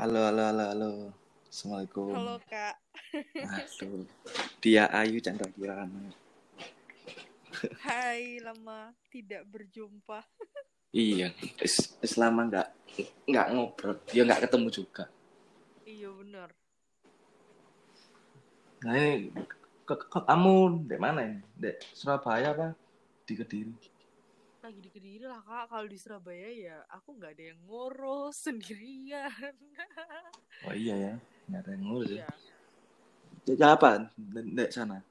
[0.00, 0.90] Halo, halo, halo, halo.
[1.44, 2.08] Assalamualaikum.
[2.16, 2.72] Halo kak.
[3.36, 4.08] Aduh,
[4.64, 6.08] dia Ayu Chandra Kirana.
[7.84, 10.24] Hai, lama tidak berjumpa.
[10.88, 12.68] Iya, is, is lama nggak
[13.28, 15.04] nggak ngobrol, ya nggak ketemu juga.
[15.84, 16.48] Iya bener.
[18.80, 19.36] Nah ini
[19.84, 21.44] ke, ke, kamu di mana ini?
[21.52, 22.72] Di Surabaya apa?
[23.28, 23.99] Di Kediri.
[24.70, 25.66] Lagi di Kediri lah kak.
[25.66, 29.50] Kalau di Surabaya ya aku nggak ada yang ngurus sendirian.
[30.62, 31.14] Oh iya ya,
[31.50, 32.30] nggak ada yang ngurus ya.
[33.50, 33.58] Iya.
[33.58, 34.14] Ya apa?
[34.14, 35.02] Di, sana.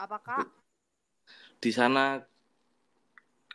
[0.00, 0.48] Apa kak?
[1.60, 2.24] Di sana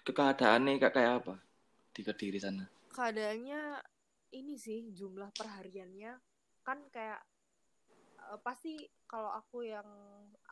[0.05, 1.41] ke- keadaannya kayak kayak apa?
[1.90, 2.70] Di Kediri sana.
[2.94, 3.82] Keadaannya
[4.38, 6.13] ini sih jumlah perhariannya
[6.62, 7.26] kan kayak
[8.30, 8.77] eh, pasti
[9.09, 9.90] kalau aku yang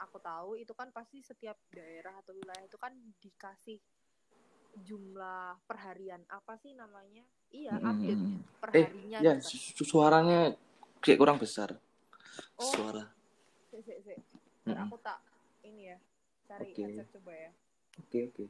[0.01, 2.89] aku tahu itu kan pasti setiap daerah atau wilayah itu kan
[3.21, 3.77] dikasih
[4.83, 7.23] jumlah perharian apa sih namanya?
[7.53, 7.87] Iya, Mm-mm.
[7.87, 9.55] update Eh, perharinya ya gitu.
[9.55, 10.51] su- suaranya
[10.99, 11.71] kayak kurang besar.
[12.59, 12.67] Oh.
[12.67, 13.07] Suara.
[13.71, 14.19] Sik, sik, sik.
[14.67, 14.87] Mm-mm.
[14.91, 15.23] Aku tak
[15.63, 15.97] ini ya.
[16.45, 16.81] Cari Oke.
[16.83, 17.51] headset coba ya.
[18.01, 18.45] Oke oke.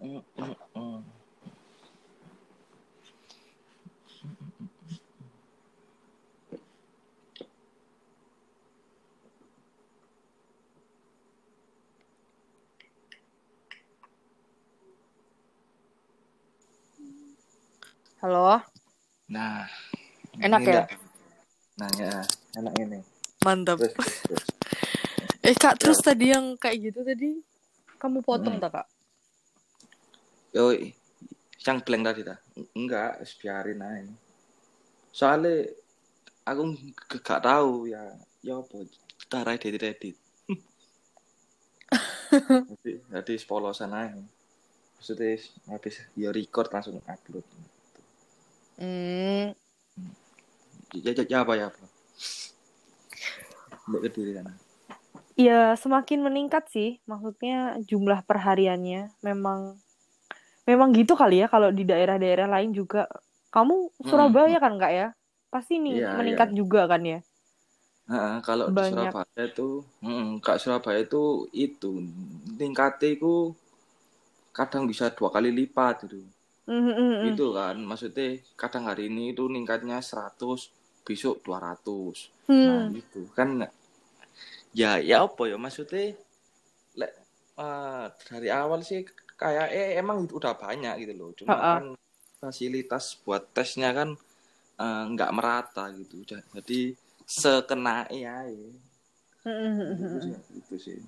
[0.00, 1.00] Mm, mm, mm.
[18.26, 18.58] Halo,
[19.30, 19.70] Nah,
[20.42, 20.82] enak ya?
[21.78, 22.10] Nah ya,
[22.58, 22.98] enak ini.
[23.46, 23.78] Mantap.
[23.78, 24.44] Terus, terus, terus.
[25.46, 27.38] Eh kak, terus tadi yang kayak gitu tadi
[28.02, 28.62] kamu potong Hmm.
[28.66, 28.86] tak kak?
[30.58, 30.90] Yoi,
[31.70, 32.34] yang blank tadi ta?
[32.74, 34.14] Enggak, biarin aja.
[35.14, 35.70] Soalnya
[36.42, 36.74] aku
[37.22, 38.10] gak tahu ya,
[38.42, 38.90] ya apa
[39.30, 40.16] cara edit edit.
[42.74, 44.18] jadi, jadi polosan aja.
[44.98, 45.38] Maksudnya
[45.70, 47.46] habis ya record langsung upload.
[48.78, 49.52] Hmm,
[50.94, 51.84] Ya, ya, ya apa ya apa?
[53.88, 54.52] Mbak kediri sana.
[55.46, 56.88] ya semakin meningkat sih.
[57.10, 59.60] Maksudnya jumlah perhariannya memang
[60.68, 63.06] memang gitu kali ya kalau di daerah-daerah lain juga.
[63.54, 63.74] Kamu
[64.08, 65.06] Surabaya kan kak ya?
[65.52, 67.18] Pasti nih Iya, meningkat juga kan ya?
[68.10, 68.86] Heeh, kalau di Banyak.
[68.88, 69.68] Surabaya itu,
[70.06, 71.22] mm, kak Surabaya itu
[71.66, 71.90] itu
[72.58, 73.32] tingkatnya itu
[74.56, 76.18] kadang bisa dua kali lipat gitu.
[76.66, 77.28] Hmm, hmm, hmm, hmm.
[77.32, 78.28] Itu kan, maksudnya
[78.60, 80.58] kadang hari ini itu ningkatnya 100,
[81.06, 82.16] besok 200.
[82.66, 83.48] Nah, Hmm, gitu kan.
[84.80, 86.12] Ya, ya apa ya maksudnya
[87.00, 87.12] lek
[87.64, 89.00] eh, dari awal sih
[89.42, 91.30] kayak eh emang udah banyak gitu loh.
[91.38, 91.72] Cuma Ha-ha.
[91.72, 91.84] kan
[92.42, 94.10] fasilitas buat tesnya kan
[94.84, 96.16] eh, nggak merata gitu.
[96.56, 96.80] Jadi
[97.26, 98.36] sekena ya.
[99.44, 100.20] Hmm, hmm, hmm, hmm, Itu hmm.
[100.24, 100.98] sih, itu sih.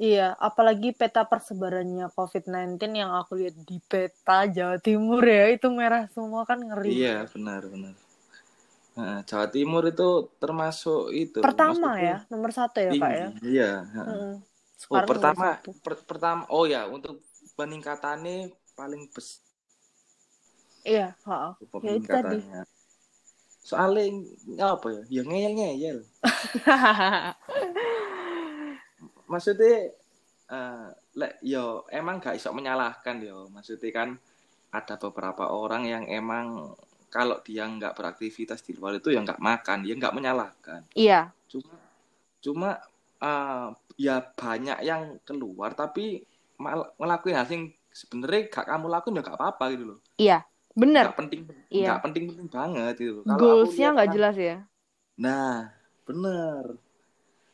[0.00, 6.08] Iya, apalagi peta persebarannya COVID-19 yang aku lihat di peta Jawa Timur ya, itu merah
[6.08, 6.96] semua kan ngeri.
[6.96, 7.94] Iya, benar, benar.
[8.96, 10.08] Nah, Jawa Timur itu
[10.40, 11.38] termasuk itu.
[11.44, 13.28] Pertama maksudnya ya, nomor satu ya kak ya.
[13.44, 13.70] Iya.
[14.08, 14.32] Mm-mm.
[14.92, 17.20] Oh, pertama, per- pertama, oh ya, untuk
[17.56, 19.40] peningkatannya paling besar
[20.82, 21.54] Iya, ha.
[21.84, 22.36] Ya itu tadi.
[23.62, 24.02] Soalnya
[24.74, 25.02] apa ya?
[25.08, 25.98] Ya ngeyel-ngeyel.
[29.32, 29.74] Maksudnya
[30.52, 33.48] eh lek yo emang gak iso menyalahkan yo.
[33.48, 34.08] Maksudnya kan
[34.68, 36.76] ada beberapa orang yang emang
[37.08, 40.80] kalau dia nggak beraktivitas di luar itu ya nggak makan, ya nggak menyalahkan.
[40.92, 41.76] Iya, Cuma
[42.40, 42.70] cuma
[43.20, 43.68] eh,
[44.00, 46.24] ya banyak yang keluar tapi
[46.56, 49.98] mal- ngelakuin hal yang sebenarnya gak kamu lakuin ya gak apa-apa gitu loh.
[50.16, 50.38] iya,
[50.72, 51.04] bener.
[51.12, 51.86] Nggak penting Iya.
[51.92, 53.36] nggak penting-penting banget gitu loh.
[53.36, 54.56] Goalsnya nggak kan- jelas ya.
[55.20, 55.68] Nah,
[56.08, 56.64] bener.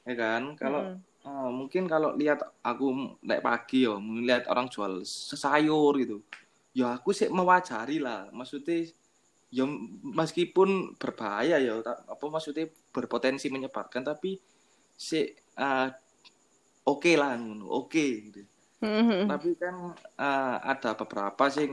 [0.07, 0.43] Ya kan?
[0.55, 0.97] Kalau Mm-mm.
[1.29, 6.25] Eh, mungkin kalau lihat aku naik pagi yo, melihat orang jual sayur gitu.
[6.73, 8.33] Ya aku sih mewajari lah.
[8.33, 8.89] Maksudnya
[9.53, 9.65] ya
[10.01, 14.41] meskipun berbahaya ya, apa maksudnya berpotensi menyebarkan tapi
[14.97, 15.89] si eh,
[16.89, 18.41] oke lah ngono, oke gitu.
[18.81, 19.29] Mm-mm.
[19.29, 21.69] Tapi kan eh, ada beberapa sih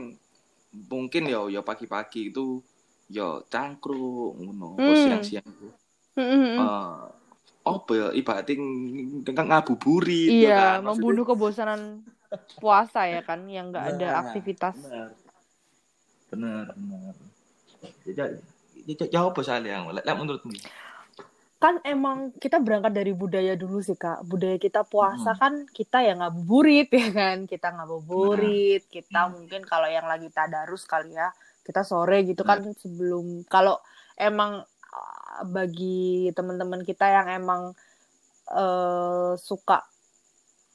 [0.92, 2.60] mungkin ya ya pagi-pagi itu
[3.08, 4.98] ya cangkruk ngono, Hmm.
[4.98, 5.68] siang-siang itu
[6.18, 6.58] Mm-mm.
[7.66, 10.62] Eh apa ya ibaratnya ng- ng- ngabuburit ya Iya, kan?
[10.62, 11.80] Maksudnya- membunuh kebosanan
[12.56, 14.74] puasa ya kan, yang nggak ada Nah, aktivitas.
[16.26, 17.14] benar benar
[18.06, 18.24] ya,
[18.86, 19.86] ya apa soalnya yang
[20.18, 20.54] menurutmu
[21.56, 24.28] Kan emang kita berangkat dari budaya dulu sih kak.
[24.28, 25.40] Budaya kita puasa Hmm.
[25.40, 29.40] kan kita ya ngabuburit ya kan, kita ngabuburit, kita Hmm.
[29.40, 31.32] mungkin kalau yang lagi tadarus kali ya,
[31.64, 32.60] kita sore gitu Nah.
[32.60, 33.80] kan sebelum kalau
[34.14, 34.68] emang
[35.44, 37.76] bagi teman-teman kita yang emang
[38.48, 39.84] eh, suka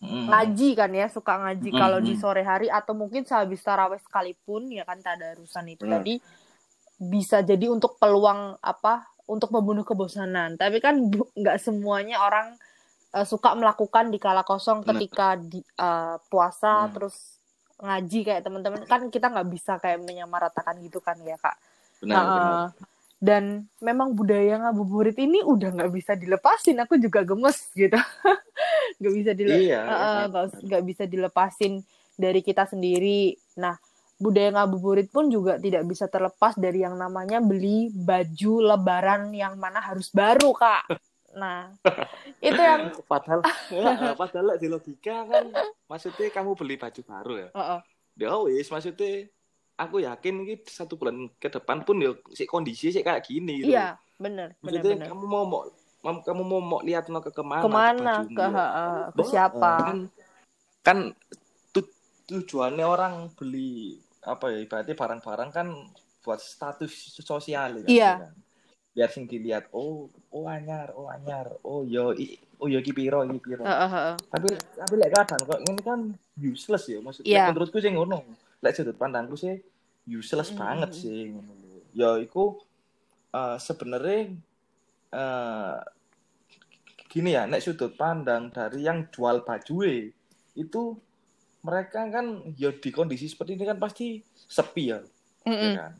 [0.01, 0.33] Mm.
[0.33, 2.21] ngaji kan ya suka ngaji Mm, kalau di mm.
[2.25, 6.01] sore hari atau mungkin sehabis taraweh sekalipun ya kan tadarusan itu Benar.
[6.01, 6.17] tadi
[6.97, 11.05] bisa jadi untuk peluang apa untuk membunuh kebosanan tapi kan
[11.37, 12.57] nggak semuanya orang
[13.13, 16.93] uh, suka melakukan di kala kosong ketika di uh, puasa Hmm.
[16.97, 17.37] terus
[17.77, 21.61] ngaji kayak teman-teman kan kita nggak bisa kayak menyamaratakan gitu kan ya kak
[22.01, 22.67] benar Nah, benar uh,
[23.21, 26.81] dan memang budaya ngabuburit ini udah nggak bisa dilepasin.
[26.81, 27.93] Aku juga gemes gitu.
[28.97, 29.81] Nggak bisa dile iya.
[30.29, 31.81] Uh, nggak bisa dilepasin
[32.17, 33.33] dari kita sendiri.
[33.57, 33.77] Nah
[34.21, 39.81] budaya ngabuburit pun juga tidak bisa terlepas dari yang namanya beli baju lebaran yang mana
[39.81, 40.85] harus baru kak.
[41.33, 41.73] Nah
[42.45, 43.41] itu yang padahal
[43.73, 45.49] ya, padahal di logika kan
[45.89, 47.49] maksudnya kamu beli baju baru ya?
[47.53, 47.79] Uh, uh,
[48.17, 49.29] ya wis maksudnya
[49.81, 53.73] aku yakin ini satu bulan ke depan pun ya si kondisi sih kayak gini gitu.
[53.73, 55.61] iya bener bener maksudnya bener kamu mau mau
[56.21, 58.49] kamu mau mau lihat mau ke ke mana ke mana ke ya?
[58.53, 59.97] uh, ke Oh, siapa kan
[60.81, 60.97] kan
[61.69, 61.93] tu-
[62.29, 65.67] tujuannya orang beli apa ya ibaratnya barang-barang kan
[66.21, 68.11] buat status sosial ya Iya.
[68.21, 68.33] kan?
[68.91, 73.23] biar sing dilihat oh oh anyar oh anyar oh yo i- oh yo iki piro
[73.23, 75.99] iki piro Uh, uh, uh, tapi tapi lek kadang kok ini kan
[76.37, 77.45] useless ya maksudnya Iya.
[77.49, 78.19] menurutku sih ngono
[78.61, 79.57] lek sudut pandangku sih
[80.07, 81.01] useless Mm, banget mm, mm.
[81.01, 81.21] sih
[81.93, 82.61] ya iku
[83.33, 84.33] eh, sebenarnya
[85.11, 85.77] eh,
[87.11, 89.75] gini ya nek sudut pandang dari yang jual baju
[90.55, 90.81] itu
[91.61, 94.97] mereka kan ya di kondisi seperti ini kan pasti sepi ya,
[95.45, 95.73] ya Mm-mm.
[95.77, 95.93] kan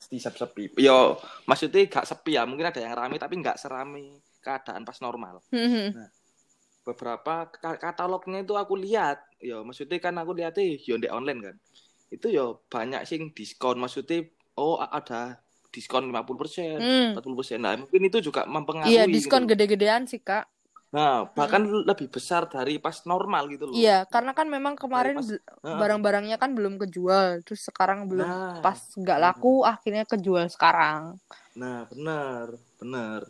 [0.00, 1.14] pasti sepi ya
[1.44, 5.94] maksudnya gak sepi ya mungkin ada yang rame tapi nggak serame keadaan pas normal Mhm.
[6.86, 9.20] Beberapa ka- katalognya itu aku lihat.
[9.40, 11.56] Ya maksudnya kan aku lihatnya ya di online kan.
[12.10, 14.26] Itu ya banyak sing diskon maksudnya
[14.58, 15.40] oh ada
[15.70, 17.14] diskon 50% Hmm.
[17.14, 19.48] 40% nah mungkin itu juga mempengaruhi Iya, gitu diskon loh.
[19.54, 20.50] gede-gedean sih, Kak.
[20.90, 23.78] nah bahkan lebih besar dari pas normal gitu loh.
[23.78, 28.74] Iya, karena kan memang kemarin pas- barang-barangnya kan belum kejual, terus sekarang belum nah, pas
[28.98, 31.14] nggak laku, akhirnya kejual sekarang.
[31.54, 33.22] nah benar benar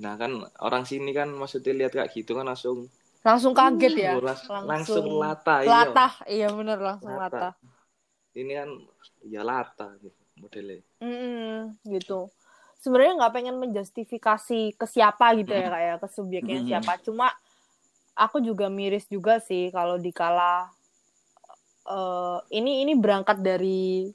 [0.00, 0.32] nah kan
[0.64, 2.88] orang sini kan maksudnya lihat kayak gitu kan langsung
[3.20, 4.16] Langsung kaget ya.
[4.16, 5.68] langsung langsung lata iya.
[5.68, 7.52] Latah, iya bener langsung Lata.
[7.52, 7.52] latah.
[8.32, 8.70] ini kan
[9.28, 12.28] ya lata gitu modelnya Mm, gitu.
[12.80, 16.66] Sebenarnya nggak pengen menjustifikasi ke siapa gitu ya kayak ke subjeknya Mm.
[16.68, 16.92] siapa.
[17.04, 17.28] Cuma
[18.16, 20.68] aku juga miris juga sih kalau dikala
[21.88, 24.08] eh ini ini berangkat dari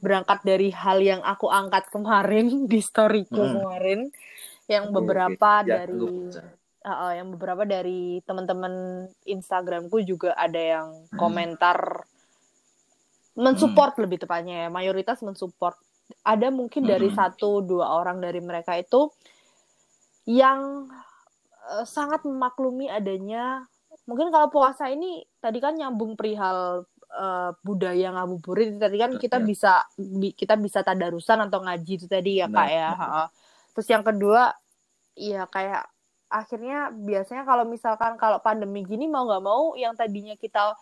[0.00, 3.52] berangkat dari hal yang aku angkat kemarin di storyku Mm.
[3.56, 4.00] kemarin
[4.70, 5.66] yang beberapa oke.
[5.66, 6.06] Ya, dari.
[6.80, 8.72] Uh, yang beberapa dari teman-teman
[9.26, 11.18] Instagramku juga ada yang Hmm.
[11.18, 12.08] komentar
[13.36, 15.76] mensupport lebih tepatnya ya mayoritas mensupport
[16.24, 17.16] ada mungkin dari Hmm.
[17.16, 19.12] satu dua orang dari mereka itu
[20.24, 20.88] yang
[21.68, 23.68] uh, sangat memaklumi adanya
[24.04, 29.44] mungkin kalau puasa ini tadi kan nyambung perihal uh, budaya ngabuburit tadi kan kita Ya.
[29.44, 33.24] bisa bi- kita bisa tadarusan atau ngaji itu tadi ya Benar, kak ya Ha-ha.
[33.72, 34.56] terus yang kedua
[35.20, 35.84] ya kayak
[36.32, 40.72] akhirnya biasanya kalau misalkan kalau pandemi gini mau nggak mau yang tadinya kita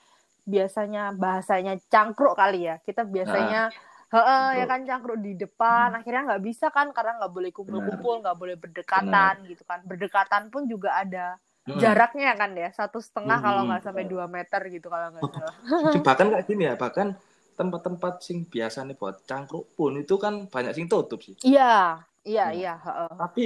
[0.46, 3.68] biasanya bahasanya cangkruk kali ya kita biasanya
[4.08, 4.70] heeh, ya Betul.
[4.72, 9.34] kan cangkruk di depan akhirnya nggak bisa kan karena nggak boleh kumpul-kumpul nggak boleh berdekatan
[9.44, 11.36] gitu kan berdekatan pun juga ada
[11.68, 11.84] Hmm.
[11.84, 13.68] jaraknya kan ya satu setengah Hmm, kalau hmm.
[13.68, 15.52] nggak sampai dua meter gitu kalau nggak salah
[16.08, 17.12] bahkan kayak gini ya bahkan
[17.60, 22.48] tempat-tempat sing biasa nih buat cangkruk pun itu kan banyak sing tutup sih iya iya
[22.48, 22.56] Hmm.
[22.56, 23.10] iya heeh.
[23.20, 23.44] tapi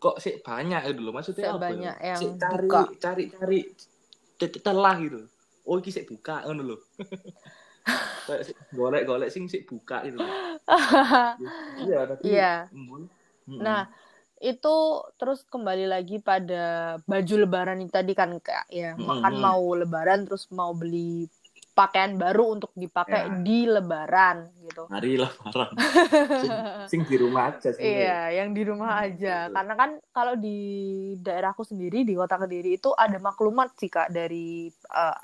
[0.00, 1.12] kok sih banyak gitu loh?
[1.12, 2.08] Maksudnya apa Sebanyak ya?
[2.10, 2.80] yang Sik cari buka.
[3.04, 3.60] cari cari.
[4.40, 5.20] C- telah gitu.
[5.68, 6.80] Oh iki sik buka ngono loh
[8.26, 10.18] kayak sik golek-golek sing sik buka gitu.
[11.84, 12.52] Iya tapi Iya.
[13.60, 13.82] Nah,
[14.40, 14.76] itu
[15.20, 18.96] terus kembali lagi pada baju lebaran itu tadi kan kak ya.
[18.96, 21.28] Makan mau lebaran terus mau beli
[21.80, 23.40] pakaian baru untuk dipakai Ya.
[23.40, 24.84] di lebaran gitu.
[24.86, 25.72] hari lebaran
[26.36, 26.52] sing,
[26.92, 29.48] sing di rumah aja sih Iya, yang di rumah Hmm, aja.
[29.48, 29.54] betul.
[29.56, 30.58] Karena kan kalau di
[31.16, 35.18] daerahku sendiri di kota Kediri itu ada maklumat sih kak dari eh,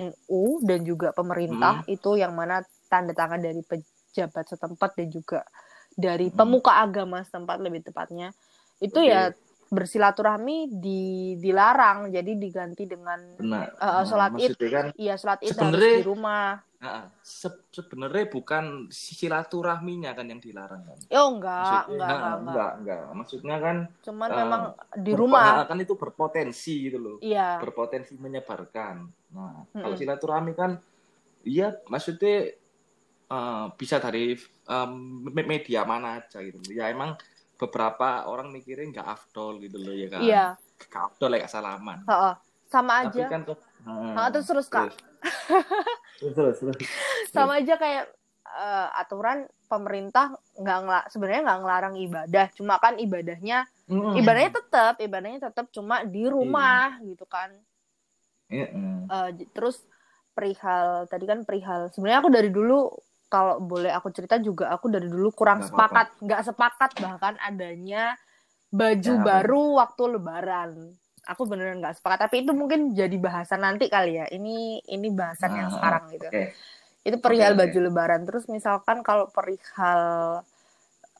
[0.00, 1.92] NU dan juga pemerintah Hmm.
[1.92, 5.40] itu yang mana tanda tangan dari pejabat setempat dan juga
[5.92, 6.36] dari Hmm.
[6.38, 8.32] pemuka agama setempat lebih tepatnya
[8.78, 9.10] itu Oke.
[9.10, 9.34] ya
[9.68, 11.00] bersilaturahmi di
[11.36, 14.56] dilarang jadi diganti dengan benar Eh, eh, sholat id.
[14.66, 16.56] kan iya sholat id harus di rumah.
[16.78, 20.98] Nah, se- sebenarnya bukan silaturahminya kan yang dilarang kan.
[21.10, 22.38] Oh enggak, Maksudnya- enggak, nah, enggak, enggak.
[22.38, 23.16] enggak, enggak.
[23.18, 24.62] Maksudnya kan Cuman Eh, memang
[24.96, 25.44] di rumah.
[25.64, 27.16] kan itu berpotensi gitu loh.
[27.18, 27.58] Iya.
[27.58, 28.96] Berpotensi menyebarkan.
[29.28, 29.82] Nah, Mm-mm.
[29.82, 30.78] kalau silaturahmi kan
[31.42, 32.54] iya maksudnya
[33.28, 34.32] eh, bisa dari
[35.26, 36.62] me- media mana aja gitu.
[36.70, 37.18] Ya emang
[37.58, 40.20] beberapa orang mikirnya nggak afdol gitu loh ya kan.
[40.22, 40.44] Iya.
[40.80, 41.98] Nggak afdol ya salaman.
[42.06, 42.34] Heeh.
[42.68, 43.26] Sama Tapi aja.
[43.28, 44.92] kan ke- Nah, terus terus Kak.
[46.18, 46.76] terus terus terus.
[47.34, 48.04] sama aja kayak
[48.44, 54.14] eh, aturan pemerintah nggak ngela sebenarnya nggak ngelarang ibadah cuma kan ibadahnya Mm-mm.
[54.14, 57.50] ibadahnya tetap ibadahnya tetap cuma di rumah gitu kan
[58.46, 59.00] Iya, mm.
[59.34, 59.84] J- terus
[60.32, 62.88] perihal tadi kan perihal sebenarnya aku dari dulu
[63.32, 68.16] kalau boleh aku cerita juga aku dari dulu kurang Nggak sepakat nggak sepakat bahkan adanya
[68.72, 70.70] baju Ya, baru waktu lebaran.
[71.32, 74.26] Aku beneran nggak sepakat tapi itu mungkin jadi bahasan nanti kali ya.
[74.36, 76.28] Ini ini bahasan yang Ah, sekarang gitu.
[76.28, 76.42] Oke.
[77.08, 77.60] itu perihal oke.
[77.60, 78.22] baju lebaran.
[78.28, 80.02] Terus misalkan kalau perihal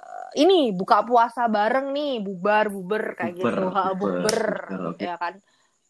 [0.02, 3.64] eh, ini buka puasa bareng nih bubar buber kayak Buber, gitu
[3.98, 4.38] buber, buber
[4.68, 5.06] buber, oke.
[5.06, 5.34] ya kan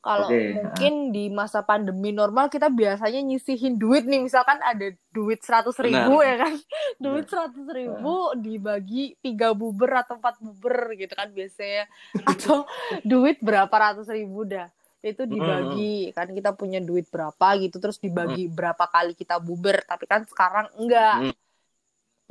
[0.08, 4.24] kalau Oke, mungkin di masa pandemi normal kita biasanya nyisihin duit nih.
[4.24, 6.24] Misalkan ada duit seratus ribu Benar.
[6.24, 6.54] ya kan?
[6.96, 11.84] Duit seratus ribu dibagi tiga buber atau empat buber gitu kan biasanya.
[12.32, 12.64] Atau
[13.04, 14.72] duit berapa ratus ribu dah.
[15.04, 16.08] Itu dibagi.
[16.16, 17.76] Kan kita punya duit berapa gitu.
[17.76, 19.84] Terus dibagi berapa kali kita buber.
[19.84, 21.20] Tapi kan sekarang enggak.
[21.20, 21.34] Mm.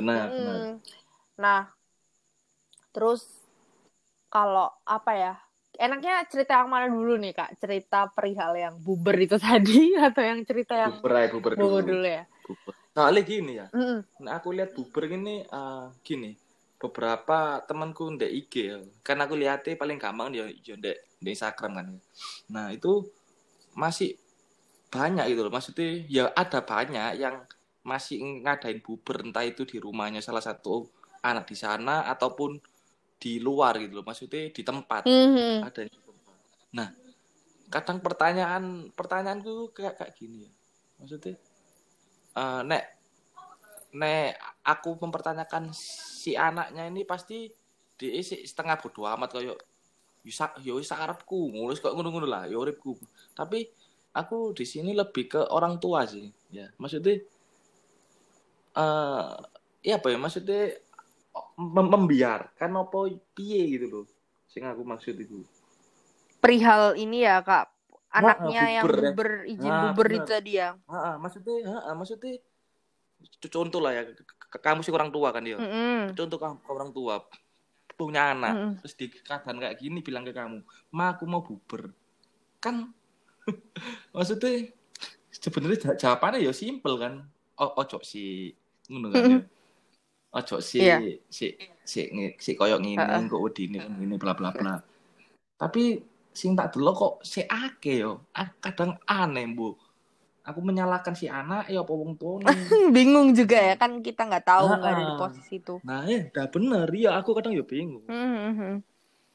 [0.01, 0.57] Benar, benar.
[0.57, 0.75] Mm.
[1.37, 1.61] Nah,
[2.89, 3.21] terus
[4.33, 5.33] kalau apa ya?
[5.77, 7.61] Enaknya cerita yang mana dulu nih kak?
[7.61, 11.93] Cerita perihal yang buber itu tadi atau yang cerita yang Buber aja, buber buber dulu.
[12.01, 12.23] dulu ya?
[12.43, 12.73] Buber.
[12.97, 13.99] Soalnya gini ya, Mm-mm.
[14.25, 16.33] nah aku lihat buber ini eh, gini,
[16.81, 18.77] beberapa temanku ndek IG ya.
[19.05, 21.87] Kan aku lihatnya paling gampang dia ndek ndek Instagram kan.
[22.49, 23.05] Nah, itu
[23.77, 24.17] masih
[24.89, 25.53] banyak gitu loh.
[25.53, 27.45] Maksudnya ya ada banyak yang
[27.85, 30.89] masih ngadain buber entah itu di rumahnya salah satu
[31.21, 32.57] anak di sana ataupun
[33.17, 34.05] di luar gitu loh.
[34.05, 35.03] Maksudnya di tempat.
[35.05, 35.65] Mhm.
[35.65, 36.35] ada di tempat.
[36.73, 36.87] Nah,
[37.67, 40.51] kadang pertanyaan pertanyaanku kayak kayak gini ya.
[41.01, 41.35] Maksudnya
[42.37, 42.83] eh, nek
[43.97, 47.49] nek aku mempertanyakan si anaknya ini pasti
[47.97, 49.57] sih setengah bodoh amat kayak
[50.21, 52.93] bisa yo wis arepku ngurus kok ngono-ngono lah yo uripku.
[53.33, 53.65] Tapi
[54.13, 56.69] aku di sini lebih ke orang tua sih ya.
[56.77, 57.15] Maksudnya
[58.77, 59.31] eh
[59.81, 60.77] ya apa ya maksudnya
[61.57, 62.97] mem- membiarkan apa
[63.33, 64.05] piye gitu loh.
[64.47, 65.41] Sing aku maksud itu.
[66.37, 67.67] Perihal ini ya kak,
[68.13, 69.11] anaknya yang buber ya.
[69.11, 70.69] buber izin Ah, buber itu tadi ya.
[71.17, 72.33] Maksudnya, heeh, maksudnya
[73.49, 74.01] contoh lah ya,
[74.61, 75.57] kamu sih orang tua kan dia.
[75.57, 76.13] Mm-mm.
[76.13, 77.25] Contoh kamu orang tua
[77.97, 78.71] punya anak, Mm-mm.
[78.79, 80.61] terus di keadaan kayak gini bilang ke kamu,
[80.93, 81.89] "Ma, aku mau buber."
[82.61, 82.93] Kan
[84.13, 84.69] maksudnya
[85.33, 87.25] sebenarnya ja- jawabannya ya simpel kan.
[87.57, 88.53] Oh, ojo si
[88.85, 89.41] ngono kan ya.
[90.37, 90.97] Ojo si Iya.
[91.33, 91.99] si si
[92.37, 93.21] si koyok ngene Heeh.
[93.25, 94.75] kok wedine kan ngene bla bla bla.
[95.57, 95.97] Tapi
[96.29, 98.21] sing tak delok kok si ake yo.
[98.61, 99.73] Kadang aneh, Bu.
[100.45, 102.45] Aku menyalahkan si anak ya apa wong tuane.
[102.95, 105.75] Bingung juga ya kan kita nggak tahu nggak ada di posisi itu.
[105.81, 106.87] Nah, ya udah bener.
[106.93, 108.05] Iya, aku kadang ya bingung.
[108.05, 108.79] Mhm.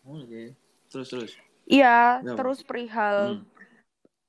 [0.06, 0.54] Oke.
[0.88, 1.32] Terus terus.
[1.66, 3.44] Iya, Ya, terus perihal Hmm.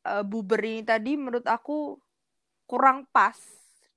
[0.04, 1.96] eh, buber ini tadi menurut aku
[2.68, 3.38] kurang pas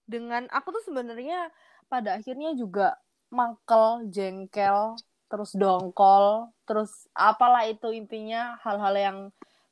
[0.06, 1.50] dengan aku tuh sebenarnya
[1.86, 2.98] pada akhirnya juga
[3.30, 4.94] mangkel, jengkel,
[5.26, 9.18] terus dongkol, terus apalah itu intinya hal-hal yang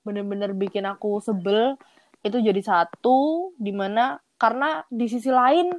[0.04, 1.78] bener-bener bikin aku sebel
[2.24, 5.72] itu jadi satu di mana karena di sisi lain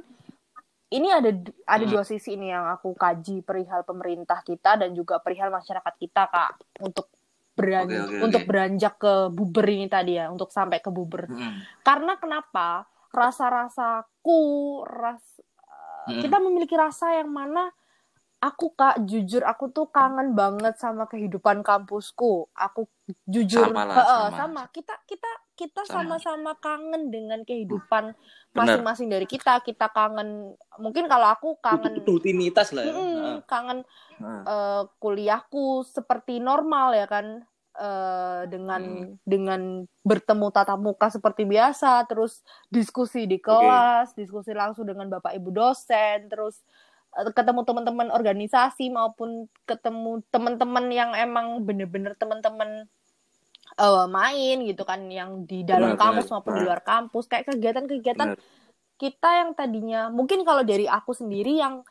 [0.86, 1.30] ini ada
[1.66, 1.92] ada Hmm.
[1.92, 6.50] dua sisi ini yang aku kaji perihal pemerintah kita dan juga perihal masyarakat kita kak
[6.80, 7.10] untuk
[7.58, 8.48] beran Oke, oke, untuk oke.
[8.50, 11.54] beranjak ke buber ini tadi ya untuk sampai ke buber Mm-mm.
[11.82, 14.40] karena kenapa rasa-rasaku
[14.86, 15.24] ras
[16.06, 16.22] uh, Mm-mm.
[16.22, 17.74] kita memiliki rasa yang mana
[18.36, 22.84] aku kak jujur aku tuh kangen banget sama kehidupan kampusku aku
[23.24, 24.36] jujur Sama lah, sama.
[24.36, 26.20] sama kita kita kita Sama.
[26.20, 28.12] sama-sama kangen dengan kehidupan
[28.52, 32.92] masing-masing dari kita kita kangen mungkin kalau aku kangen Rutinitas lah ya.
[32.92, 33.34] Heeh.
[33.48, 33.88] kangen
[34.20, 37.40] eh, kuliahku seperti normal ya kan
[37.76, 39.14] eh, dengan Hmm.
[39.24, 39.60] dengan
[40.02, 42.40] bertemu tatap muka seperti biasa terus
[42.72, 46.64] diskusi di kelas diskusi langsung dengan bapak ibu dosen terus
[47.16, 52.88] eh, ketemu teman-teman organisasi maupun ketemu teman-teman yang emang bener-bener teman-teman
[53.76, 57.24] eh, main gitu kan yang di dalam Benar, kampus benar, maupun di luar kampus.
[57.28, 58.30] Kayak kegiatan-kegiatan
[58.96, 61.84] kita yang tadinya mungkin kalau dari aku sendiri yang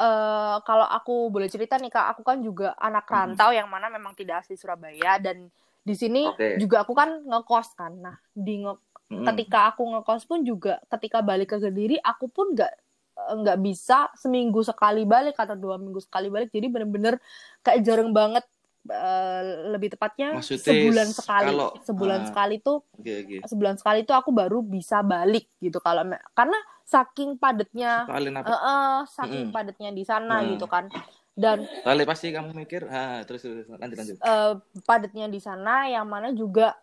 [0.00, 4.16] eh kalau aku boleh cerita nih kak aku kan juga anak rantau yang mana memang
[4.16, 6.56] tidak asli Surabaya dan di sini Oke.
[6.56, 8.80] juga aku kan ngekos kan nah di nge-
[9.12, 9.26] Mm-mm.
[9.28, 12.72] ketika aku ngekos pun juga ketika balik ke Kediri aku pun nggak
[13.18, 17.20] eh, nggak bisa seminggu sekali balik atau dua minggu sekali balik jadi bener-bener
[17.60, 18.46] kayak jarang banget
[18.84, 22.26] eh, lebih tepatnya Maksudnya sebulan sekali kalau- sebulan ah.
[22.26, 23.36] sekali tuh Oke, oke.
[23.46, 29.48] sebulan sekali tuh aku baru bisa balik gitu kalau karena saking padatnya eh, eh, saking
[29.48, 29.54] Mm-mm.
[29.54, 30.50] padatnya di sana Hmm.
[30.50, 30.90] gitu kan
[31.32, 34.16] dan Kali pasti kamu mikir, ah terus terus lanjut lanjut.
[34.18, 36.76] eh, padatnya di sana yang mana juga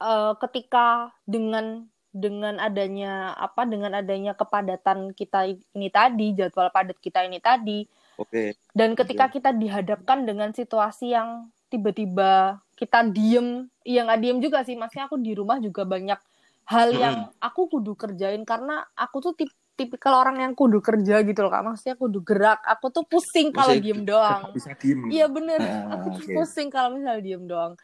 [0.00, 0.86] eh, ketika
[1.22, 7.82] dengan dengan adanya apa dengan adanya kepadatan kita ini tadi jadwal padat kita ini tadi
[8.16, 8.54] Oke.
[8.70, 14.74] dan ketika kita dihadapkan dengan situasi yang tiba-tiba kita diem iya nggak diem juga sih.
[14.74, 16.18] Maksudnya aku di rumah juga banyak
[16.64, 21.42] hal yang aku kudu kerjain karena aku tuh tip tipikal orang yang kudu kerja gitu
[21.42, 21.66] loh kak.
[21.66, 22.62] Maksudnya kudu gerak.
[22.62, 24.54] Aku tuh pusing kalau diem doang.
[24.54, 25.10] Bisa diem.
[25.10, 25.58] iya bener.
[25.58, 26.34] Ah, aku tuh oke.
[26.34, 27.74] pusing kalau misalnya diem doang.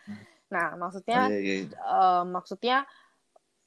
[0.48, 1.54] Nah maksudnya Iya, iya.
[1.70, 2.86] eh, maksudnya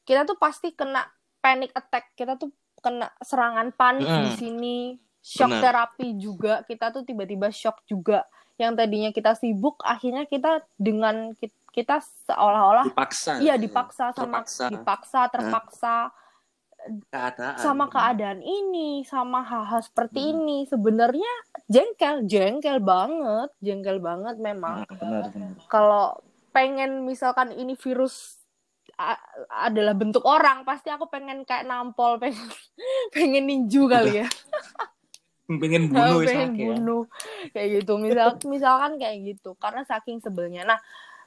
[0.04, 1.04] kita tuh pasti kena
[1.40, 2.16] panic attack.
[2.16, 4.40] Kita tuh kena serangan panik di Mm.
[4.40, 4.78] sini
[5.24, 5.64] shock Benar.
[5.64, 11.50] terapi juga kita tuh tiba-tiba shock juga yang tadinya kita sibuk akhirnya kita dengan ki-
[11.72, 13.40] kita seolah-olah Dipaksa.
[13.40, 14.64] iya dipaksa sama Terpaksa.
[14.68, 15.96] dipaksa terpaksa
[17.08, 17.56] Keadaan.
[17.56, 20.32] sama keadaan ini sama hal-hal seperti Hmm.
[20.38, 21.32] ini sebenarnya
[21.66, 25.32] jengkel jengkel banget jengkel banget memang Ah, benar.
[25.66, 26.20] kalau
[26.52, 28.44] pengen misalkan ini virus
[29.50, 32.46] adalah bentuk orang pasti aku pengen kayak nampol pengen
[33.16, 34.28] pengen ninju kali ya
[35.44, 36.66] Pengen bunuh ya, pengen ya.
[36.72, 37.04] bunuh
[37.52, 40.80] kayak gitu misal misalkan kayak gitu karena saking sebelnya nah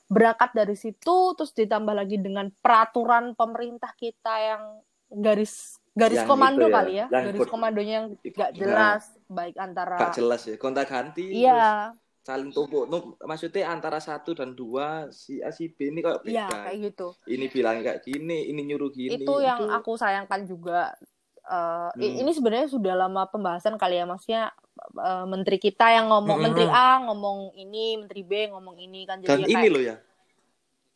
[0.07, 4.63] berangkat dari situ terus ditambah lagi dengan peraturan pemerintah kita yang
[5.11, 8.57] garis garis Yang komando itu ya, kali ya yang garis komandonya yang nggak Nah.
[8.57, 10.55] jelas baik antara Gak jelas ya.
[10.57, 11.25] Konta ganti.
[11.27, 11.93] terus iya
[12.23, 12.91] Saling tumpuk.
[12.91, 16.31] Nuh, maksudnya antara satu dan dua si A si B ini kok beda.
[16.33, 19.15] iya kayak gitu Ini bilang kayak gini, ini nyuruh gini.
[19.17, 20.91] itu yang aku sayangkan juga
[21.47, 22.27] Eh, Hmm.
[22.27, 24.51] ini sebenarnya sudah lama pembahasan kali ya maksudnya
[24.99, 26.47] eh, menteri kita yang ngomong Mm-mm.
[26.51, 29.97] menteri A ngomong ini menteri B ngomong ini kan dan jadi ini loh ya.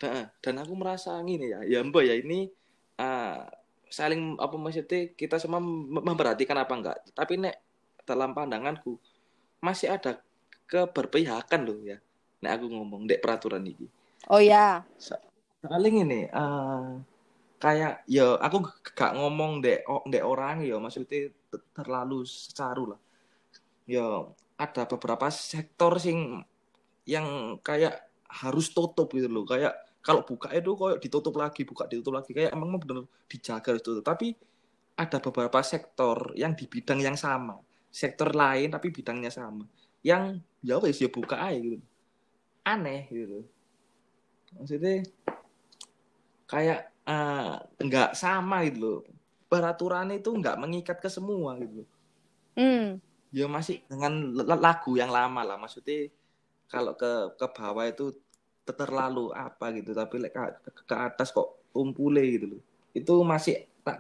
[0.01, 1.63] Dan, dan aku merasa gini ya.
[1.63, 2.51] Ya mbak ya ini
[2.99, 3.47] ah,
[3.87, 6.99] saling apa maksudnya kita semua mem- memperhatikan apa enggak.
[7.15, 7.55] Tapi nek
[8.03, 8.99] dalam pandanganku
[9.63, 10.19] masih ada
[10.67, 12.03] keberpihakan loh ya
[12.43, 13.87] nek aku ngomong dek peraturan ini.
[14.27, 14.83] Oh ya
[15.63, 16.91] paling ini eh,
[17.61, 18.65] kayak ya aku
[18.97, 23.01] gak ngomong dek dek orang ya maksudnya te- terlalu secaru lah.
[23.85, 24.25] Ya
[24.57, 26.41] ada beberapa sektor sing
[27.05, 29.45] yang kayak harus tutup gitu loh.
[29.45, 32.33] Kayak kalau buka itu kayak ditutup lagi buka ditutup lagi.
[32.33, 34.33] Kayak emang bener dijaga harus tutup tapi
[34.97, 37.61] ada beberapa sektor yang di bidang yang sama.
[37.93, 39.69] Sektor lain tapi bidangnya sama.
[40.01, 41.85] Yang ya wes ya buka aja gitu.
[42.65, 43.45] Aneh gitu.
[44.57, 45.05] Maksudnya
[46.49, 46.91] kayak
[47.87, 48.99] nggak sama gitu loh.
[49.51, 51.89] Peraturan itu nggak mengikat ke semua gitu loh.
[52.59, 52.99] Hmm.
[53.31, 54.13] Ya masih dengan
[54.67, 55.57] lagu yang lama lah.
[55.63, 56.11] Maksudnya
[56.73, 58.15] kalau ke ke bawah itu
[58.67, 59.91] te- terlalu apa gitu.
[59.95, 62.63] Tapi ke, ke- atas kok tumpule gitu loh.
[62.95, 63.99] Itu masih tak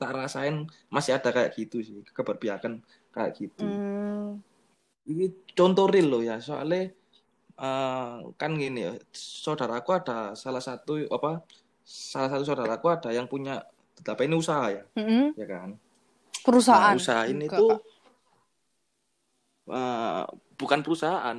[0.00, 1.96] tak rasain masih ada kayak gitu sih.
[2.16, 2.82] Keberpihakan
[3.14, 3.64] kayak gitu.
[3.66, 4.38] Hmm.
[5.12, 5.26] ini
[5.58, 6.36] contoh real loh ya.
[6.38, 6.90] Soalnya
[7.60, 8.92] eh, kan gini ya
[9.44, 11.42] saudaraku ada salah satu apa
[11.82, 13.62] salah satu saudaraku ada yang punya
[14.02, 14.82] apa ini usaha ya.
[14.98, 15.36] Mm-mm.
[15.38, 15.78] ya kan?
[16.42, 16.94] Perusahaan.
[16.94, 17.78] Nah, usaha ini tuh
[19.70, 20.24] eh,
[20.58, 21.36] bukan perusahaan.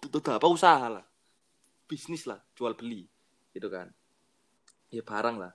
[0.00, 0.46] Itu apa?
[0.48, 1.04] Usaha lah.
[1.84, 3.04] Bisnis lah jual beli
[3.52, 3.90] gitu kan?
[4.88, 5.52] Ya barang lah.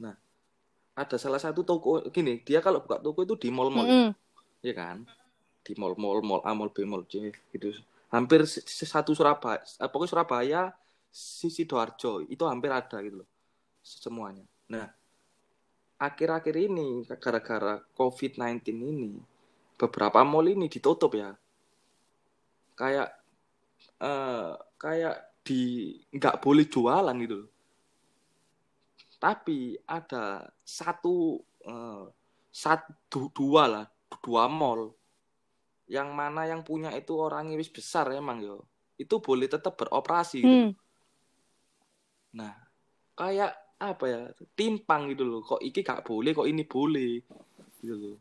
[0.00, 0.14] Nah
[0.92, 4.10] ada salah satu toko gini dia kalau buka toko itu di mall-mall Mm-mm.
[4.64, 5.04] ya kan?
[5.62, 7.74] Di mall mall mall A mall B mall C gitu.
[8.12, 10.62] Hampir satu Surabaya eh, pokoknya Surabaya
[11.12, 13.28] sisi Sidoarjo itu hampir ada gitu loh
[13.84, 14.88] semuanya nah
[16.00, 19.12] akhir-akhir ini gara-gara COVID-19 ini
[19.76, 21.36] beberapa mall ini ditutup ya
[22.74, 23.12] kayak
[24.00, 27.46] eh kayak di nggak boleh jualan gitu
[29.22, 32.04] tapi ada satu eh,
[32.50, 33.86] satu dua lah
[34.22, 34.90] dua mall
[35.86, 38.64] yang mana yang punya itu orangnya wis besar emang yo
[38.98, 40.58] itu boleh tetap beroperasi gitu.
[40.70, 40.70] Hmm.
[42.32, 42.56] Nah
[43.12, 44.20] kayak apa ya
[44.54, 45.40] timpang gitu loh.
[45.42, 47.18] Kok iki gak boleh kok ini boleh.
[47.82, 48.16] Gitu loh.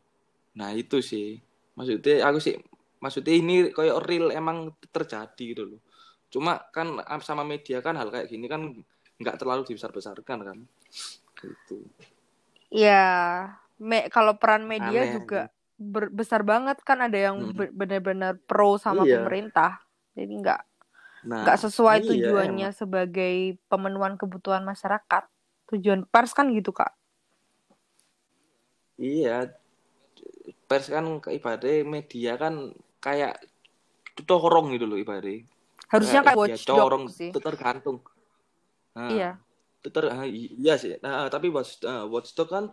[0.58, 1.38] Nah itu sih.
[1.78, 2.58] Maksudnya aku sih
[3.02, 5.82] maksudnya ini kayak real emang terjadi gitu loh.
[6.34, 8.74] Cuma kan sama media kan hal kayak gini kan
[9.22, 10.58] nggak terlalu dibesar-besarkan kan.
[11.38, 11.86] Gitu.
[12.74, 15.14] Ya me kalau peran media Aneh.
[15.18, 15.50] juga
[16.14, 17.58] besar banget kan ada yang Hmm.
[17.58, 19.22] be- benar-benar pro sama Iya.
[19.22, 19.82] pemerintah.
[20.14, 20.62] Jadi nggak
[21.22, 22.80] nah nggak sesuai iya, tujuannya emang.
[22.80, 23.36] sebagai
[23.70, 25.24] pemenuhan kebutuhan masyarakat
[25.74, 26.92] tujuan pers kan gitu kak
[29.02, 29.50] Iya,
[30.70, 31.06] pers kan
[31.38, 32.54] ibaratnya media kan
[33.06, 33.34] kayak
[34.30, 35.44] corong gitu loh ibaratnya.
[35.92, 37.98] harusnya kayak ya, watchdog corong sih tergantung.
[38.96, 39.32] Nah, iya
[39.82, 40.92] ter ah, iya sih.
[41.02, 42.66] Nah, tapi watch, ah, watchdog kan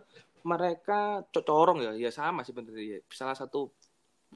[0.45, 3.01] mereka co- corong ya, ya sama sih sebenarnya.
[3.09, 3.73] Salah satu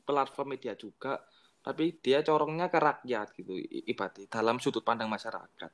[0.08, 1.21] platform media juga,
[1.65, 5.71] tapi dia corongnya ke rakyat gitu i- ibaratnya dalam sudut pandang masyarakat.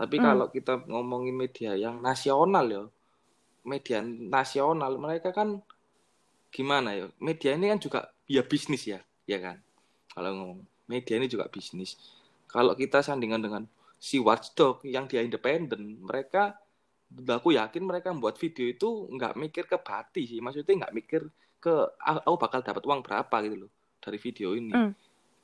[0.00, 0.24] Tapi Hmm.
[0.26, 2.84] kalau kita ngomongin media yang nasional ya,
[3.72, 3.98] media
[4.38, 5.48] nasional mereka kan
[6.56, 9.56] gimana ya media ini kan juga ya bisnis ya ya kan
[10.14, 11.90] kalau ngomong media ini juga bisnis
[12.48, 13.62] kalau kita sandingan dengan
[14.00, 16.56] si watchdog yang dia independen mereka
[17.38, 21.22] aku yakin mereka membuat video itu nggak mikir ke bati sih maksudnya nggak mikir
[21.60, 24.72] ke aku bakal dapat uang berapa gitu loh dari video ini.
[24.74, 24.92] Mm.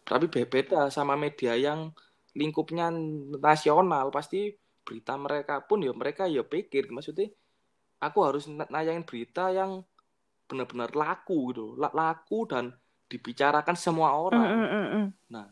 [0.05, 1.89] tapi be- beda sama media yang
[2.37, 2.93] lingkupnya
[3.41, 4.13] nasional.
[4.13, 4.53] Pasti
[4.85, 7.33] berita mereka pun ya mereka ya pikir maksudnya
[8.05, 9.81] aku harus na- nayangin berita yang
[10.45, 12.77] benar-benar laku gitu La- laku dan
[13.09, 14.45] dibicarakan semua orang.
[14.45, 15.07] Mm, mm, mm.
[15.33, 15.49] Nah,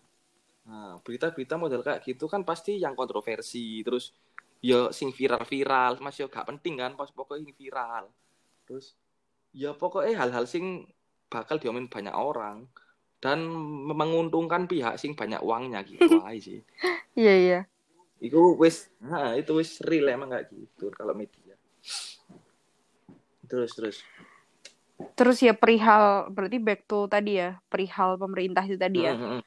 [1.03, 4.15] berita-berita model kayak gitu kan pasti yang kontroversi, terus
[4.63, 8.05] ya sing viral-viral, masih gak penting kan, pas pokoknya yang viral.
[8.69, 8.95] Terus
[9.51, 10.87] ya pokoknya hal-hal sing
[11.27, 12.69] bakal diomelin banyak orang
[13.23, 13.47] dan
[13.87, 16.61] menguntungkan pihak sing banyak uangnya gitu aja sih.
[17.15, 17.61] Iya iya.
[18.19, 21.55] Itu wis, nah itu wis real emang kayak gitu kalau media.
[23.47, 23.97] Terus terus.
[25.15, 29.15] Terus ya perihal berarti back to tadi ya perihal pemerintah itu tadi ya.
[29.15, 29.43] Mm,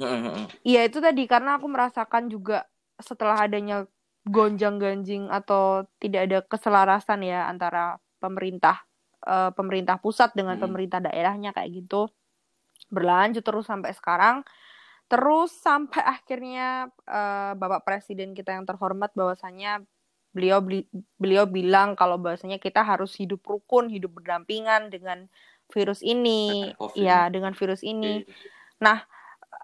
[0.00, 0.46] mm, mm.
[0.64, 2.68] Iya itu tadi karena aku merasakan juga
[3.00, 3.88] setelah adanya
[4.28, 8.84] gonjang-ganjing atau tidak ada keselarasan ya antara pemerintah
[9.24, 10.64] eh, pemerintah pusat dengan Hmm.
[10.68, 12.08] pemerintah daerahnya kayak gitu
[12.88, 14.44] berlanjut terus sampai sekarang
[15.08, 19.80] terus sampai akhirnya eh, Bapak Presiden kita yang terhormat bahwasanya
[20.32, 25.26] beliau beli- beliau bilang kalau bahwasanya kita harus hidup rukun hidup berdampingan dengan
[25.72, 27.00] virus ini Dengan COVID.
[27.00, 28.36] ya dengan virus ini Oke.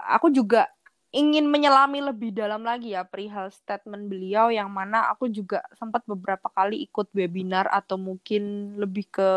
[0.08, 0.68] aku juga
[1.14, 6.50] ingin menyelami lebih dalam lagi ya perihal statement beliau yang mana aku juga sempat beberapa
[6.50, 9.30] kali ikut webinar atau mungkin lebih ke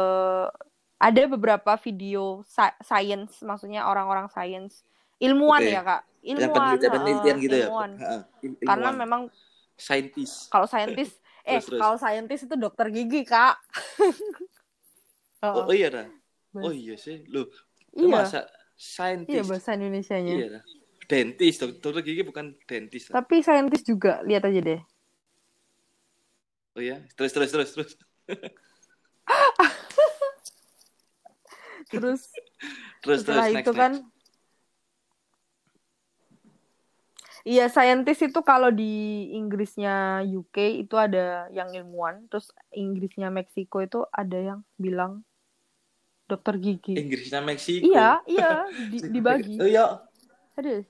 [0.98, 4.82] ada beberapa video sa- science maksudnya orang-orang science
[5.22, 5.74] ilmuwan Oke.
[5.74, 7.66] ya kak Yang ilmuwan penelitian-penelitian heeh, gitu ya.
[7.70, 7.92] ilmuwan.
[7.98, 9.02] Heeh, il- karena ilmuwan.
[9.06, 9.22] memang
[9.78, 10.32] saintis.
[10.50, 11.10] kalau saintis
[11.48, 11.80] eh Terus, terus.
[11.80, 13.56] kalau saintis itu dokter gigi kak
[15.46, 16.08] Oh, oh iya dah.
[16.58, 17.22] Oh iya sih.
[17.30, 17.46] Loh,
[17.94, 19.46] iya masa iya saintis?
[19.46, 20.64] bahasa Indonesianya Iya dah.
[21.08, 23.14] Dentis, dok- dokter gigi bukan dentis.
[23.14, 24.82] tapi saintis juga lihat aja deh
[26.74, 27.92] Oh iya, terus terus terus terus.
[31.90, 32.32] terus
[33.04, 34.16] Terus setelah terus itu next, kan next.
[37.48, 44.04] Iya, saintis itu kalau di Inggrisnya UK itu ada yang ilmuwan, terus Inggrisnya Meksiko itu
[44.12, 45.24] ada yang bilang
[46.28, 47.00] dokter gigi.
[47.00, 47.88] Inggrisnya Meksiko.
[47.88, 49.64] Iya, iya, di- dibagi.
[49.64, 50.04] Oh iya.
[50.60, 50.84] Aduh.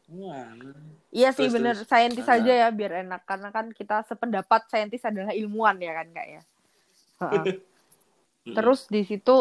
[1.14, 1.90] Iya sih Terus, bener, terus.
[1.90, 6.28] saintis aja ya biar enak karena kan kita sependapat saintis adalah ilmuwan ya kan kak
[6.28, 6.42] ya.
[8.58, 9.36] Terus di situ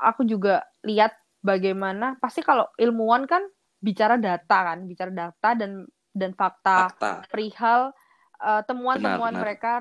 [0.00, 3.42] aku juga lihat bagaimana pasti kalau ilmuwan kan
[3.82, 7.10] bicara data kan, bicara data dan dan fakta fakta.
[7.28, 7.90] perihal
[8.38, 9.42] uh, temuan-temuan benar.
[9.42, 9.72] mereka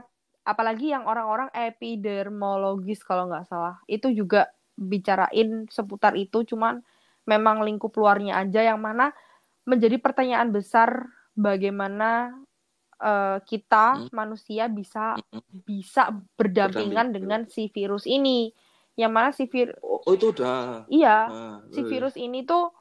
[0.41, 6.82] apalagi yang orang-orang epidermologis kalau nggak salah itu juga bicarain seputar itu cuman
[7.30, 9.13] memang lingkup luarnya aja yang mana
[9.69, 11.06] menjadi pertanyaan besar
[11.38, 12.34] bagaimana
[12.97, 14.10] uh, kita Hmm.
[14.10, 15.43] manusia bisa Mm-mm.
[15.63, 17.13] bisa berdampingan Berdampingan.
[17.13, 18.50] dengan si virus ini
[18.99, 20.84] yang mana si vir Oh, oh, itu udah.
[20.91, 21.88] iya Ah, si eh.
[21.88, 22.71] virus ini tuh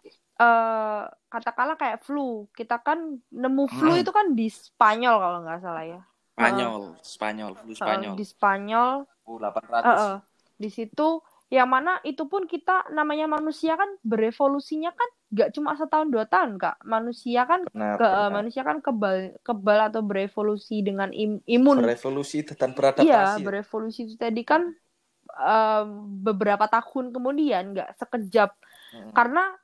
[0.41, 2.49] eh katakanlah kayak flu.
[2.51, 4.03] Kita kan nemu flu Hmm.
[4.03, 6.01] itu kan di Spanyol kalau nggak salah ya.
[6.35, 8.15] Spanyol, Spanyol, flu Eh, Spanyol.
[8.17, 8.95] di Spanyol.
[9.05, 10.01] Eh, 800.
[10.01, 10.19] eh.
[10.61, 11.09] Di situ
[11.51, 16.57] yang mana itu pun kita namanya manusia kan berevolusinya kan nggak cuma setahun dua tahun
[16.57, 16.81] kak.
[16.87, 18.31] Manusia kan Benar, ke benar.
[18.33, 21.85] manusia kan kebal kebal atau berevolusi dengan im- imun.
[21.85, 23.07] Berevolusi dan beradaptasi.
[23.07, 24.73] Iya, berevolusi itu tadi kan
[25.33, 25.85] eh,
[26.21, 28.51] beberapa tahun kemudian nggak sekejap
[28.93, 29.13] Mm-mm.
[29.13, 29.55] karena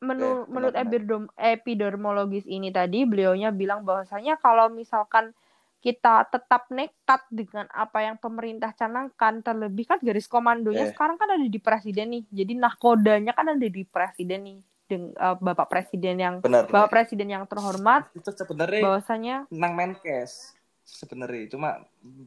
[0.00, 5.36] menur- Oke, menurut epidem- epidermologis ini tadi beliaunya bilang bahwasanya kalau misalkan
[5.78, 10.90] kita tetap nekat dengan apa yang pemerintah canangkan terlebih kan garis komandonya Eh.
[10.90, 15.36] sekarang kan ada di presiden nih jadi nahkodanya kan ada di presiden nih dengan eh,
[15.38, 16.64] bapak presiden yang Benar.
[16.66, 21.80] bapak presiden yang terhormat Itu sebenarnya bahwasanya nang Menkes sebenarnya cuma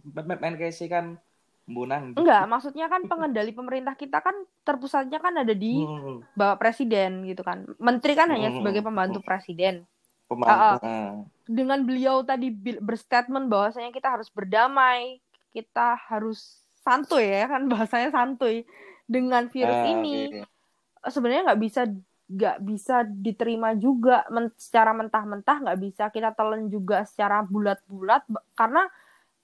[0.07, 1.17] Men- Men- Menkes kan
[1.63, 4.35] bunang enggak maksudnya kan pengendali pemerintah kita kan
[4.67, 8.59] terpusatnya kan ada di Hmm, bapak presiden gitu kan menteri kan hanya Hmm.
[8.59, 9.87] sebagai pembantu presiden
[10.27, 11.23] pembantu ah.
[11.43, 15.19] dengan beliau tadi berstatement bahwasanya kita harus berdamai,
[15.51, 18.63] kita harus santuy ya kan bahasanya santuy
[19.07, 20.47] dengan virus Ah, ini oke.
[21.11, 21.81] sebenarnya nggak bisa
[22.33, 28.23] nggak bisa diterima juga men- secara mentah-mentah nggak bisa kita telan juga secara bulat-bulat
[28.55, 28.87] karena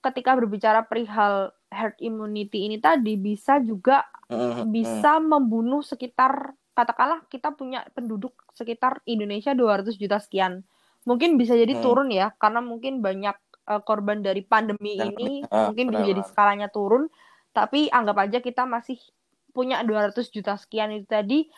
[0.00, 7.26] ketika berbicara perihal herd immunity ini tadi bisa juga Hmm, hmm, bisa membunuh sekitar katakanlah
[7.26, 10.62] kita punya penduduk sekitar Indonesia 200 juta sekian.
[11.02, 11.82] Mungkin bisa jadi Hmm.
[11.82, 13.34] turun ya karena mungkin banyak
[13.70, 17.10] eh, korban dari pandemi Yang- ini ah, mungkin bisa jadi skalanya turun.
[17.50, 18.94] tapi anggap aja kita masih
[19.50, 21.50] punya 200 juta sekian itu tadi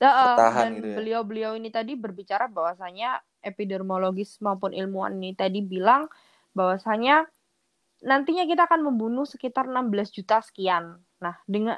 [0.00, 0.96] Uh, dan gitu ya.
[0.96, 6.08] beliau-beliau ini tadi berbicara bahwasanya epidermologis maupun ilmuwan ini tadi bilang
[6.56, 7.28] bahwasanya
[8.00, 10.98] nantinya kita akan membunuh sekitar 16 juta sekian.
[11.18, 11.76] Nah, dengan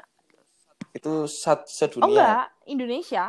[0.93, 2.05] Itu sat sedunia.
[2.05, 3.25] oh enggak, Indonesia.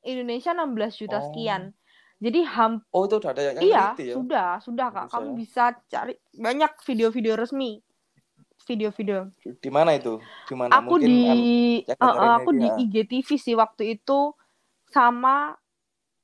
[0.00, 1.24] Indonesia 16 juta Oh.
[1.28, 1.74] sekian.
[2.18, 4.14] Jadi ham Oh, itu udah ada yang iya, ya.
[4.14, 5.06] sudah, sudah Kak.
[5.10, 5.36] Kamu ya.
[5.36, 7.78] bisa cari banyak video-video resmi.
[8.66, 9.30] Video-video.
[9.58, 10.18] Di mana itu?
[10.44, 10.78] Di mana?
[10.78, 11.18] Aku Mungkin di
[11.86, 12.76] dengerin aku ini, di ah.
[12.76, 14.34] IGTV sih waktu itu
[14.84, 15.54] sama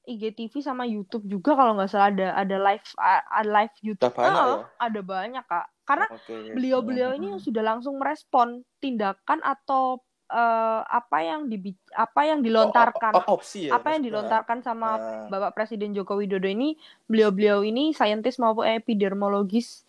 [0.04, 4.04] IGTV sama YouTube juga kalau nggak salah ada ada live ada live YouTube.
[4.04, 4.58] Udah banyak Eh, ya?
[4.78, 5.66] Ada banyak Kak.
[5.84, 6.56] Karena Oke.
[6.56, 7.42] beliau-beliau ini Hmm.
[7.44, 11.60] sudah langsung merespon tindakan atau eh, apa yang di
[11.92, 13.76] apa yang dilontarkan Oh, oh, opsi ya.
[13.76, 15.28] apa yang dilontarkan sama Ah.
[15.28, 19.84] Bapak Presiden Joko Widodo ini beliau-beliau ini saintis maupun epidermologis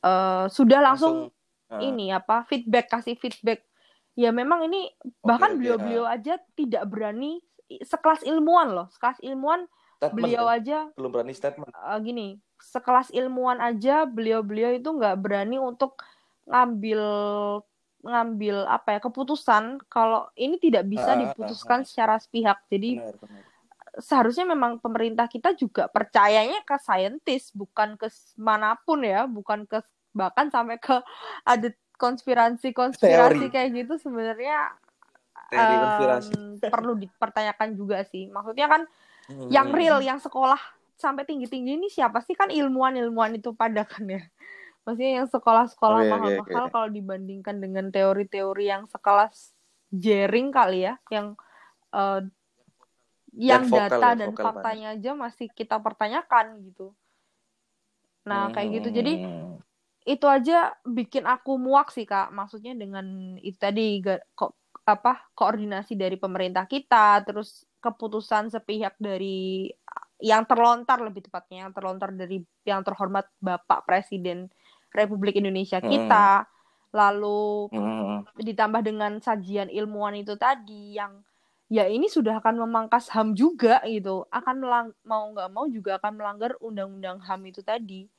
[0.00, 1.28] eh, sudah langsung,
[1.68, 1.76] ah.
[1.76, 3.68] ini apa feedback kasih feedback
[4.16, 9.68] ya memang ini bahkan beliau-beliau aja tidak berani sekelas ilmuwan loh sekelas ilmuwan
[10.00, 10.56] Statement beliau ya?
[10.56, 11.70] aja belum berani statement.
[11.70, 12.28] eh, gini
[12.60, 15.96] sekelas ilmuwan aja beliau-beliau itu nggak berani untuk
[16.46, 17.02] ngambil
[18.00, 23.16] ngambil apa ya keputusan kalau ini tidak bisa Ah, ah, diputuskan secara sepihak jadi Benar,
[23.20, 23.42] benar.
[24.00, 28.08] seharusnya memang pemerintah kita juga percayanya ke saintis bukan ke
[28.40, 30.96] mana pun ya bukan ke bahkan sampai ke
[31.44, 31.68] ada
[32.00, 33.52] konspirasi-konspirasi Teori.
[33.52, 34.72] kayak gitu sebenarnya
[35.52, 36.70] konspirasi.
[36.72, 38.82] perlu dipertanyakan juga sih maksudnya kan
[39.30, 39.46] Hmm.
[39.46, 40.58] yang real yang sekolah
[41.00, 42.36] sampai tinggi-tinggi ini siapa sih?
[42.36, 44.22] Kan ilmuwan-ilmuwan itu pada kan ya.
[44.84, 46.72] Maksudnya yang sekolah-sekolah Oke, oke, mahal-mahal oke.
[46.72, 49.56] kalau dibandingkan dengan teori-teori yang sekelas
[49.90, 51.34] Jering kali ya yang
[51.90, 52.20] eh,
[53.40, 56.94] yang vokal data ya, dan vokal faktanya aja masih kita pertanyakan gitu.
[58.28, 58.88] Nah kayak gitu.
[58.94, 59.58] Jadi Hmm.
[60.08, 62.30] itu aja bikin aku muak sih kak.
[62.30, 64.00] Maksudnya dengan itu tadi
[64.34, 69.70] kok apa koordinasi dari pemerintah kita terus keputusan sepihak dari
[70.20, 74.48] yang terlontar lebih tepatnya yang terlontar dari yang terhormat Bapak Presiden
[74.92, 75.88] Republik Indonesia Hmm.
[75.88, 76.44] kita
[76.90, 78.26] lalu Hmm.
[78.36, 81.22] ditambah dengan sajian ilmuwan itu tadi yang
[81.70, 86.18] ya ini sudah akan memangkas HAM juga gitu akan melang- mau nggak mau juga akan
[86.18, 88.10] melanggar undang-undang HAM itu tadi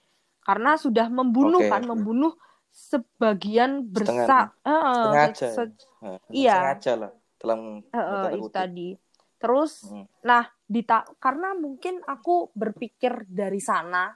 [0.42, 2.34] karena sudah membunuh Oke, kan membunuh
[2.72, 5.56] sebagian besar Eh, sengaja ya?
[5.56, 6.56] se- Nah, Iya.
[6.58, 7.60] sengaja lah dalam
[7.92, 8.90] tanda itu tadi
[9.38, 10.06] terus Hmm.
[10.24, 14.08] nah dita karena mungkin aku berpikir dari sana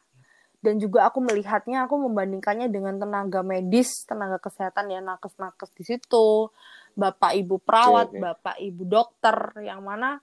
[0.63, 6.47] dan juga aku melihatnya aku membandingkannya dengan tenaga medis tenaga kesehatan ya nakes-nakes di situ
[6.95, 8.23] bapak ibu perawat Oke, oke.
[8.23, 9.37] bapak ibu dokter
[9.67, 10.15] yang mana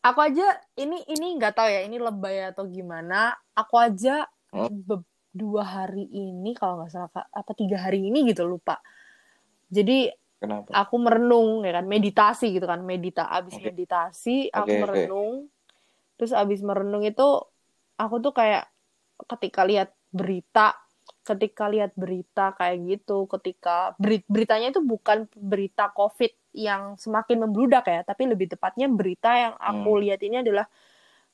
[0.00, 4.66] aku aja ini ini nggak tahu ya ini lebay atau gimana aku aja Hmm.
[5.30, 8.82] dua hari ini kalau nggak salah apa tiga hari ini gitu lupa
[9.70, 10.72] jadi Kenapa?
[10.72, 13.68] aku merenung ya kan meditasi gitu kan medita abis Oke.
[13.68, 14.80] meditasi aku oke.
[14.82, 15.32] merenung
[16.16, 17.26] terus abis merenung itu
[18.00, 18.64] aku tuh kayak
[19.28, 20.76] ketika lihat berita
[21.26, 27.84] ketika lihat berita kayak gitu ketika beri- beritanya itu bukan berita covid yang semakin membludak
[27.86, 30.02] ya tapi lebih tepatnya berita yang aku Hmm.
[30.02, 30.66] lihat ini adalah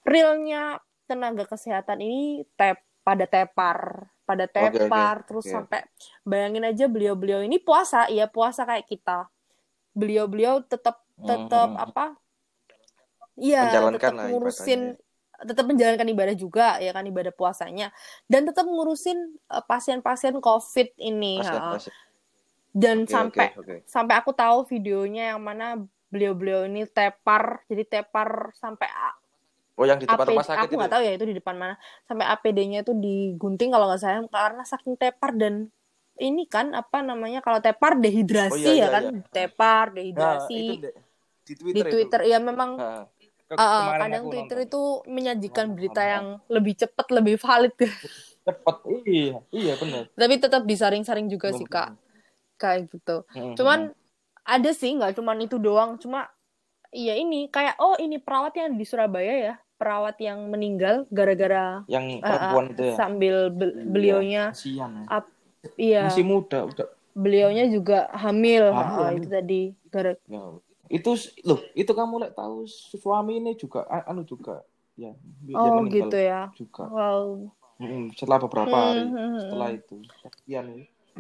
[0.07, 5.55] realnya tenaga kesehatan ini tep pada tepar pada Oke, oke, tepar terus oke.
[5.55, 5.81] sampai
[6.27, 9.31] bayangin aja beliau-beliau ini puasa iya puasa kayak kita
[9.97, 11.81] beliau-beliau tetap tetap Hmm.
[11.81, 12.05] apa
[13.41, 13.59] iya
[13.93, 14.81] tetap lah ngurusin
[15.37, 17.93] tetap menjalankan ibadah juga ya kan ibadah puasanya
[18.27, 19.19] dan tetap ngurusin
[19.53, 21.95] eh, pasien-pasien covid ini Pasien, pasien.
[22.77, 23.77] dan Oke, sampai oke, oke.
[23.87, 25.81] sampai aku tahu videonya yang mana
[26.13, 28.89] beliau-beliau ini tepar jadi tepar sampai
[29.77, 30.77] Oh, yang di depan APD, rumah sakit aku itu.
[30.79, 31.75] nggak tahu ya itu di depan mana
[32.09, 35.55] sampai APD-nya itu digunting kalau nggak salah karena saking tepar dan
[36.17, 39.11] ini kan apa namanya kalau tepar dehidrasi Oh, iya, ya iya, kan iya.
[39.35, 39.85] tepar
[40.17, 40.97] Nah, dehidrasi itu de-
[41.47, 42.29] di di Twitter, Twitter itu.
[42.33, 43.07] ya memang Nah,
[43.49, 44.67] ke- uh, kadang Twitter nonton.
[44.67, 46.09] itu menyajikan Nonton, berita nonton.
[46.15, 47.75] yang lebih cepat lebih valid
[48.47, 48.77] cepet.
[49.07, 50.05] Iya, iya benar.
[50.17, 51.93] tapi tetap disaring-saring juga sih Bener, kak
[52.61, 53.93] kayak gitu Hmm, cuman hmm.
[54.47, 56.29] ada sih nggak cuman itu doang cuma
[56.95, 62.21] iya ini kayak oh ini perawat yang di Surabaya ya perawat yang meninggal gara-gara yang
[62.21, 62.95] uh, uh, perempuan itu ya.
[62.97, 65.05] sambil be- beliaunya Kasihan ya.
[65.13, 65.25] up
[65.77, 66.87] iya Masih muda, udah.
[67.17, 69.17] beliaunya juga hamil, Hamil, Ah, hamil.
[69.21, 70.43] itu tadi gara Ya.
[70.87, 71.11] Itu
[71.43, 72.63] loh, itu kamu lihat tahu
[73.03, 74.63] suami ini juga anu juga
[74.95, 75.13] ya.
[75.53, 76.85] oh meninggal gitu ya juga.
[76.89, 79.41] wow Mm, setelah beberapa Hmm, hari hmm, hmm.
[79.45, 79.97] setelah itu.
[80.25, 80.79] Kasihan ya.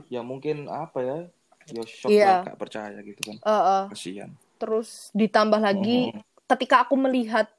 [0.08, 1.18] Ya mungkin apa ya?
[1.68, 2.24] Ya shock Iya.
[2.24, 3.36] lah, gak percaya gitu kan.
[3.36, 3.84] Eh, eh.
[3.92, 4.30] Kasihan.
[4.56, 6.24] terus ditambah lagi Hmm.
[6.46, 7.50] Ketika aku melihat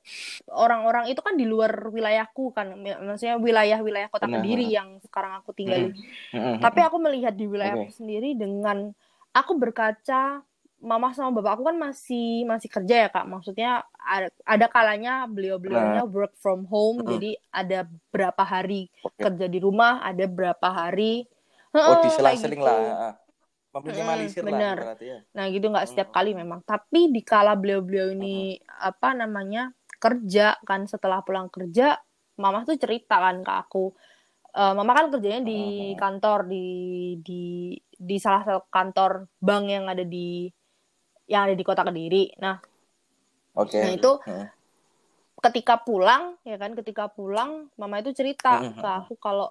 [0.48, 4.32] orang-orang itu kan di luar wilayahku kan maksudnya wilayah-wilayah kota.
[4.32, 5.92] Kediri yang sekarang aku tinggali
[6.32, 6.88] Mm, mm, tapi mm.
[6.88, 7.98] aku melihat di wilayahku Oke.
[8.00, 8.92] sendiri dengan
[9.36, 10.42] aku berkaca
[10.78, 15.58] mama sama bapak aku kan masih masih kerja ya kak maksudnya ada, ada kalanya beliau
[15.58, 17.10] beliaunya work from home Mm.
[17.18, 17.80] jadi ada
[18.14, 19.26] berapa hari Oke.
[19.26, 21.26] kerja di rumah ada berapa hari
[21.76, 23.14] Oh, Heeh, diselang-seling kayak lah.
[23.82, 25.20] Meminimalisir Mm, lah berarti ya.
[25.38, 26.18] Nah gitu nggak setiap Hmm.
[26.18, 26.60] kali memang.
[26.66, 31.98] Tapi di kala beliau-beliau ini apa namanya kerja kan setelah pulang kerja,
[32.38, 33.86] mama tuh cerita kan ke aku.
[34.58, 36.00] Eh, mama kan kerjanya di Hmm.
[36.00, 36.66] kantor di
[37.22, 37.44] di
[37.98, 40.50] di salah satu kantor bank yang ada di
[41.30, 42.34] yang ada di kota Kediri.
[42.42, 42.58] Nah
[43.58, 43.82] Oke.
[43.82, 44.48] Nah, itu Heeh.
[45.42, 48.78] ketika pulang ya kan ketika pulang mama itu cerita Hmm.
[48.78, 49.50] ke aku kalau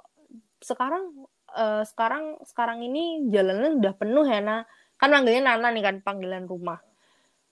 [0.63, 1.11] sekarang
[1.57, 4.61] eh, sekarang sekarang ini jalanan udah penuh ya nah
[4.95, 6.81] kan manggilnya Nana nih kan panggilan rumah.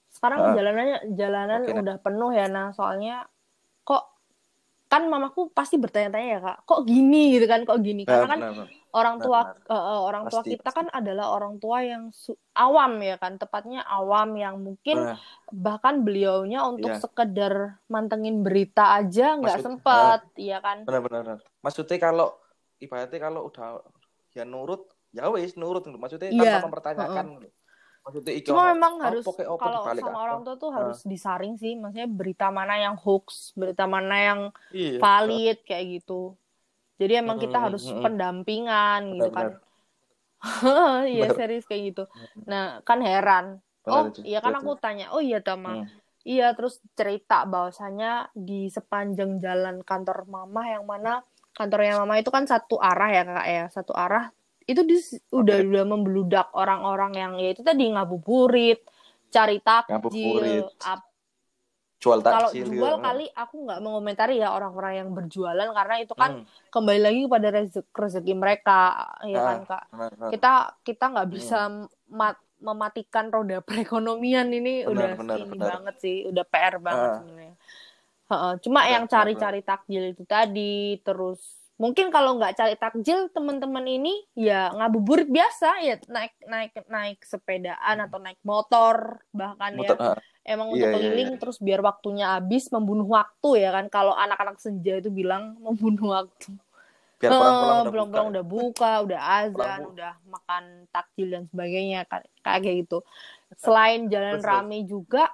[0.09, 0.55] Sekarang Ah.
[0.55, 1.81] jalanannya jalanan Oke, Nak.
[1.83, 3.27] udah penuh ya nah soalnya
[3.83, 4.15] kok
[4.87, 6.59] kan mamaku pasti bertanya-tanya ya kak.
[6.65, 8.07] Kok gini gitu kan kok gini?
[8.07, 10.77] Karena Nah, kan orang tua eh, eh, orang tua Pasti, kita pasti.
[10.79, 13.35] kan adalah orang tua yang su- awam ya kan.
[13.35, 15.19] Tepatnya awam yang mungkin Nah,
[15.51, 17.03] bahkan beliaunya untuk Iya.
[17.03, 17.55] sekedar
[17.91, 20.87] mantengin berita aja nggak sempet ya kan?
[20.87, 21.39] Benar benar benar.
[21.59, 22.39] Maksudnya kalau
[22.79, 23.81] ibaratnya kalau udah
[24.33, 26.59] ya nurut, ya wis nurut maksudnya Iya.
[26.59, 27.27] tanpa mempertanyakan.
[28.05, 30.21] Maksudnya iki cuma memang harus kalau sama apa.
[30.21, 30.75] orang tua tuh Ah.
[30.77, 34.41] harus disaring sih maksudnya berita mana yang hoax berita mana yang
[34.77, 35.01] Iya.
[35.01, 36.37] valid kayak gitu
[37.01, 38.03] jadi emang kita harus mm, mm.
[38.05, 39.63] pendampingan gitu kan Benar,
[41.17, 41.37] iya Benar.
[41.41, 42.05] serius kayak gitu
[42.45, 44.21] nah kan heran Benar, oh itu.
[44.21, 45.89] iya kan aku tanya oh iya Tama Hmm.
[46.25, 51.21] Iya, terus cerita bahwasanya di sepanjang jalan kantor mama yang mana
[51.55, 54.29] kantornya mama itu kan satu arah ya kak ya, satu arah.
[54.67, 54.97] Itu di,
[55.31, 58.83] udah udah membludak orang-orang yang ya itu tadi ngabuburit,
[59.31, 61.09] cari takjil, ap-
[62.05, 63.01] Jual kalau jual ya.
[63.01, 66.69] kali aku nggak mengomentari ya orang-orang yang berjualan karena itu kan Hmm.
[66.69, 68.81] kembali lagi kepada rezeki, rezeki mereka
[69.25, 69.85] ya Ah, kan kak.
[69.89, 70.31] benar, benar.
[70.37, 70.53] Kita
[70.85, 71.59] kita nggak bisa
[72.13, 75.69] mat- mematikan roda perekonomian ini Benar, udah benar, ini benar.
[75.81, 77.17] banget sih, udah PR banget Ah.
[77.25, 77.55] sebenarnya.
[78.61, 81.41] Cuma Benar, yang cari-cari takjil itu tadi, terus
[81.75, 87.99] mungkin kalau nggak cari takjil teman-teman ini ya ngabuburit biasa ya naik naik naik sepedaan
[87.99, 90.19] atau naik motor bahkan Muter, ya ah.
[90.47, 94.63] emang Iya, untuk iya, keliling terus biar waktunya habis membunuh waktu ya kan kalau anak-anak
[94.63, 96.55] senja itu bilang membunuh waktu
[97.19, 98.21] biar Eh, pulang-pulang udah buka.
[98.31, 103.01] udah buka, udah azan, Pulang- udah makan takjil dan sebagainya ka- kayak gitu.
[103.57, 104.47] Selain jalan Betul.
[104.47, 105.25] rame juga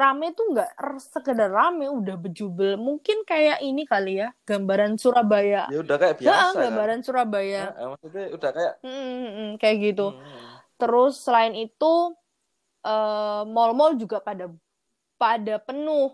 [0.00, 0.70] rame tuh nggak
[1.14, 2.72] sekedar rame, udah bejubel.
[2.80, 5.70] Mungkin kayak ini kali ya, gambaran Surabaya.
[5.70, 6.86] Ya udah kayak Ya, biasa kan.
[6.86, 7.76] gambaran Surabaya.
[7.76, 10.02] Nah, maksudnya udah kayak Hmm, hmm, kayak gitu.
[10.02, 11.86] hmm, Terus selain itu
[12.86, 14.44] eh, mall-mall juga pada
[15.20, 16.12] pada penuh.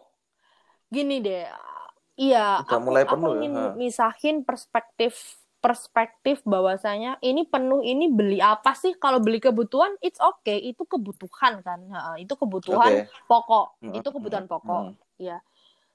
[0.95, 1.43] Gini deh,
[2.21, 3.67] iya, Udah aku, mulai aku penuh ya, ingin ha.
[3.83, 5.15] misahin perspektif
[5.63, 8.99] perspektif bahwasanya ini penuh ini beli apa sih?
[8.99, 13.27] Kalau beli kebutuhan, it's okay, itu kebutuhan kan, Ha, itu kebutuhan Oke.
[13.31, 14.83] pokok, Hmm, itu kebutuhan pokok.
[14.91, 15.23] hmm.
[15.23, 15.39] Ya.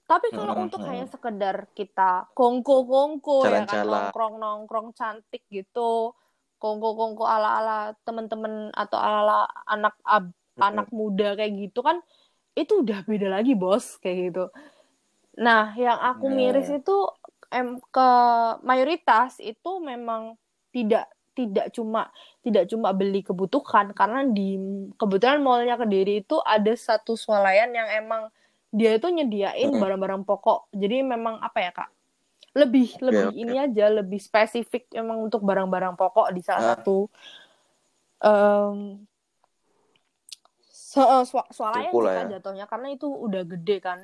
[0.08, 3.92] Tapi kalau Hmm, untuk hanya sekedar kita kongko-kongko ya kan Jalan-jalan.
[4.08, 6.16] nongkrong-nongkrong cantik gitu,
[6.64, 10.64] kongko-kongko ala-ala temen-temen atau ala-ala anak ab- Hmm.
[10.64, 12.02] anak muda kayak gitu kan
[12.58, 14.44] itu udah beda lagi bos kayak gitu.
[15.38, 16.34] Nah, yang aku Ya.
[16.34, 16.96] miris itu
[17.48, 18.10] em ke
[18.62, 20.36] mayoritas itu memang
[20.76, 22.10] tidak tidak cuma
[22.42, 24.58] tidak cuma beli kebutuhan karena di
[24.98, 28.28] kebetulan mallnya Kediri itu ada satu swalayan yang emang
[28.74, 30.68] dia itu nyediain barang-barang pokok.
[30.76, 31.90] Jadi memang apa ya, Kak?
[32.58, 33.38] Lebih lebih oke.
[33.38, 36.70] ini aja, lebih spesifik emang untuk barang-barang pokok di salah Ah.
[36.76, 37.08] satu
[38.18, 39.06] em
[40.74, 42.26] so, swa- swalayan sih ya.
[42.38, 44.00] jatuhnya karena itu udah gede kan.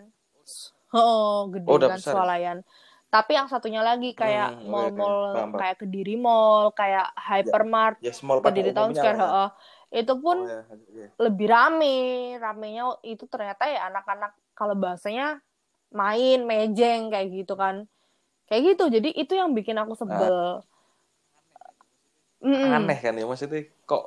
[0.93, 2.53] Oh, gede Oh, kan besar ya?
[3.13, 4.73] Tapi yang satunya lagi kayak Hmm, oke, oke.
[4.73, 5.61] mall-mall Paham, paham.
[5.61, 9.45] kayak Kediri Mall, kayak Hypermart, Ya pada Kediri Town Square, lah ya.
[10.01, 10.61] itu pun Oh, ya,
[10.97, 11.07] ya.
[11.21, 11.97] lebih rame.
[12.41, 15.37] Ramenya itu ternyata ya anak-anak kalau bahasanya
[15.93, 17.85] main, mejeng kayak gitu kan.
[18.49, 18.83] Kayak gitu.
[18.97, 20.65] Jadi itu yang bikin aku sebel.
[22.43, 22.75] Mm-mm.
[22.81, 24.03] Aneh kan ya maksudnya kok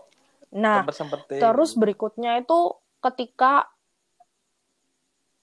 [0.57, 0.87] Nah,
[1.39, 2.59] terus berikutnya itu
[3.05, 3.69] ketika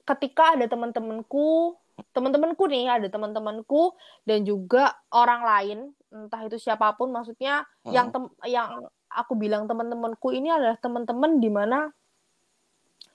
[0.03, 1.79] ketika ada teman-temanku,
[2.13, 3.93] teman-temanku nih, ada teman-temanku
[4.25, 5.79] dan juga orang lain,
[6.09, 7.93] entah itu siapa pun maksudnya Hmm.
[7.93, 11.91] yang tem yang aku bilang teman-temanku ini adalah teman-teman di mana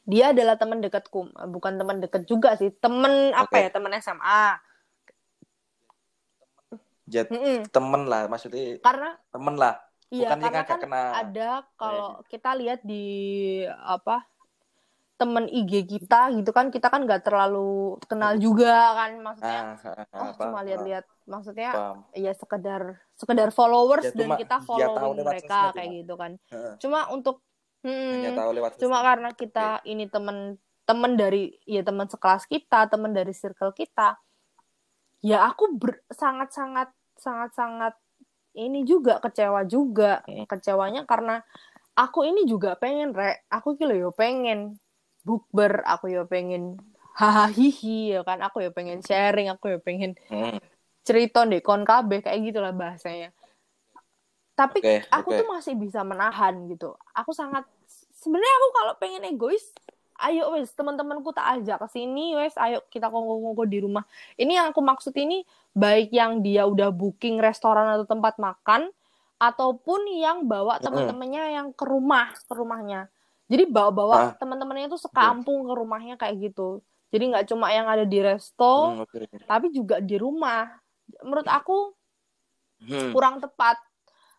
[0.08, 3.60] dia adalah teman dekatku, bukan teman dekat juga sih, teman apa Oke.
[3.66, 4.44] ya, teman SMA.
[7.08, 7.68] Ya, Mm-mm.
[7.72, 9.80] temen lah maksudnya Karena temen lah.
[10.08, 11.02] Iya, Bukan karena kan kena.
[11.12, 13.04] ada kalau kita lihat di
[13.68, 14.24] apa
[15.18, 20.06] temen IG kita gitu kan kita kan nggak terlalu kenal juga kan maksudnya Ah, ah,
[20.14, 21.98] oh apa, cuma ah, lihat-lihat maksudnya paham.
[22.14, 22.82] ya sekedar
[23.18, 26.74] sekedar followers Ya, dan kita lewat mereka sosmed, kayak gitu kan Heeh.
[26.78, 27.36] cuma untuk
[27.82, 29.08] hmm, tahu lewat cuma sosmed.
[29.10, 30.38] karena kita ini temen
[30.88, 34.16] temen dari ya teman sekelas kita temen dari circle kita
[35.20, 36.88] ya aku ber- sangat sangat
[37.18, 37.94] sangat sangat
[38.54, 40.46] ini juga kecewa juga Hmm.
[40.46, 41.42] kecewanya karena
[41.98, 44.78] aku ini juga pengen rek aku kilo yo pengen
[45.26, 46.78] bukber aku yo pengen
[47.18, 47.50] hahaha
[48.12, 50.58] ya kan aku yo pengen sharing aku yo pengen Hmm.
[51.06, 53.32] cerita deh kon kabeh kayak gitulah bahasanya
[54.58, 55.38] tapi Oke, aku oke.
[55.38, 57.62] tuh masih bisa menahan gitu aku sangat
[58.18, 59.70] sebenarnya aku kalau pengen egois
[60.18, 64.02] ayo wes teman-temanku tak ajak ke sini wes ayo kita kongko-kongko di rumah
[64.34, 65.46] ini yang aku maksud ini
[65.78, 68.90] baik yang dia udah booking restoran atau tempat makan
[69.38, 70.82] ataupun yang bawa Mm-mm.
[70.82, 73.06] teman-temannya yang ke rumah ke rumahnya
[73.48, 74.28] jadi bawa-bawa Ah.
[74.36, 76.84] teman-temannya itu sekampung ke rumahnya kayak gitu.
[77.08, 79.08] Jadi nggak cuma yang ada di resto Hmm,
[79.42, 80.68] tapi juga di rumah.
[81.24, 81.96] Menurut aku
[82.78, 83.10] Hmm.
[83.10, 83.80] kurang tepat.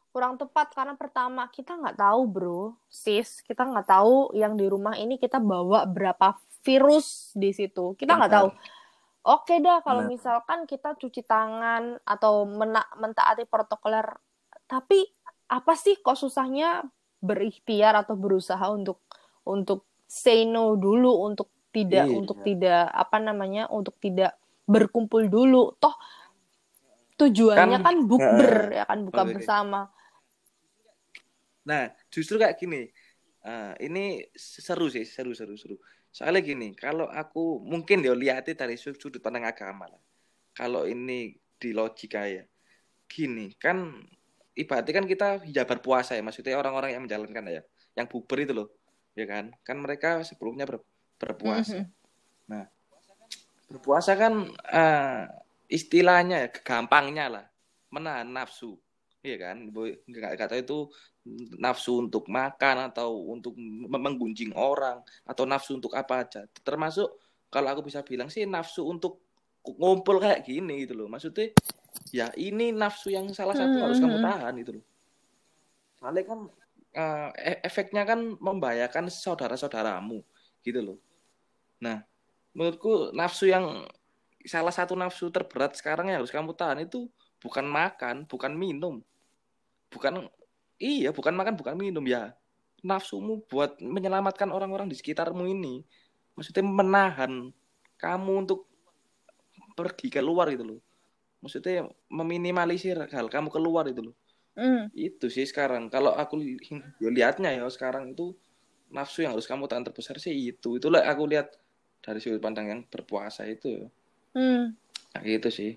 [0.10, 2.62] Kurang tepat karena pertama kita nggak tahu bro.
[2.88, 7.94] Sis kita nggak tahu yang di rumah ini kita bawa berapa virus di situ.
[7.94, 8.50] Kita nggak tahu.
[9.28, 10.12] Oke dah kalau Benar.
[10.12, 14.06] misalkan kita cuci tangan atau mena- mentaati protokoler.
[14.66, 15.04] Tapi
[15.48, 16.86] apa sih kok susahnya
[17.20, 19.04] berikhtiar atau berusaha untuk
[19.44, 22.16] untuk say no dulu untuk tidak Iya.
[22.18, 24.34] untuk tidak apa namanya untuk tidak
[24.66, 25.94] berkumpul dulu toh
[27.16, 28.78] tujuannya Kan- kan, bukber Heeh.
[28.80, 29.32] ya kan buka Oke.
[29.38, 29.82] bersama
[31.60, 32.90] Nah, justru kayak gini.
[33.40, 35.80] eh, ini seru sih, seru seru seru.
[36.12, 40.02] Soalnya gini, kalau aku mungkin ya lihatnya dari sud- sudut pandang agama lah.
[40.52, 42.44] Kalau ini di logika ya,
[43.08, 43.96] gini kan
[44.60, 47.62] ibaratnya kan kita ya berpuasa ya, maksudnya orang-orang yang menjalankan ya,
[47.96, 48.68] yang bukber itu loh,
[49.16, 49.56] ya kan?
[49.64, 50.84] Kan mereka sebelumnya ber-
[51.16, 51.88] berpuasa.
[52.52, 52.66] Mhm.
[53.70, 55.24] Berpuasa kan eh,
[55.72, 57.46] istilahnya ya, gampangnya lah,
[57.94, 58.76] menahan nafsu,
[59.24, 59.72] iya kan?
[60.10, 60.90] Nggak kata itu
[61.62, 63.54] nafsu untuk makan atau untuk
[63.86, 66.42] menggunjing orang atau nafsu untuk apa aja.
[66.66, 67.08] Termasuk
[67.54, 69.29] kalau aku bisa bilang sih nafsu untuk
[69.78, 71.08] ngumpul kayak gini gitu loh.
[71.12, 71.54] Maksudnya
[72.10, 74.26] ya ini nafsu yang salah satu Hmm, harus kamu hmm.
[74.26, 74.86] tahan gitu loh.
[76.00, 76.40] Soalnya kan
[77.38, 80.24] e- efeknya kan membahayakan saudara-saudaramu
[80.66, 80.98] gitu loh.
[81.80, 82.04] Nah,
[82.56, 83.86] menurutku nafsu yang
[84.48, 87.08] salah satu nafsu terberat sekarang yang harus kamu tahan itu
[87.44, 89.04] bukan makan, bukan minum.
[89.90, 90.30] Bukan
[90.80, 92.36] iya, bukan makan, bukan minum ya.
[92.80, 95.84] Nafsumu buat menyelamatkan orang-orang di sekitarmu ini.
[96.40, 97.52] Maksudnya menahan
[98.00, 98.69] kamu untuk
[99.80, 100.80] pergi keluar gitu loh.
[101.40, 104.16] Maksudnya meminimalisir hal kamu keluar itu loh.
[104.60, 104.92] Mm.
[104.92, 105.88] Itu sih sekarang.
[105.88, 106.60] Kalau aku li-
[107.00, 108.36] ya lihatnya ya sekarang itu
[108.92, 110.76] nafsu yang harus kamu tahan terbesar sih itu.
[110.76, 111.56] Itulah aku lihat
[112.04, 113.88] dari sudut pandang yang berpuasa itu.
[114.36, 114.76] Mm.
[115.16, 115.72] Nah, gitu sih.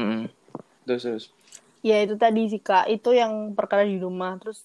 [0.00, 0.32] Mm-mm.
[0.88, 1.24] Terus terus.
[1.84, 4.40] Ya itu tadi sih kak, itu yang perkara di rumah.
[4.40, 4.64] Terus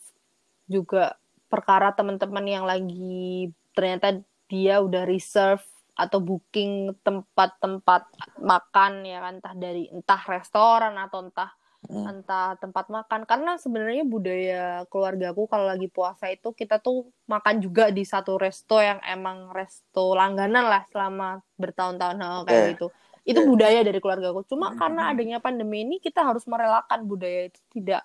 [0.70, 1.20] juga
[1.52, 5.64] perkara teman-teman yang lagi ternyata dia udah reserve
[5.98, 8.02] atau booking tempat-tempat
[8.40, 11.52] makan ya kan entah dari entah restoran atau entah
[11.88, 12.04] Mm.
[12.10, 17.94] entah tempat makan karena sebenarnya budaya keluargaku kalau lagi puasa itu kita tuh makan juga
[17.94, 22.68] di satu resto yang emang resto langganan lah selama bertahun-tahun hal kayak Eh.
[22.76, 22.88] gitu
[23.30, 23.46] itu Eh.
[23.46, 28.04] budaya dari keluargaku cuma karena adanya pandemi ini kita harus merelakan budaya itu tidak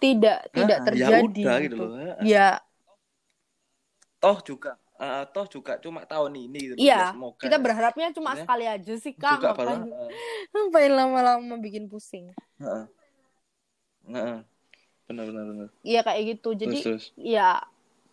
[0.00, 1.84] tidak tidak Ah, terjadi ya udah gitu gitu.
[1.84, 2.16] loh.
[2.24, 2.48] ya
[4.18, 7.62] Toh juga eh, toh juga cuma tahun ini gitu iya Ya, semoga kita ya.
[7.62, 9.80] berharapnya cuma Maksudnya sekali aja sih kak juga ngapain
[10.52, 12.32] ngapain lama-lama bikin pusing
[14.06, 14.38] Heeh.
[15.06, 15.68] Benar benar benar.
[15.82, 17.04] Iya kayak gitu jadi Terus terus.
[17.18, 17.62] ya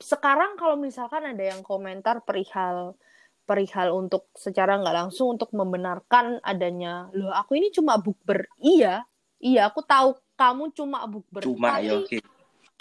[0.02, 2.98] sekarang kalau misalkan ada yang komentar perihal
[3.44, 9.04] perihal untuk secara nggak langsung untuk membenarkan adanya loh aku ini cuma bukber iya
[9.44, 12.18] iya aku tahu kamu cuma bukber Cuma tapi ya oke.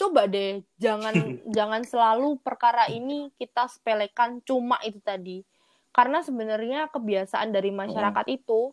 [0.02, 1.14] Coba deh jangan
[1.56, 5.46] jangan selalu perkara ini kita sepelekan cuma itu tadi.
[5.92, 8.72] Karena sebenarnya kebiasaan dari masyarakat itu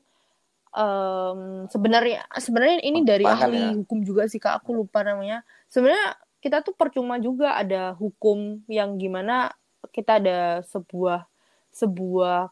[0.71, 3.69] em, sebenarnya sebenarnya ini dari Pangan ahli ya.
[3.75, 4.63] hukum juga sih kak.
[4.63, 5.43] Aku lupa namanya.
[5.67, 9.51] Sebenarnya kita tuh percuma juga ada hukum yang gimana
[9.91, 11.27] kita ada sebuah
[11.75, 12.51] sebuah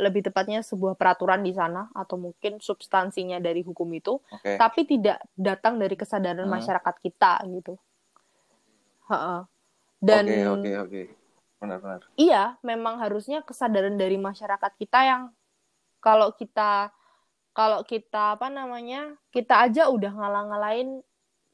[0.00, 4.56] lebih tepatnya sebuah peraturan di sana atau mungkin substansinya dari hukum itu Oke.
[4.56, 6.54] tapi tidak datang dari kesadaran Hmm.
[6.56, 7.74] masyarakat kita gitu.
[9.08, 9.44] Ha-ha.
[9.98, 11.02] Dan Oke oke oke.
[11.62, 12.00] Benar benar.
[12.18, 15.22] iya, memang harusnya kesadaran dari masyarakat kita yang
[16.02, 16.90] kalau kita
[17.52, 21.04] kalau kita apa namanya kita aja udah ngalang-ngalain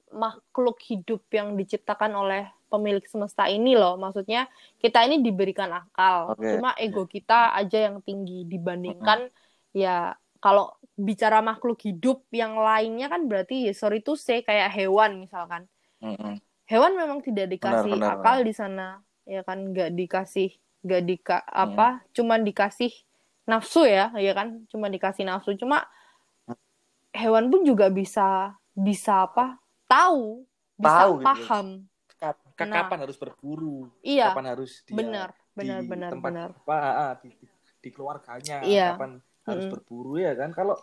[0.08, 3.96] makhluk hidup yang diciptakan oleh pemilik semesta ini loh.
[3.96, 4.46] Maksudnya
[4.78, 6.36] kita ini diberikan akal.
[6.36, 6.56] Oke.
[6.56, 8.44] cuma ego kita aja yang tinggi.
[8.44, 9.32] Dibandingkan
[9.74, 15.18] ya kalau bicara makhluk hidup yang lainnya kan berarti ya sorry to say kayak hewan
[15.18, 15.66] misalkan.
[15.98, 16.38] Mm-mm.
[16.70, 19.74] hewan memang tidak dikasih benar, akal di sana ya kan?
[19.74, 22.94] Nggak dikasih nggak dika apa cuman dikasih
[23.50, 24.62] nafsu ya ya kan?
[24.70, 25.58] Cuma dikasih nafsu.
[25.58, 25.82] Cuma
[27.10, 29.58] hewan pun juga bisa bisa apa?
[29.90, 30.46] Tahu
[30.78, 31.24] bisa Tahu gitu.
[31.26, 31.66] paham.
[31.66, 31.97] Kap- ke-
[32.66, 32.74] Nah.
[32.82, 37.12] kapan harus berburu iya kapan harus dia benar benar di benar tempat benar apa ah,
[37.14, 37.46] di, di,
[37.78, 38.98] di keluarganya Iya.
[38.98, 39.74] kapan harus Mm-mm.
[39.78, 40.74] berburu ya kan kalau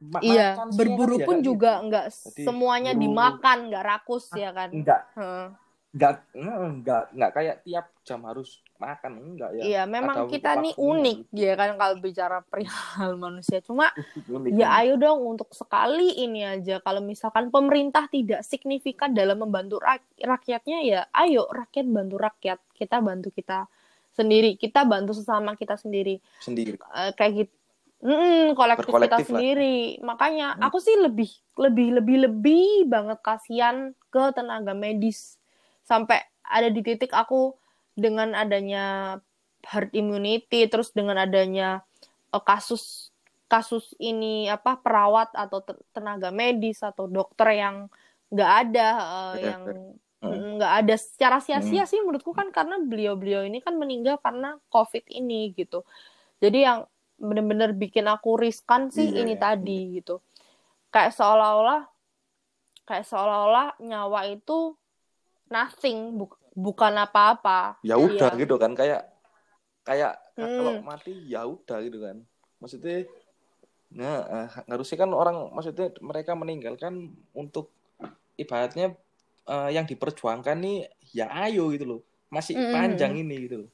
[0.00, 1.86] ma- iya berburu ya pun kan juga gitu.
[1.86, 5.46] nggak Jadi, semuanya buru- dimakan nggak rakus ya kan enggak Heeh.
[5.88, 10.74] Enggak enggak enggak kayak tiap jam harus makan enggak ya Iya, memang Ada kita nih
[10.76, 11.40] unik gitu.
[11.40, 13.58] ya kan kalau bicara perihal manusia.
[13.64, 13.90] Cuma
[14.28, 14.52] Unik.
[14.54, 20.14] ya ayo dong untuk sekali ini aja kalau misalkan pemerintah tidak signifikan dalam membantu rak-
[20.14, 23.64] rakyatnya ya ayo rakyat bantu rakyat, kita bantu kita
[24.12, 26.18] sendiri, kita bantu sesama kita sendiri.
[26.38, 27.54] sendiri Eh, kayak gitu.
[27.98, 29.26] Mm, kolektif kita lah.
[29.26, 29.98] sendiri.
[30.02, 30.70] Makanya Hmm.
[30.70, 35.37] aku sih lebih lebih lebih lebih banget kasihan ke tenaga medis.
[35.88, 37.56] Sampai ada di titik aku
[38.04, 39.16] dengan adanya
[39.70, 41.68] herd immunity terus dengan adanya
[42.34, 43.10] eh, kasus
[43.52, 47.76] kasus ini apa perawat atau te- tenaga medis atau dokter yang
[48.32, 48.88] nggak ada
[49.32, 49.62] Iya, yang
[50.18, 50.34] Hmm.
[50.34, 55.06] mm, nggak ada secara sia-sia sih menurutku kan karena beliau-beliau ini kan meninggal karena covid
[55.08, 55.86] ini gitu
[56.42, 56.78] jadi yang
[57.18, 59.40] bener-bener bikin aku riskan sih Iya, ini iya.
[59.40, 60.18] tadi gitu
[60.90, 61.86] kayak seolah-olah
[62.88, 64.74] kayak seolah-olah nyawa itu
[65.48, 68.40] nothing bu- bukan apa-apa ya udah Iya.
[68.40, 69.02] gitu kan kayak
[69.86, 70.46] kayak Hmm.
[70.54, 72.16] kalau mati ya udah gitu kan
[72.60, 73.08] maksudnya
[73.88, 77.72] nah eh, harusnya kan orang maksudnya mereka meninggalkan untuk
[78.36, 78.92] ibaratnya
[79.48, 80.76] eh, yang diperjuangkan nih
[81.16, 82.72] ya ayo gitu loh masih Mm-mm.
[82.74, 83.70] panjang ini gitu loh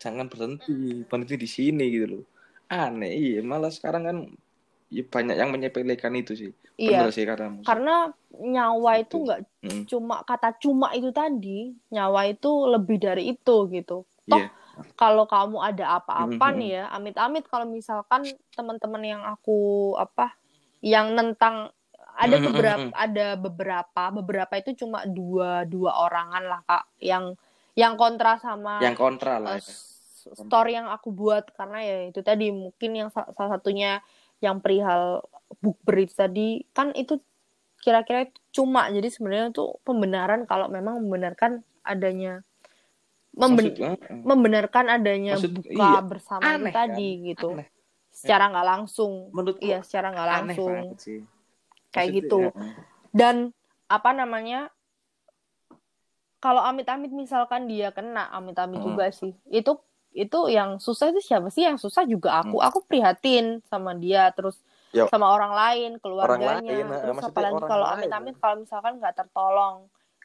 [0.00, 2.24] jangan berhenti berhenti di sini gitu loh
[2.72, 4.18] aneh iya malah sekarang kan
[4.86, 6.50] ya banyak yang menyepelekan itu sih.
[6.78, 7.10] Iya.
[7.10, 7.94] Sih karena karena
[8.36, 9.82] nyawa itu nggak Mm.
[9.90, 14.06] cuma kata cuma itu tadi nyawa itu lebih dari itu gitu.
[14.30, 14.50] Toh Iya.
[14.94, 18.22] kalau kamu ada apa-apa nih ya amit-amit kalau misalkan
[18.54, 20.36] teman-teman yang aku apa
[20.84, 21.72] yang nentang
[22.16, 27.34] ada beberapa ada beberapa beberapa itu cuma dua dua orangan lah kak yang
[27.76, 29.72] yang kontra sama yang kontra lah uh, ya.
[30.32, 31.52] story yang aku buat.
[31.54, 34.00] Karena ya itu tadi mungkin yang sa- salah satunya
[34.38, 35.24] yang perihal
[35.58, 37.18] book bridge tadi kan itu
[37.78, 42.42] kira-kira itu cuma jadi sebenarnya itu pembenaran kalau memang membenarkan adanya
[43.32, 46.00] memben- Maksud- eh, membenarkan adanya Maksud- buka iya.
[46.02, 47.24] bersama itu Aneh, tadi kan?
[47.28, 47.68] gitu Aneh.
[48.10, 50.74] secara nggak langsung menurutku iya secara nggak langsung
[51.92, 52.50] kayak Maksudnya, gitu ya,
[53.12, 53.34] dan
[53.86, 54.60] apa namanya
[56.38, 58.88] kalau amit-amit misalkan dia kena amit-amit Hmm.
[58.92, 59.72] juga sih itu
[60.16, 61.68] itu yang susah itu siapa sih?
[61.68, 62.56] Yang susah juga aku.
[62.64, 64.56] Aku prihatin sama dia terus
[64.90, 65.04] Yo.
[65.12, 66.64] sama orang lain keluarganya.
[66.64, 69.76] Lain, eh, terus apalagi orang kalau amit-amit kalau misalkan nggak tertolong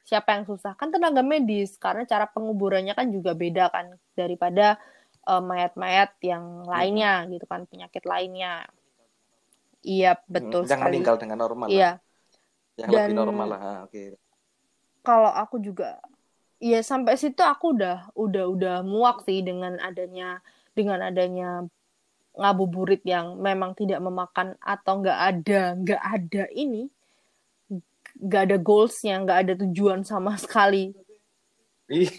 [0.07, 0.71] siapa yang susah?
[0.79, 4.79] Kan tenaga medis karena cara penguburannya kan juga beda kan daripada
[5.21, 8.65] eh, mayat-mayat yang lainnya gitu kan penyakit lainnya.
[9.81, 10.87] Iya betul yang sekali.
[10.93, 11.75] meninggal dengan normal lah.
[11.75, 11.91] iya.
[12.79, 14.03] Yang Dan- lebih normal lah Ah, oke.
[15.01, 15.97] kalau aku juga
[16.61, 20.39] ya sampai situ aku udah udah udah muak sih dengan adanya
[20.77, 21.65] dengan adanya
[22.37, 26.87] ngabuburit yang memang tidak memakan atau nggak ada nggak ada ini
[28.21, 30.93] nggak ada goalsnya nggak ada tujuan sama sekali.
[31.89, 32.13] Ih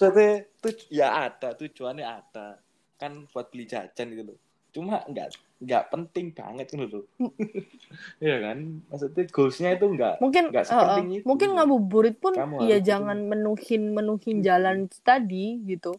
[0.00, 2.58] maksudnya tuj ya ada tujuannya ada.
[2.96, 5.28] Kan buat beli jajan gitu loh cuma nggak
[5.60, 7.04] nggak penting banget gitu loh
[8.24, 8.58] Iya kan
[8.88, 11.56] maksudnya goalsnya itu nggak mungkin nggak sepenting eh, itu mungkin gitu.
[11.58, 15.96] ngabuburit pun Kamu ya jangan menuhin menuhin jalan itu tadi gitu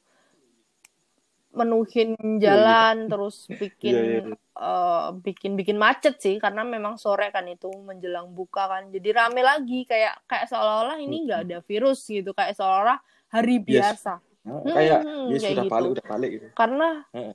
[1.51, 4.35] menuhin jalan terus bikin Iya, iya, iya.
[4.39, 9.43] eh, bikin bikin macet sih karena memang sore kan itu menjelang buka kan jadi rame
[9.43, 12.97] lagi kayak kayak seolah-olah ini nggak ada virus gitu kayak seolah-olah
[13.35, 13.59] hari.
[13.59, 13.67] Yes.
[13.67, 15.73] biasa Nah, kayak Hmm, ya kayak sudah gitu.
[15.75, 17.33] balik udah balik gitu karena Heeh.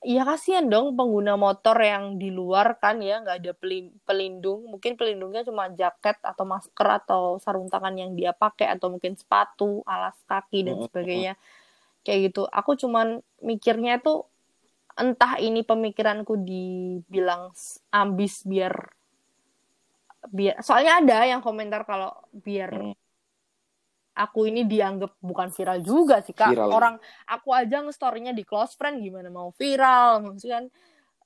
[0.00, 4.64] Ya kasihan dong pengguna motor yang di luar kan ya nggak ada pelin- pelindung.
[4.72, 9.84] Mungkin pelindungnya cuma jaket atau masker atau sarung tangan yang dia pakai atau mungkin sepatu
[9.84, 11.34] alas kaki dan Heeh, sebagainya.
[12.04, 12.48] kayak gitu.
[12.48, 14.24] Aku cuman mikirnya tuh
[14.96, 17.52] entah ini pemikiranku dibilang
[17.92, 18.74] ambis biar
[20.28, 22.99] biar soalnya ada yang komentar kalau biar Hmm.
[24.20, 26.68] Aku ini dianggap bukan viral juga sih kak Viral.
[26.68, 26.94] orang
[27.24, 30.66] aku aja nge-story-nya di close friend gimana mau viral maksudnya kan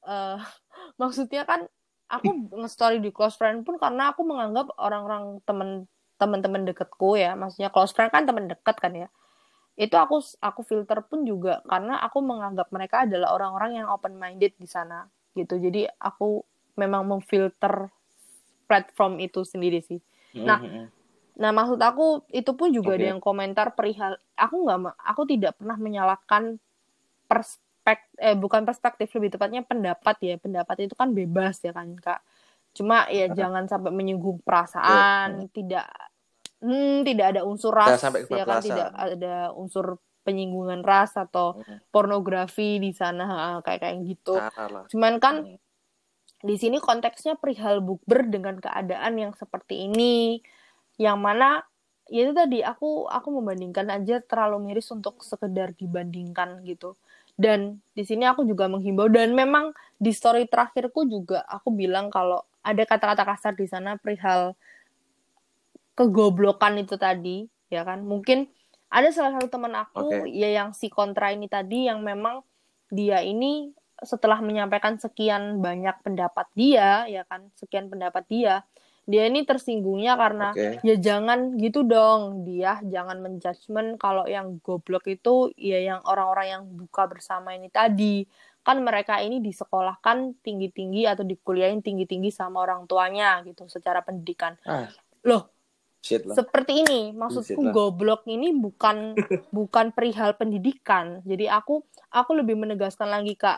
[0.07, 0.39] eh,
[1.03, 1.61] maksudnya kan
[2.07, 7.75] aku nge-story di close friend pun karena aku menganggap orang-orang temen teman-teman deketku ya maksudnya
[7.75, 9.09] close friend kan teman dekat kan ya
[9.75, 14.55] itu aku aku filter pun juga karena aku menganggap mereka adalah orang-orang yang open minded
[14.55, 16.47] di sana gitu jadi aku
[16.79, 17.91] memang memfilter
[18.71, 19.99] platform itu sendiri sih
[20.39, 21.04] nah mm-hmm.
[21.35, 22.99] Nah maksud aku itu pun juga okay.
[23.03, 26.59] ada yang komentar perihal aku nggak aku tidak pernah menyalahkan
[27.27, 27.63] perspektif
[28.17, 32.25] eh bukan perspektif lebih tepatnya pendapat ya pendapat itu kan bebas ya kan kak
[32.73, 35.53] cuma ya jangan sampai menyinggung perasaan yeah.
[35.53, 35.87] tidak
[36.65, 38.01] hmm, tidak ada unsur ras
[38.33, 41.93] ya kan tidak ada unsur penyinggungan ras atau hmm.
[41.93, 44.41] pornografi di sana kayak kayak gitu.
[44.41, 44.89] Salah.
[44.89, 45.61] Cuman kan hmm.
[46.41, 50.41] di sini konteksnya perihal bukber dengan keadaan yang seperti ini,
[51.01, 51.63] yang mana
[52.09, 56.95] ya itu tadi aku aku membandingkan aja terlalu miris untuk sekedar dibandingkan gitu.
[57.35, 62.47] Dan di sini aku juga menghimbau dan memang di story terakhirku juga aku bilang kalau
[62.63, 64.55] ada kata-kata kasar di sana perihal
[65.99, 68.47] kegoblokan itu tadi ya kan mungkin
[68.91, 70.31] ada salah satu teman aku okay.
[70.31, 72.47] ya yang si kontra ini tadi yang memang
[72.95, 78.63] dia ini setelah menyampaikan sekian banyak pendapat dia ya kan sekian pendapat dia
[79.05, 80.81] dia ini tersinggungnya karena okay.
[80.81, 86.63] ya jangan gitu dong dia jangan menjudgment kalau yang goblok itu ya yang orang-orang yang
[86.65, 88.25] buka bersama ini tadi
[88.65, 94.89] kan mereka ini disekolahkan tinggi-tinggi atau dikuliahin tinggi-tinggi sama orang tuanya gitu secara pendidikan ah.
[95.29, 95.55] loh
[96.05, 99.17] seperti ini, maksudku goblok ini bukan
[99.57, 101.25] bukan perihal pendidikan.
[101.25, 101.81] Jadi aku
[102.13, 103.57] aku lebih menegaskan lagi kak,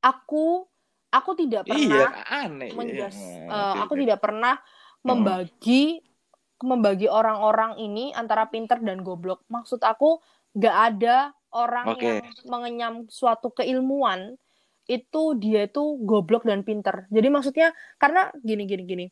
[0.00, 0.64] aku
[1.10, 2.08] aku tidak iya, pernah iya,
[2.44, 4.58] aneh, menjas, uh, aku tidak pernah
[5.06, 6.66] membagi hmm.
[6.66, 9.44] membagi orang-orang ini antara pinter dan goblok.
[9.52, 10.18] Maksud aku
[10.56, 12.00] gak ada orang okay.
[12.00, 12.16] yang
[12.48, 14.40] mengenyam suatu keilmuan
[14.86, 17.10] itu dia itu goblok dan pinter.
[17.10, 19.06] Jadi maksudnya karena gini gini gini.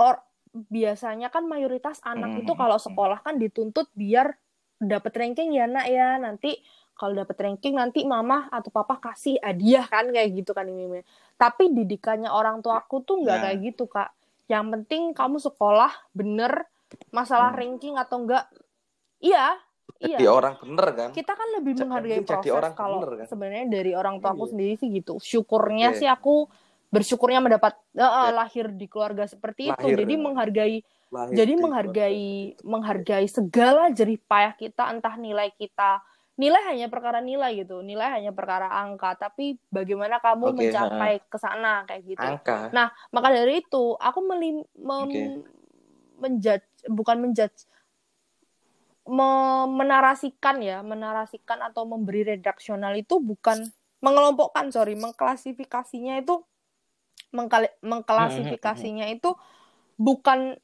[0.00, 0.18] Or,
[0.50, 2.42] biasanya kan mayoritas anak mm-hmm.
[2.42, 4.34] itu kalau sekolah kan dituntut biar
[4.80, 6.56] dapat ranking ya nak ya nanti
[7.00, 11.00] kalau dapat ranking nanti mama atau papa kasih hadiah kan kayak gitu kan ini
[11.40, 13.44] tapi didikannya orang tua aku tuh nggak yeah.
[13.48, 14.12] kayak gitu kak
[14.52, 16.68] yang penting kamu sekolah bener
[17.08, 17.60] masalah hmm.
[17.64, 18.44] ranking atau enggak
[19.24, 19.56] iya
[19.96, 20.32] jadi iya.
[20.32, 23.24] orang bener kan kita kan lebih menghargai proses kalau kan?
[23.24, 24.50] sebenarnya dari orang tua aku iya.
[24.52, 25.98] sendiri sih gitu syukurnya yeah.
[25.98, 26.52] sih aku
[26.90, 30.20] bersyukurnya mendapat uh, lahir di keluarga seperti lahir, itu jadi ya.
[30.20, 30.76] menghargai
[31.08, 32.28] lahir jadi menghargai
[32.58, 32.66] keluarga.
[32.66, 36.02] menghargai segala jerih payah kita entah nilai kita
[36.40, 37.84] nilai hanya perkara nilai gitu.
[37.84, 39.12] Nilai hanya perkara angka.
[39.20, 42.24] Tapi bagaimana kamu okay, mencapai ke sana kayak gitu.
[42.24, 42.72] Angka.
[42.72, 45.26] nah maka dari itu aku melim mem, okay.
[46.16, 47.68] menjudge bukan menjudge
[49.10, 49.30] me
[49.66, 53.58] menarasikan ya menarasikan atau memberi redaksional itu bukan
[54.00, 56.40] mengelompokkan sorry mengklasifikasinya itu
[57.34, 59.34] mengklasifikasinya itu
[59.98, 60.56] bukan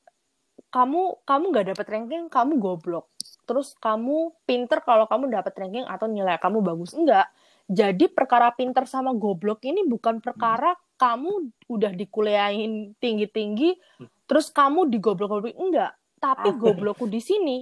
[0.70, 3.06] kamu kamu nggak dapat ranking kamu goblok
[3.46, 7.30] terus kamu pinter kalau kamu dapat ranking atau nilai kamu bagus enggak
[7.66, 10.82] jadi perkara pinter sama goblok ini bukan perkara hmm.
[10.98, 11.32] kamu
[11.70, 14.26] udah dikuliahin tinggi tinggi hmm.
[14.26, 16.56] terus kamu digoblok goblok enggak tapi ah.
[16.56, 17.58] goblokku di sini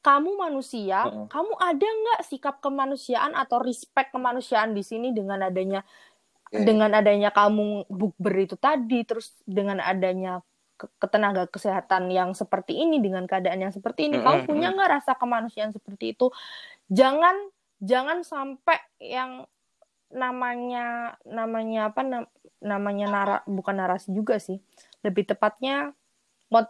[0.00, 1.26] kamu manusia, uh -uh.
[1.28, 5.84] kamu ada nggak sikap kemanusiaan atau respect kemanusiaan di sini dengan adanya
[6.48, 6.64] okay.
[6.64, 10.42] dengan adanya kamu bukber itu tadi terus dengan adanya
[10.98, 14.26] ketenaga kesehatan yang seperti ini dengan keadaan yang seperti ini mm -hmm.
[14.26, 16.32] kamu punya nggak rasa kemanusiaan seperti itu?
[16.88, 17.36] Jangan
[17.80, 19.44] jangan sampai yang
[20.10, 22.24] namanya namanya apa nam,
[22.60, 24.58] namanya nara bukan narasi juga sih.
[25.06, 25.94] Lebih tepatnya
[26.50, 26.68] mot,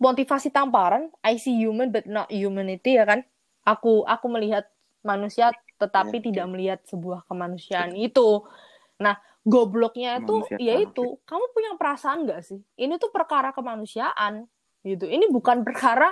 [0.00, 3.22] motivasi tamparan I see human but not humanity ya kan?
[3.62, 4.66] Aku aku melihat
[5.06, 8.42] manusia tetapi ya, tidak melihat sebuah kemanusiaan itu.
[8.96, 12.60] Nah, gobloknya itu ya itu kamu punya perasaan nggak sih?
[12.74, 14.44] Ini tuh perkara kemanusiaan
[14.82, 15.06] gitu.
[15.06, 16.10] Ini bukan perkara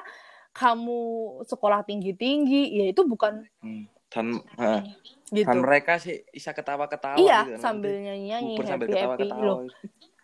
[0.54, 1.02] kamu
[1.50, 3.90] sekolah tinggi-tinggi, ya itu bukan hmm.
[4.06, 4.86] dan uh,
[5.34, 5.50] gitu.
[5.50, 9.42] dan mereka sih bisa ketawa-ketawa iya gitu, sambil nyanyi-nyanyi happy ketawa -ketawa.
[9.42, 9.58] loh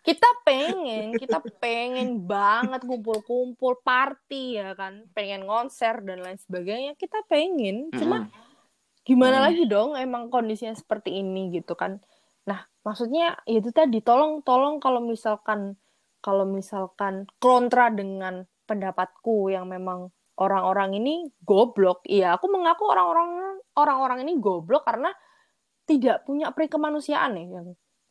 [0.00, 7.20] kita pengen kita pengen banget kumpul-kumpul party ya kan pengen konser dan lain sebagainya kita
[7.28, 8.32] pengen cuma
[9.04, 9.46] gimana hmm.
[9.50, 12.00] lagi dong emang kondisinya seperti ini gitu kan
[12.48, 15.76] nah maksudnya ya itu tadi tolong tolong kalau misalkan
[16.20, 22.04] kalau misalkan kontra dengan pendapatku yang memang orang-orang ini goblok.
[22.08, 25.12] Iya aku mengaku orang-orang orang-orang ini goblok karena
[25.84, 27.64] tidak punya perikemanusiaan ya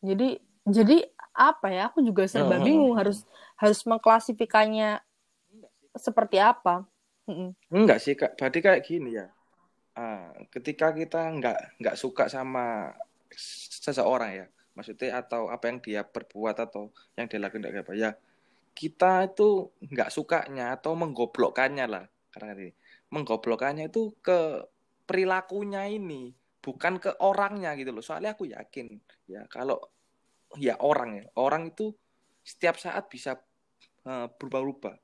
[0.04, 0.96] jadi jadi
[1.36, 3.24] apa ya aku juga serba bingung harus
[3.56, 5.00] harus mengklasifikasinya
[5.96, 6.84] seperti apa.
[7.70, 8.36] Enggak sih kak.
[8.36, 9.28] Berarti kayak gini ya.
[9.96, 12.94] Uh, ketika kita nggak nggak suka sama
[13.34, 18.10] seseorang ya maksudnya atau apa yang dia perbuat atau yang dia lakukan apa ya
[18.74, 22.70] kita itu nggak sukanya atau menggoblokkannya lah karena ini
[23.10, 24.62] menggoblokkannya itu ke
[25.04, 26.30] perilakunya ini
[26.62, 28.94] bukan ke orangnya gitu loh soalnya aku yakin
[29.26, 29.80] ya kalau
[30.58, 31.90] ya orang ya orang itu
[32.46, 33.38] setiap saat bisa
[34.06, 34.94] uh, berubah-ubah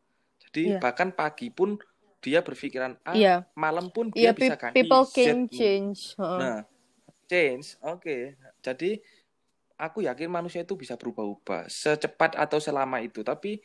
[0.47, 0.79] jadi Iya.
[0.79, 1.74] bahkan pagi pun
[2.22, 3.37] dia berpikiran A Iya.
[3.59, 6.14] malam pun dia Iya, bisa ganti people can change.
[6.18, 6.39] Heeh.
[6.39, 6.59] Nah,
[7.27, 8.39] change, oke.
[8.62, 8.99] Jadi
[9.77, 13.20] aku yakin manusia itu bisa berubah-ubah secepat atau selama itu.
[13.20, 13.61] Tapi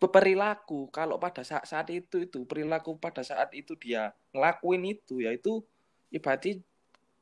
[0.00, 5.28] perilaku kalau pada saat saat itu itu perilaku pada saat itu dia ngelakuin itu ya
[5.28, 5.60] itu
[6.08, 6.64] ibaratnya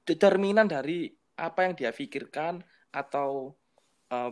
[0.07, 2.63] determinan dari apa yang dia pikirkan
[2.95, 3.59] atau
[4.15, 4.31] eh,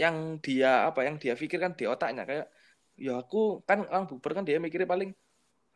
[0.00, 2.48] yang dia apa yang dia pikirkan di otaknya kayak
[2.96, 5.12] ya aku kan orang bukber kan dia mikirnya paling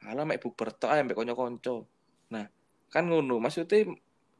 [0.03, 1.87] halah mek bukber tok ae mek konco-konco.
[2.31, 2.47] Nah,
[2.89, 3.93] kan ngono maksudnya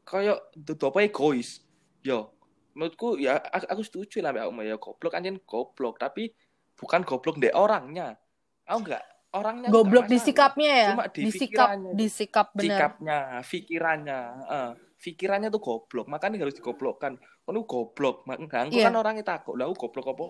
[0.09, 1.61] kayak itu apa egois.
[2.01, 2.33] Yo,
[2.73, 6.33] menurutku ya aku, aku setuju lah mbak Uma ya goblok anjing goblok tapi
[6.73, 8.17] bukan goblok deh orangnya.
[8.65, 10.87] Aku enggak orangnya aku Goblok di sikapnya ya.
[10.93, 12.65] Cuma di Di sikap, di sikap benar.
[12.65, 17.15] sikapnya, pikirannya, eh, pikirannya tuh goblok, makanya harus digoblokkan.
[17.45, 18.89] Oh, lu goblok, Mak- aku Iya.
[18.89, 20.25] kan orangnya takut, lah aku goblok apa?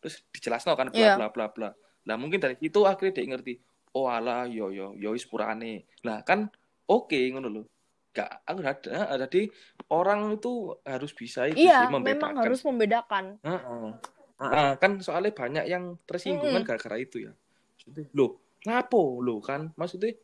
[0.00, 1.12] Terus dijelasno kan bla Iya.
[1.16, 1.68] bla bla bla.
[2.08, 3.52] Lah mungkin dari situ akhirnya dia ngerti,
[3.96, 5.84] oh alah yo yo yo wis purane.
[6.06, 6.48] Lah kan
[6.88, 7.62] oke ngono lho.
[8.18, 9.46] Gak aku ada jadi
[9.94, 12.34] orang itu harus bisa itu Iya, sih membedakan.
[12.34, 13.24] memang harus membedakan.
[13.46, 13.86] Heeh.
[14.38, 16.66] Heeh, kan soalnya banyak yang tersinggung kan Mm-mm.
[16.66, 17.32] gara-gara itu ya.
[17.78, 18.30] Maksudnya, loh,
[18.66, 19.70] ngapo lo kan?
[19.78, 20.14] Maksudnya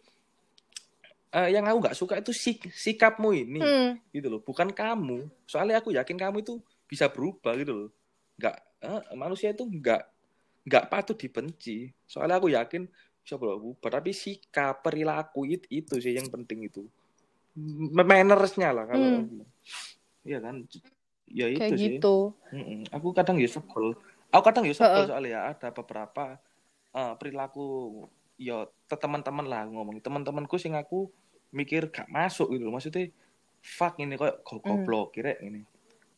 [1.34, 3.90] eh, yang aku nggak suka itu sik sikapmu ini, Hmm.
[4.14, 4.40] gitu loh.
[4.42, 5.26] Bukan kamu.
[5.46, 7.88] Soalnya aku yakin kamu itu bisa berubah gitu loh.
[8.38, 10.02] Nggak eh, manusia itu nggak
[10.66, 11.90] nggak patut dibenci.
[12.06, 12.86] Soalnya aku yakin
[13.22, 13.90] bisa berubah.
[13.98, 16.86] Tapi sikap perilaku itu, itu sih yang penting itu.
[17.94, 19.24] Mannersnya lah kalau Hmm.
[19.30, 19.50] bilang.
[20.26, 20.54] Iya kan?
[21.30, 21.86] Ya itu Kayak sih.
[21.98, 22.16] gitu.
[22.50, 22.88] Mm-mm.
[22.90, 23.94] Aku kadang ya sebel.
[24.34, 25.06] Aku kadang ya sebel Heeh.
[25.10, 26.24] soalnya ya ada beberapa
[26.94, 27.66] eh, perilaku
[28.38, 29.98] ya te- teman-teman lah ngomong.
[30.02, 31.10] Teman-temanku sing aku
[31.54, 32.74] mikir gak masuk gitu loh.
[32.74, 33.10] Maksudnya
[33.62, 34.82] fuck ini kok go- Hmm.
[34.82, 35.62] goblok kira ini.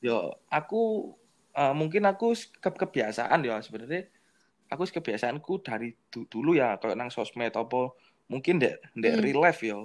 [0.00, 0.16] Ya
[0.48, 1.12] aku
[1.56, 4.08] eh, mungkin aku ke kebiasaan ya sebenarnya
[4.68, 7.92] aku kebiasaanku dari du- dulu ya kayak nang sosmed apa
[8.28, 9.24] mungkin dek dek Hmm.
[9.24, 9.78] real life ya.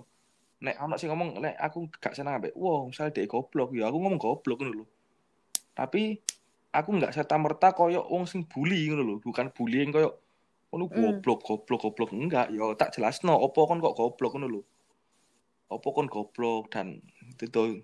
[0.62, 3.98] Nek anak sing ngomong nek aku gak seneng ambek wow misalnya dek goblok ya aku
[3.98, 4.86] ngomong goblok ngono lho.
[5.74, 6.22] Tapi
[6.72, 10.22] aku nggak serta merta koyo wong sing bully ngono lho, bukan bullying koyo
[10.70, 10.96] ngono Hmm.
[11.18, 14.62] goblok goblok goblok enggak ya tak jelasno opo kon kok goblok ngono lho.
[15.72, 17.02] Opo kon goblok dan
[17.42, 17.82] itu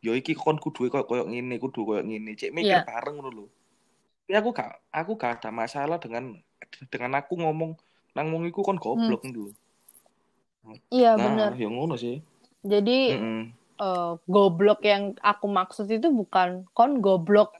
[0.00, 2.88] yo iki kon kudu koyo koyo ngene kudu koyo ngene cek mikir Iya.
[2.88, 3.46] bareng ngono lho.
[4.24, 6.40] Tapi aku gak aku gak ada masalah dengan
[6.88, 7.76] dengan aku ngomong
[8.16, 9.54] nang wong iku kon goblok ngono lho.
[10.92, 11.50] Iya, Nah, benar.
[11.58, 12.16] ya ngono sih.
[12.64, 13.42] Jadi Heeh.
[13.80, 17.52] eh, goblok yang aku maksud itu bukan kon goblok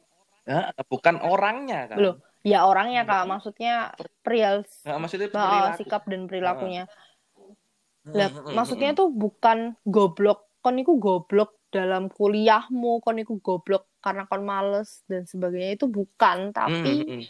[0.44, 1.96] Ya, bukan orangnya kan.
[1.96, 2.16] Belum.
[2.44, 5.78] ya orangnya kak maksudnya perial Nah, maksudnya oh, perilaku.
[5.80, 13.16] sikap dan perilakunya Heeh, lah maksudnya tuh bukan goblok kon iku goblok dalam kuliahmu kon
[13.16, 17.24] iku goblok karena kon males dan sebagainya itu bukan tapi heeh.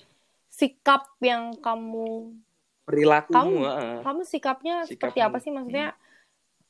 [0.50, 2.34] sikap yang kamu
[2.84, 5.28] perilakumu Kamu- kamu sikapnya seperti Sikapmu.
[5.30, 5.88] apa sih maksudnya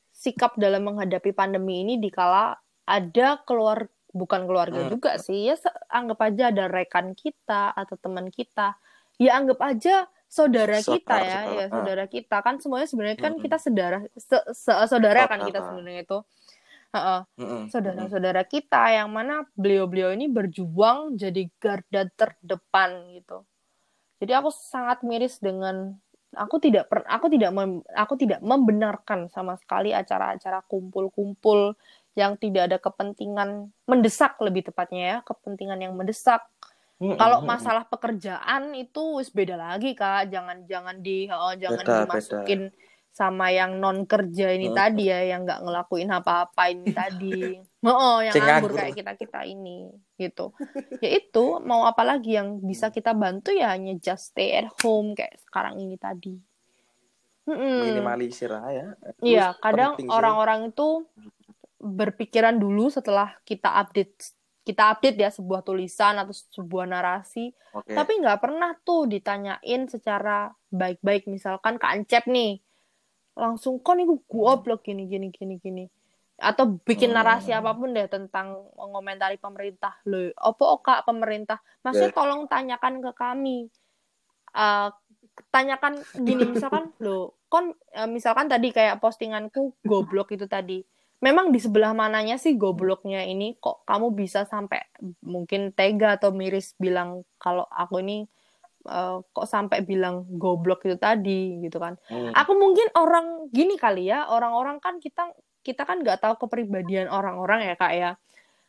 [0.09, 4.91] sikap dalam menghadapi pandemi ini dikala ada keluar bukan keluarga Hmm.
[4.91, 5.59] juga sih ya
[5.89, 8.79] anggap aja ada rekan kita atau teman kita
[9.17, 11.51] ya anggap aja saudara Saudara, kita ya saudara.
[11.53, 13.43] ya saudara kita kan semuanya sebenarnya kan Mm-mm.
[13.43, 15.67] kita saudara se- se- saudara kan kita Saudara.
[15.69, 16.19] sebenarnya itu
[16.89, 17.21] heeh.
[17.67, 23.43] saudara-saudara kita yang mana beliau-beliau ini berjuang jadi garda terdepan gitu.
[24.15, 25.99] Jadi aku sangat miris dengan
[26.35, 31.73] aku tidak per, aku tidak mem- aku tidak membenarkan sama sekali acara-acara kumpul-kumpul
[32.15, 36.43] yang tidak ada kepentingan mendesak lebih tepatnya ya, kepentingan yang mendesak.
[36.95, 42.07] Heeh, Kalau masalah pekerjaan itu wis beda lagi Kak, jangan jangan di oh, jangan Beda,
[42.07, 42.71] dimasukin
[43.15, 44.75] sama yang non kerja ini Heeh.
[44.75, 47.63] tadi ya yang nggak ngelakuin apa-apa ini tadi.
[47.87, 49.87] Oh, yang Ceng nganggur kayak kita-kita ini
[50.19, 50.51] gitu.
[50.99, 55.15] Ya itu mau apa lagi yang bisa kita bantu ya hanya just stay at home
[55.15, 56.35] kayak sekarang ini tadi.
[57.45, 57.93] Mm-mm.
[57.93, 58.97] minimalisir aja.
[58.97, 61.05] Itu Iya, kadang orang-orang itu
[61.77, 64.33] berpikiran dulu setelah kita update
[64.65, 67.93] kita update ya sebuah tulisan atau sebuah narasi, Oke.
[67.93, 72.65] tapi nggak pernah tuh ditanyain secara baik-baik misalkan ke Ancep nih,
[73.35, 75.85] langsung kon itu goblok gini gini gini gini,
[76.39, 77.17] atau bikin Hmm.
[77.19, 78.47] narasi apa pun deh tentang
[78.79, 82.17] mengomentari pemerintah, loh, opo kak pemerintah, maksudnya Ya.
[82.17, 83.57] tolong tanyakan ke kami,
[84.55, 84.89] Eh,
[85.51, 90.79] tanyakan gini misalkan lo kon eh, misalkan tadi kayak postinganku goblok itu tadi.
[91.19, 94.79] Memang di sebelah mananya sih gobloknya ini kok kamu bisa sampai
[95.25, 98.27] mungkin tega atau miris bilang kalau aku ini
[98.85, 102.31] uh, kok sampai bilang goblok itu tadi gitu kan Hmm.
[102.33, 105.33] aku mungkin orang gini kali ya orang-orang kan kita
[105.65, 108.11] kita kan nggak tahu kepribadian orang-orang ya kak ya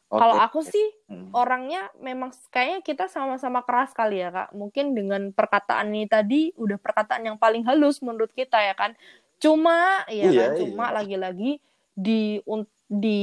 [0.07, 0.23] Oke.
[0.23, 1.31] kalau aku sih Hmm.
[1.35, 6.79] orangnya memang kayaknya kita sama-sama keras kali ya kak mungkin dengan perkataan ini tadi udah
[6.81, 8.97] perkataan yang paling halus menurut kita ya kan
[9.37, 10.95] cuma ya Iya, kan cuma iya.
[11.03, 11.53] lagi-lagi
[11.93, 12.41] di
[12.87, 13.21] di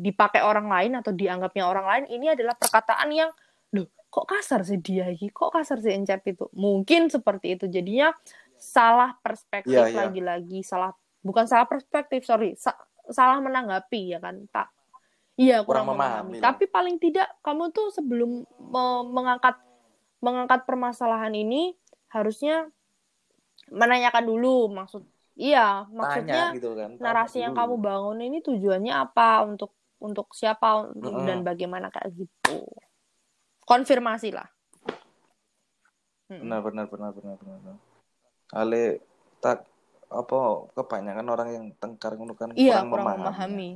[0.00, 3.30] dipakai orang lain atau dianggapnya orang lain ini adalah perkataan yang
[3.76, 5.28] loh kok kasar sih dia ini?
[5.28, 6.48] Kok kasar sih Encep itu?
[6.56, 7.68] Mungkin seperti itu.
[7.68, 8.16] Jadinya
[8.56, 9.98] salah perspektif Iya, iya.
[10.08, 10.64] lagi-lagi.
[10.64, 12.56] Salah bukan salah perspektif sorry.
[12.56, 14.40] Sa- salah menanggapi ya kan?
[14.48, 14.72] Tak.
[15.36, 16.36] Iya kurang, Kurang memahami memahami.
[16.40, 19.60] tapi paling tidak kamu tuh sebelum me- mengangkat
[20.16, 21.76] mengangkat permasalahan ini
[22.08, 22.72] harusnya
[23.68, 24.72] menanyakan dulu.
[24.72, 25.04] Maksud
[25.36, 26.96] iya maksudnya Tanya gitu kan.
[26.96, 27.84] Tanya narasi yang kamu dulu.
[27.84, 29.44] bangun ini tujuannya apa?
[29.44, 30.88] Untuk untuk siapa?
[30.88, 31.28] Untuk- Mm-mm.
[31.28, 32.64] dan bagaimana kayak gitu
[33.66, 34.46] konfirmasi lah
[36.26, 36.42] Mm-mm.
[36.42, 37.76] benar benar benar benar benar.
[38.50, 39.02] Ale
[39.38, 39.62] tak
[40.10, 43.22] apa kebanyakan orang yang tengkar ngono kan iya kurang, kurang memahami.
[43.22, 43.70] memahami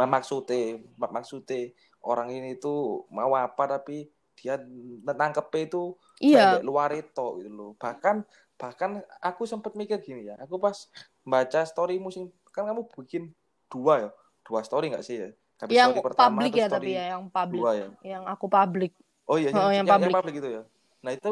[0.00, 4.08] Maksudnya mak- maksudnya orang ini tuh mau apa tapi
[4.40, 4.56] dia
[5.04, 7.70] nangkep itu iya luar itu gitu loh.
[7.76, 8.24] Bahkan
[8.56, 10.40] bahkan aku sempat mikir gini ya.
[10.40, 10.88] Aku pas
[11.24, 13.28] baca story musim kan kamu bikin
[13.68, 14.10] dua ya.
[14.44, 15.28] Dua story nggak sih ya?
[15.60, 17.88] Tapi yang story pertama publik atau ya story tapi ya yang publik dua ya.
[18.00, 18.92] yang aku publik
[19.30, 20.62] Oh iya, Oh, yang, yang yang, yang publik itu ya.
[21.06, 21.30] Nah itu,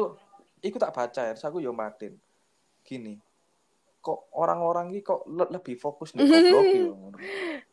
[0.63, 1.31] itu tak baca ya.
[1.35, 2.15] Terus aku yo Martin.
[2.87, 3.19] Gini,
[3.99, 6.93] kok orang-orang ini kok le- lebih fokus di goblok gitu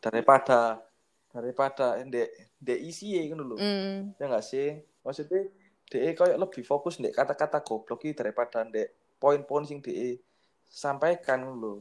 [0.03, 0.83] daripada
[1.31, 2.27] daripada ndek
[2.59, 3.55] ndek isi ya gitu loh.
[3.57, 4.19] Mm.
[4.19, 4.83] Ya nggak sih?
[5.01, 5.47] Maksudnya
[5.87, 10.19] DE kayak lebih fokus ndek kata-kata goblok iki daripada ndek poin-poin sing DE
[10.67, 11.79] sampaikan lho.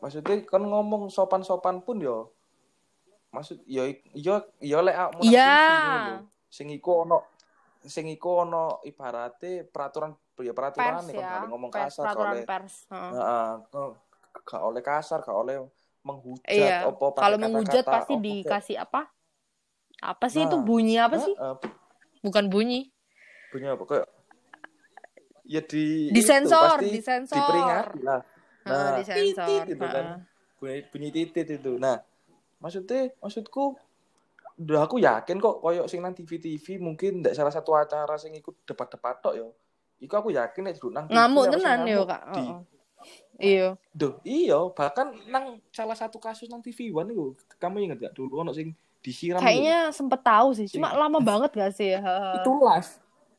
[0.00, 2.32] Maksudnya kan ngomong sopan-sopan pun yo
[3.32, 6.31] maksud yo yo yo lek awakmu nang Iya.
[6.52, 7.18] Sing iku ono
[7.80, 11.40] sing iku ono ibarate peraturan ya peraturan pers kan ya.
[11.48, 13.12] ngomong pers, kasar peraturan oleh pers Heeh.
[13.16, 13.90] Heeh, kok
[14.44, 15.56] gak oleh kasar gak oleh
[16.04, 16.84] menghujat iya.
[16.84, 19.00] opo kalau menghujat kata-kata, pasti opo dikasih apa?
[20.02, 21.34] Apa sih itu Nah, bunyi apa sih?
[21.34, 21.56] Heeh,
[22.20, 22.90] bukan bunyi.
[23.48, 23.82] Bunyi apa?
[23.88, 24.06] Kayak
[25.48, 27.36] ya di disensor itu, pasti disensor.
[27.38, 28.20] diperingati lah.
[28.66, 29.46] Heeh, nah disensor.
[29.48, 30.06] titit gitu kan.
[30.60, 31.72] Bunyi, bunyi titit itu.
[31.80, 31.96] Nah
[32.60, 33.74] maksudnya maksudku
[34.58, 38.32] udah aku yakin kok koyok sing nang TV TV mungkin ndak salah satu acara sing
[38.36, 39.48] ikut debat-debat tok yo
[39.98, 42.60] iku aku yakin nek duduk nang ngamuk tenan yo kak di Heeh.
[43.40, 48.14] iya Duh, iya, bahkan nang salah satu kasus nang TV One itu, kamu ingat gak
[48.16, 48.72] dulu ono sing
[49.04, 52.90] disiram kayaknya sempet tahu sih cuma Sing- lama banget gak sih itu live.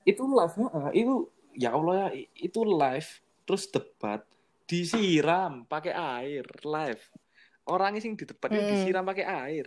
[0.05, 0.89] Itu live, heeh.
[0.93, 1.14] itu
[1.57, 2.07] ya Allah ya,
[2.38, 3.09] itu live
[3.47, 4.22] terus debat
[4.68, 7.03] disiram pakai air live.
[7.64, 8.72] Orangnya sing di debat itu Hmm.
[8.76, 9.66] disiram pakai air.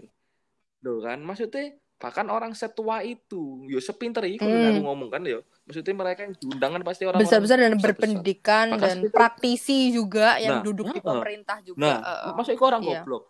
[0.86, 1.64] Loh kan, maksudnya
[1.96, 4.70] bahkan orang setua itu, yo sepinter itu Hmm.
[4.70, 5.42] aku ngomong kan yo.
[5.64, 7.82] Maksudnya mereka yang diundang kan pasti orang besar-besar dan besar-besar.
[7.82, 11.02] berpendidikan Maka dan itu- praktisi juga yang Nah, duduk di heeh.
[11.02, 11.98] pemerintah juga Nah,
[12.32, 12.90] masuk itu orang Iya.
[13.02, 13.24] goblok.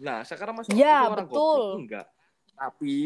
[0.00, 1.28] Nah, sekarang masuk itu orang betul.
[1.28, 2.06] goblok enggak.
[2.54, 2.96] Tapi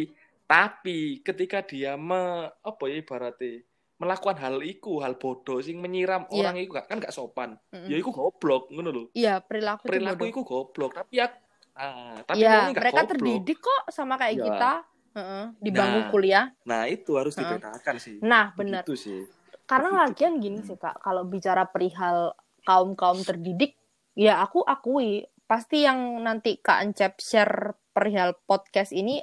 [0.44, 2.20] tapi ketika dia me,
[2.52, 3.64] apa ya ibaratnya
[3.96, 6.36] melakukan hal itu, hal bodoh sing menyiram Iya.
[6.36, 7.56] orang itu kan gak sopan.
[7.72, 7.88] Mm-mm.
[7.88, 9.04] Ya iku goblok ngono lho.
[9.14, 11.32] iya perilaku, itu Perilaku iku goblok, tapi ya
[11.74, 13.10] ah, tapi Iya, gak mereka goblok.
[13.10, 14.44] terdidik kok sama kayak Iya.
[14.44, 14.72] kita
[15.14, 16.10] Heeh, di bangku Nah.
[16.10, 16.46] kuliah.
[16.64, 18.18] Nah, itu harus dibedakan sih.
[18.18, 18.82] Nah, benar.
[18.88, 19.22] Sih.
[19.64, 20.02] Karena Begitu.
[20.02, 23.78] lagian gini sih Kak, kalau bicara perihal kaum-kaum terdidik,
[24.12, 27.54] ya aku akui pasti yang nanti Kak Encep share
[27.88, 29.22] perihal podcast ini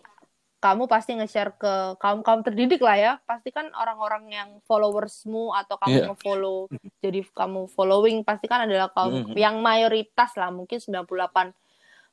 [0.58, 3.14] kamu pasti nge-share ke kaum-kaum terdidik lah ya.
[3.20, 6.06] Pasti kan orang-orang yang followersmu atau kamu Iya.
[6.08, 6.58] nge-follow
[6.98, 9.36] jadi kamu following pasti kan adalah kaum Mhm.
[9.36, 11.52] yang mayoritas lah, mungkin 98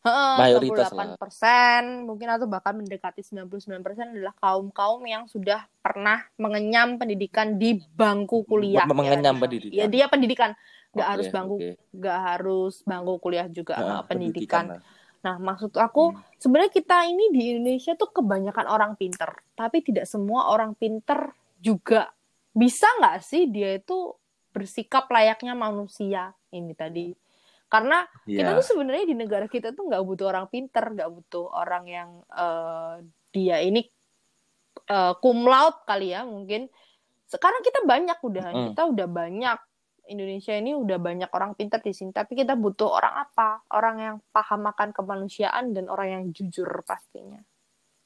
[0.06, 7.82] Mayoritas 98% mungkin atau bahkan mendekati 99% adalah kaum-kaum yang sudah pernah mengenyam pendidikan di
[7.98, 8.86] bangku kuliah.
[8.86, 9.42] Mengenyam ya.
[9.42, 9.74] pendidikan.
[9.74, 10.50] Ya dia pendidikan,
[10.94, 11.56] nggak Oke, harus bangku,
[11.92, 14.78] nggak harus bangku kuliah juga eh, pendidikan.
[14.78, 14.82] lah.
[15.18, 16.22] Nah, maksud aku Hmm.
[16.38, 22.14] sebenarnya kita ini di Indonesia tuh kebanyakan orang pinter, tapi tidak semua orang pinter juga
[22.54, 24.14] bisa nggak sih dia itu
[24.54, 27.10] bersikap layaknya manusia ini tadi.
[27.68, 28.58] Karena kita Iya.
[28.58, 32.94] tuh sebenarnya di negara kita tuh nggak butuh orang pinter, nggak butuh orang yang eh,
[33.30, 33.84] dia ini
[34.88, 36.66] eh, cum laude kali ya mungkin.
[37.28, 38.64] Sekarang kita banyak udah, Mm.
[38.72, 39.58] kita udah banyak
[40.08, 43.60] Indonesia ini udah banyak orang pinter di sini, tapi kita butuh orang apa?
[43.68, 47.44] Orang yang paham akan kemanusiaan dan orang yang jujur pastinya.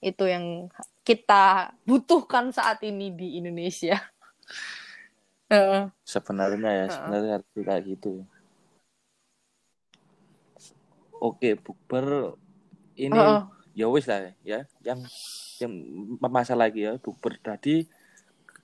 [0.02, 0.66] Itu yang
[1.06, 3.94] kita butuhkan saat ini di Indonesia.
[5.54, 5.94] Heeh.
[6.02, 8.26] Sebenarnya ya, sebenarnya harus kayak gitu.
[11.22, 12.34] Oke, bukber
[12.98, 13.40] ini Heeh.
[13.78, 14.66] ya wis lah ya.
[14.82, 15.06] Yang
[15.62, 15.72] yang
[16.18, 17.86] masalah lagi ya bukber tadi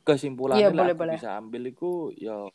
[0.03, 1.15] kesimpulannya lah boleh, boleh.
[1.21, 2.49] bisa ambil itu ya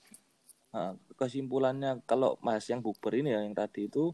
[1.15, 4.11] kesimpulannya kalau Mas yang bukber ini ya yang tadi itu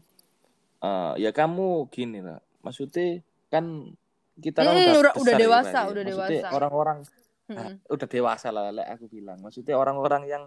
[0.84, 3.90] eh, ya kamu gini lah maksudnya kan
[4.38, 5.82] kita kan udah udah- besar udah ya, dewasa, ya.
[5.90, 6.48] udah maksudnya dewasa.
[6.54, 6.98] orang-orang
[7.50, 7.82] Nah, Mm-mm.
[7.90, 10.44] udah dewasa lah lek aku bilang maksudnya orang-orang yang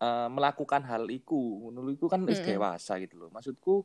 [0.00, 1.36] eh, melakukan hal itu
[1.68, 2.40] menurutku kan Mm-mm.
[2.40, 3.84] dewasa gitu loh maksudku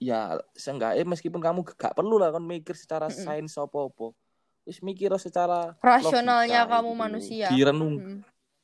[0.00, 3.20] ya seenggaknya meskipun kamu gak perlu lah kan mikir secara Mm-mm.
[3.20, 4.16] sains apa-apa
[4.64, 6.96] wis mikir secara Rasionalnya logika kamu loh.
[6.96, 7.46] manusia.
[7.52, 8.18] direnung Mm.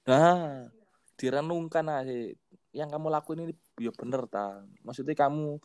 [0.08, 0.64] nah
[1.20, 2.32] direnungkan aja
[2.72, 5.60] yang kamu lakuin ini ya bener ta maksudnya kamu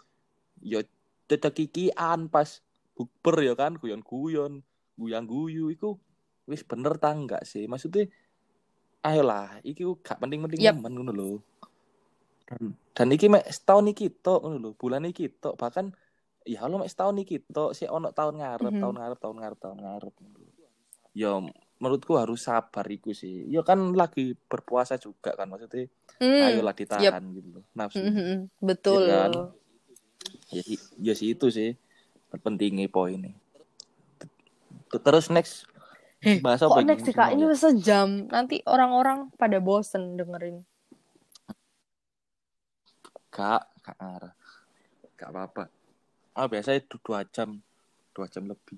[0.59, 0.83] ya
[1.31, 2.59] cekikian pas
[2.91, 4.59] bukber ya kan guyon-guyon
[4.99, 5.95] guyang-guyu itu
[6.47, 8.11] wis bener ta enggak sih maksudnya
[9.01, 11.31] ayolah iki gak penting-penting aman ngono lho
[12.51, 15.95] dan, dan iki mek setahun iki tok ngono lho bulan iki tok bahkan
[16.43, 18.81] ya Allah mek setahun iki tok sih ono tahun ngarep Mhm.
[18.83, 20.13] tahun ngarep tahun ngarep tahun ngarep
[21.15, 21.31] ya
[21.79, 25.87] menurutku harus sabar iku sih ya kan lagi berpuasa juga kan maksudnya
[26.21, 26.43] Mm.
[26.45, 28.51] ayolah ditahan gitu loh nafsu Mm-mm.
[28.61, 29.01] Betul.
[29.01, 29.31] Iya kan?
[30.53, 30.61] ya,
[31.01, 31.73] ya sih itu sih
[32.45, 33.33] pentingnya poinnya
[34.91, 35.65] T- terus next
[36.21, 37.33] Eh, bahas Kok next sih kak?
[37.33, 38.29] Ini sejam.
[38.29, 40.61] Nanti orang-orang pada bosen dengerin.
[43.31, 44.33] Gak, gak ngarah.
[45.15, 45.63] Gak apa-apa.
[46.35, 47.63] Ah, biasanya du- dua jam.
[48.11, 48.75] Dua jam lebih.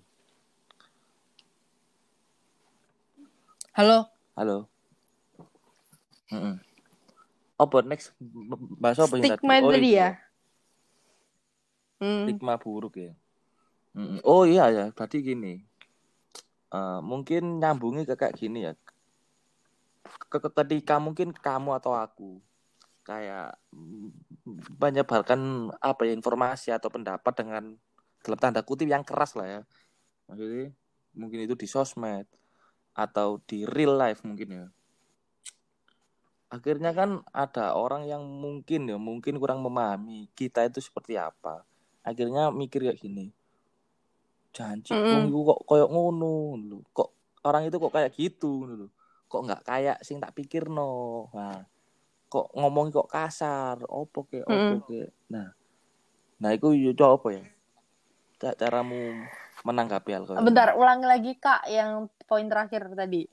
[3.73, 4.05] Halo.
[4.37, 4.69] Halo.
[6.29, 6.61] Mm-mm.
[7.57, 8.13] Apa next?
[8.21, 10.09] B- Bahas apa yang Stigma Oh, tadi ya.
[11.97, 12.29] Hmm.
[12.29, 13.13] Stigma buruk ya.
[13.97, 14.21] Mm-mm.
[14.21, 15.65] Oh iya ya, tadi gini.
[16.73, 18.73] Eh, mungkin nyambungnya ke kayak gini ya.
[20.29, 22.37] Ke- ke- Ketika mungkin kamu atau aku
[23.03, 24.09] kayak mm,
[24.79, 27.75] menyebarkan apa ya informasi atau pendapat dengan
[28.23, 29.61] dalam tanda kutip yang keras lah ya.
[30.31, 30.71] Maksudnya
[31.13, 32.25] mungkin itu di sosmed
[32.95, 34.65] atau di real life mungkin ya.
[36.53, 41.65] Akhirnya kan ada orang yang mungkin ya mungkin kurang memahami kita itu seperti apa.
[42.05, 43.33] Akhirnya mikir kayak gini.
[44.53, 46.77] Janji wong iku kok koyok ngono lho.
[46.93, 47.09] Kok
[47.49, 48.87] orang itu kok kayak gitu lho.
[49.25, 51.25] Kok nggak kayak sing tak pikir no.
[51.33, 51.65] Nah,
[52.33, 55.01] kok ngomong kok kasar, opo ke, opo ke.
[55.29, 55.53] Nah,
[56.41, 57.43] nah itu yo coba ya.
[58.41, 59.13] Ca- Caramu
[59.67, 63.23] menanggapi hal kayak Bentar, ulangi lagi kak yang poin terakhir tadi.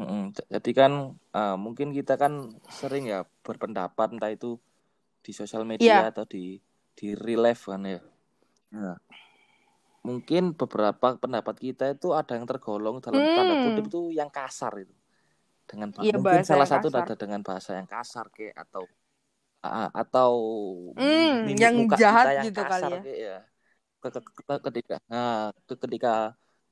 [0.00, 0.32] Mm-mm.
[0.52, 0.92] Jadi kan
[1.36, 2.32] eh, mungkin kita kan
[2.68, 4.56] sering ya berpendapat entah itu
[5.24, 6.12] di sosial media Iya.
[6.12, 6.56] atau di
[6.96, 8.00] di real life kan ya.
[8.76, 8.96] Nah,
[10.00, 13.64] mungkin beberapa pendapat kita itu ada yang tergolong dalam tanda Hmm.
[13.68, 14.94] kutip itu yang kasar itu.
[15.70, 17.06] Dengan Iya, mungkin salah satu kasar.
[17.06, 18.84] ada dengan bahasa yang kasar kayak atau
[19.62, 20.32] ah, atau
[20.98, 23.00] mimik yang muka jahat yang gitu kali kasar ya.
[23.06, 23.36] kayak ya.
[24.02, 26.14] Ke- ke- ke- Ketika nah, ke- ketika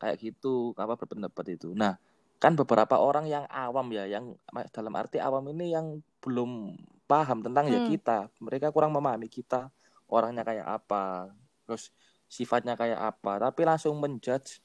[0.03, 1.71] kayak gitu apa berpendapat itu.
[1.79, 1.95] Nah,
[2.43, 4.35] kan beberapa orang yang awam ya yang
[4.75, 5.87] dalam arti awam ini yang
[6.23, 6.75] belum
[7.07, 7.89] paham tentang ya Hmm.
[7.89, 9.73] kita mereka kurang memahami kita
[10.13, 11.33] orangnya kayak apa
[11.65, 11.91] terus
[12.29, 14.61] sifatnya kayak apa tapi langsung menjudge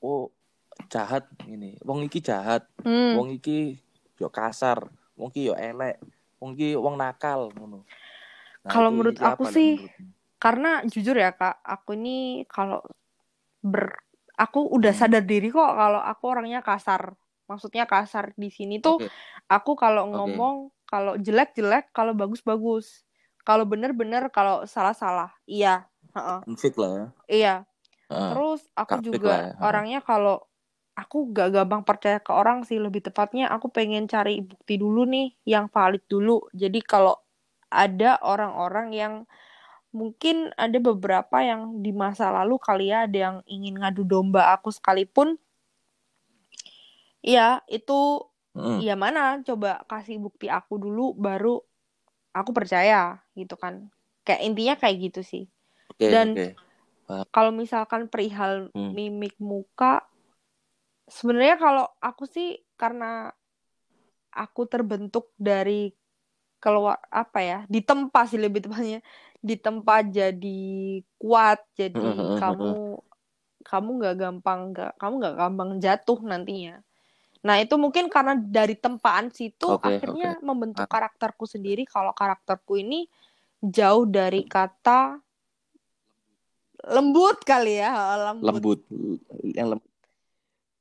[0.00, 0.30] oh
[0.88, 3.16] jahat ini wong iki jahat Hmm.
[3.16, 3.78] wong iki
[4.18, 5.98] yo kasar wong iki yo elek
[6.38, 7.82] wong iki wong nakal ngono
[8.64, 10.08] Nah, Kalau menurut aku sih, menurutmu?
[10.40, 12.80] Karena jujur ya kak, aku ini kalau
[13.60, 13.92] ber
[14.40, 15.04] aku udah Hmm.
[15.04, 17.12] sadar diri kok kalau aku orangnya kasar.
[17.44, 19.12] Maksudnya kasar di sini tuh Oke.
[19.52, 23.04] aku kalau ngomong kalau jelek-jelek, kalau bagus-bagus.
[23.44, 25.28] Kalau bener-bener, kalau salah-salah.
[25.44, 25.84] Iya,
[26.16, 26.40] heeh.
[26.56, 27.54] Fix lah ya Iya.
[28.08, 28.30] Heeh.
[28.32, 30.40] Terus aku juga ya, orangnya kalau
[30.94, 35.34] aku gak gampang percaya ke orang sih lebih tepatnya aku pengen cari bukti dulu nih
[35.42, 36.46] yang valid dulu.
[36.54, 37.18] Jadi kalau
[37.66, 39.14] ada orang-orang yang
[39.90, 44.70] mungkin ada beberapa yang di masa lalu kali ya ada yang ingin ngadu domba aku
[44.70, 45.38] sekalipun.
[47.24, 48.86] Ya, itu Mm.
[48.86, 51.58] ya mana coba kasih bukti aku dulu baru
[52.30, 53.90] aku percaya gitu kan.
[54.22, 55.44] Kayak intinya kayak gitu sih.
[55.90, 56.46] Oke, Dan oke.
[57.34, 58.94] kalau misalkan perihal Hmm.
[58.94, 60.06] mimik muka
[61.08, 63.30] sebenarnya kalau aku sih karena
[64.34, 65.94] aku terbentuk dari
[66.58, 69.04] keluar apa ya ditempa sih lebih tepatnya.
[69.44, 70.64] Ditempa jadi
[71.20, 72.96] kuat jadi kamu
[73.64, 76.80] kamu nggak gampang nggak kamu nggak gampang jatuh nantinya.
[77.44, 80.92] Nah itu mungkin karena dari tempaan situ Oke, akhirnya membentuk Ah.
[80.92, 81.84] karakterku sendiri.
[81.84, 83.04] Kalau karakterku ini
[83.60, 85.20] jauh dari kata
[86.84, 87.92] lembut kali ya
[88.32, 88.80] lembut, lembut.
[89.44, 89.93] Yang lembut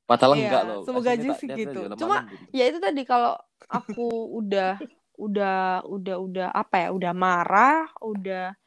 [0.03, 1.79] padahal Iya, enggak loh semoga aja sih gitu.
[1.95, 2.49] Cuma lembut.
[2.51, 3.33] ya itu tadi kalau
[3.65, 4.75] aku udah
[5.15, 8.57] udah udah udah apa ya udah marah udah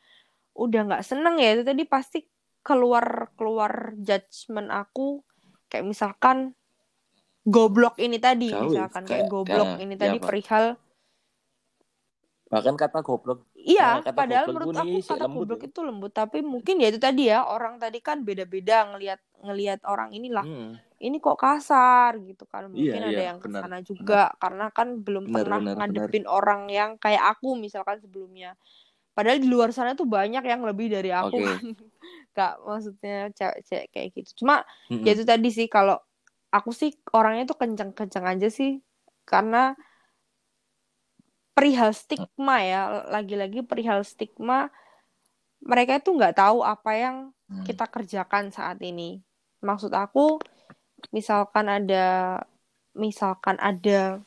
[0.54, 2.24] udah nggak seneng ya itu tadi pasti
[2.62, 5.20] keluar keluar judgement aku
[5.66, 6.56] kayak misalkan
[7.42, 10.26] goblok ini tadi Jauh ya, misalkan kayak kayak- goblok kayak- ini ya tadi apa?
[10.26, 10.64] perihal
[12.52, 16.12] Bahkan kata goblok Iya, Nah, kata padahal goblok menurut aku kata lembut goblok itu lembut,
[16.12, 20.44] tapi mungkin ya itu tadi ya orang tadi kan beda-beda ngelihat ngelihat orang inilah.
[20.44, 22.68] hmm, Ini kok kasar gitu kan.
[22.72, 25.76] Mungkin Iya, ada iya, yang benar, ke sana juga karena kan belum Benar, pernah benar,
[25.78, 28.56] ngadepin orang yang kayak aku misalkan sebelumnya.
[29.16, 31.44] Padahal di luar sana tuh banyak yang lebih dari aku Oke.
[31.44, 31.60] kan.
[32.36, 34.30] Gak maksudnya cewek-cewek kayak gitu.
[34.44, 35.96] Cuma hmm, ya itu tadi sih kalau
[36.52, 38.80] aku sih orangnya tuh kenceng-kenceng aja sih
[39.28, 39.74] karena
[41.56, 44.68] perihal stigma ya lagi-lagi perihal stigma
[45.64, 47.16] mereka itu nggak tahu apa yang
[47.48, 47.64] hmm.
[47.64, 49.24] kita kerjakan saat ini
[49.64, 50.36] maksud aku
[51.16, 52.38] misalkan ada
[52.92, 54.20] misalkan ada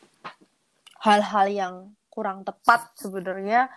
[1.06, 1.76] hal-hal yang
[2.10, 3.70] kurang tepat sebenarnya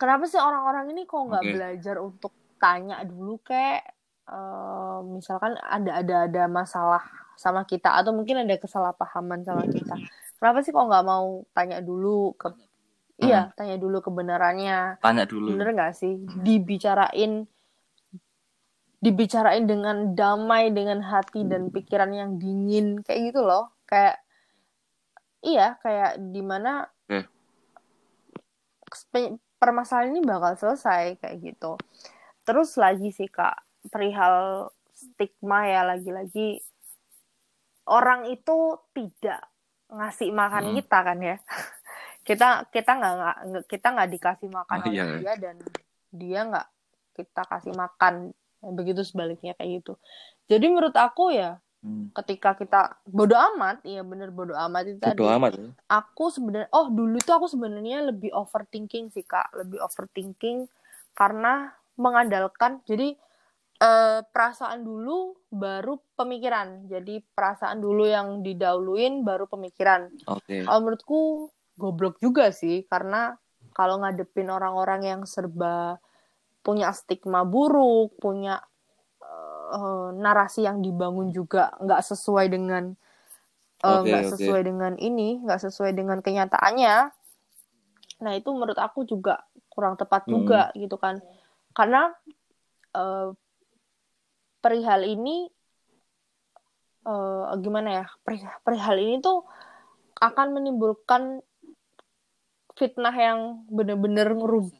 [0.00, 1.52] kenapa sih orang-orang ini kok nggak Oke.
[1.52, 3.84] belajar untuk tanya dulu kayak
[4.32, 7.04] eh, misalkan ada ada ada masalah
[7.36, 10.00] sama kita atau mungkin ada kesalahpahaman sama kita
[10.44, 12.52] kenapa sih kok nggak mau tanya dulu ke
[13.24, 15.00] iya tanya dulu kebenarannya.
[15.00, 15.56] Tanya dulu.
[15.56, 16.20] bener nggak sih?
[16.44, 17.48] Dibicarain
[19.00, 23.00] dibicarain dengan damai dengan hati dan pikiran yang dingin.
[23.00, 23.72] Kayak gitu loh.
[23.88, 24.20] Kayak
[25.40, 26.92] iya kayak di mana
[28.92, 31.80] spe- permasalahan ini bakal selesai kayak gitu.
[32.44, 36.60] Terus lagi sih kak perihal stigma ya lagi-lagi.
[37.88, 39.53] Orang itu tidak
[39.94, 40.74] ngasih makan Mm.
[40.82, 41.36] kita kan ya
[42.28, 43.36] kita kita nggak
[43.68, 45.04] kita nggak dikasih makan oleh iya.
[45.20, 45.56] dia dan
[46.10, 46.66] dia nggak
[47.14, 48.14] kita kasih makan
[48.74, 49.94] begitu sebaliknya kayak gitu
[50.48, 52.08] jadi menurut aku ya Hmm.
[52.16, 55.68] ketika kita bodoh amat iya bener bodoh amat itu tadi Bodo amat ya.
[55.92, 60.64] aku sebenarnya oh dulu tuh aku sebenarnya lebih overthinking sih kak lebih overthinking
[61.12, 63.20] karena mengandalkan jadi
[63.84, 70.64] eh, perasaan dulu baru pemikiran jadi perasaan dulu yang didahuluin baru pemikiran Oke.
[70.64, 71.20] kalau menurutku
[71.76, 73.36] goblok juga sih karena
[73.74, 75.98] kalau ngadepin orang-orang yang serba
[76.64, 78.62] punya stigma buruk punya
[79.76, 82.94] eh, narasi yang dibangun juga nggak sesuai dengan
[83.84, 84.32] eh, nggak oke.
[84.38, 86.96] sesuai dengan ini nggak sesuai dengan kenyataannya
[88.22, 90.38] nah itu menurut aku juga kurang tepat Hmm.
[90.40, 91.18] juga gitu kan
[91.74, 92.14] karena
[92.94, 93.28] eh,
[94.64, 95.52] perihal ini
[97.04, 99.44] eh, gimana ya perihal, perihal ini tuh
[100.18, 101.44] akan menimbulkan
[102.74, 104.74] fitnah yang bener-bener ngerubah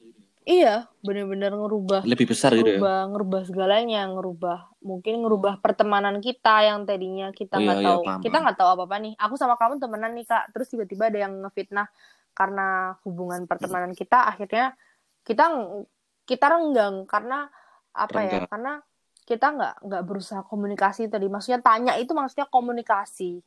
[0.45, 2.77] iya bener-bener ngerubah Lebih besar gitu ya.
[2.81, 7.89] ngerubah ngerubah segalanya ngerubah mungkin ngerubah pertemanan kita yang tadinya kita Oh, iya, nggak iya,
[7.89, 8.01] tahu.
[8.05, 9.13] paham, kita nggak tahu apa apa nih.
[9.17, 10.53] Aku sama kamu temenan nih kak.
[10.53, 11.89] Terus tiba-tiba ada yang ngefitnah
[12.37, 14.29] karena hubungan pertemanan kita.
[14.29, 14.77] Akhirnya
[15.25, 15.49] kita
[16.29, 17.49] kita renggang karena
[17.97, 18.45] apa ya?
[18.45, 18.45] Renggang.
[18.53, 18.73] karena
[19.25, 23.41] kita nggak nggak berusaha komunikasi tadi maksudnya tanya itu maksudnya komunikasi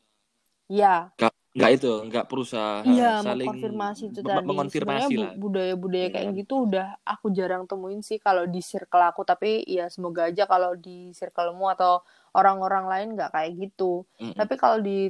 [0.69, 1.09] ya
[1.57, 4.45] Enggak itu, enggak berusaha Iya, saling mengkonfirmasi itu tadi.
[4.45, 5.33] mengonfirmasi lah.
[5.33, 6.39] bu- budaya-budaya Iya kayak kan?
[6.45, 9.21] gitu udah aku jarang temuin sih kalau di circle aku.
[9.25, 12.05] Tapi ya semoga aja kalau di circlemu atau
[12.37, 14.05] orang-orang lain nggak kayak gitu.
[14.21, 14.37] Mm-mm.
[14.37, 15.09] Tapi kalau di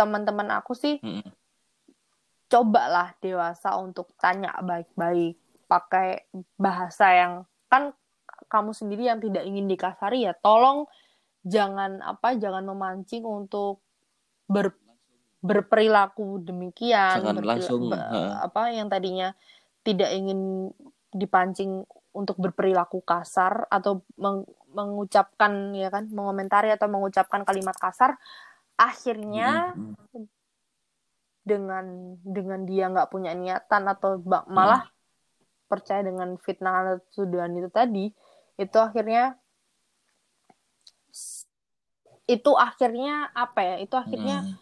[0.00, 1.28] teman-teman aku sih, Mm-mm.
[2.48, 5.36] cobalah dewasa untuk tanya baik-baik.
[5.68, 6.24] Pakai
[6.56, 7.32] bahasa yang
[7.68, 7.92] kan
[8.48, 10.32] kamu sendiri yang tidak ingin dikasari ya.
[10.34, 10.88] Tolong
[11.44, 13.80] jangan apa, jangan memancing untuk
[14.48, 14.72] ber
[15.38, 18.02] berperilaku demikian Jangan berperi- langsung, be-
[18.42, 19.38] apa yang tadinya
[19.86, 20.72] tidak ingin
[21.14, 28.18] dipancing untuk berperilaku kasar atau meng- mengucapkan ya kan mengomentari atau mengucapkan kalimat kasar
[28.74, 30.26] akhirnya Mm-mm.
[31.46, 34.18] dengan dengan dia nggak punya niatan atau
[34.50, 34.90] malah
[35.70, 38.10] percaya dengan fitnah atau tuduhan itu tadi
[38.58, 39.38] itu akhirnya
[42.28, 44.56] itu akhirnya apa ya itu akhirnya Mm.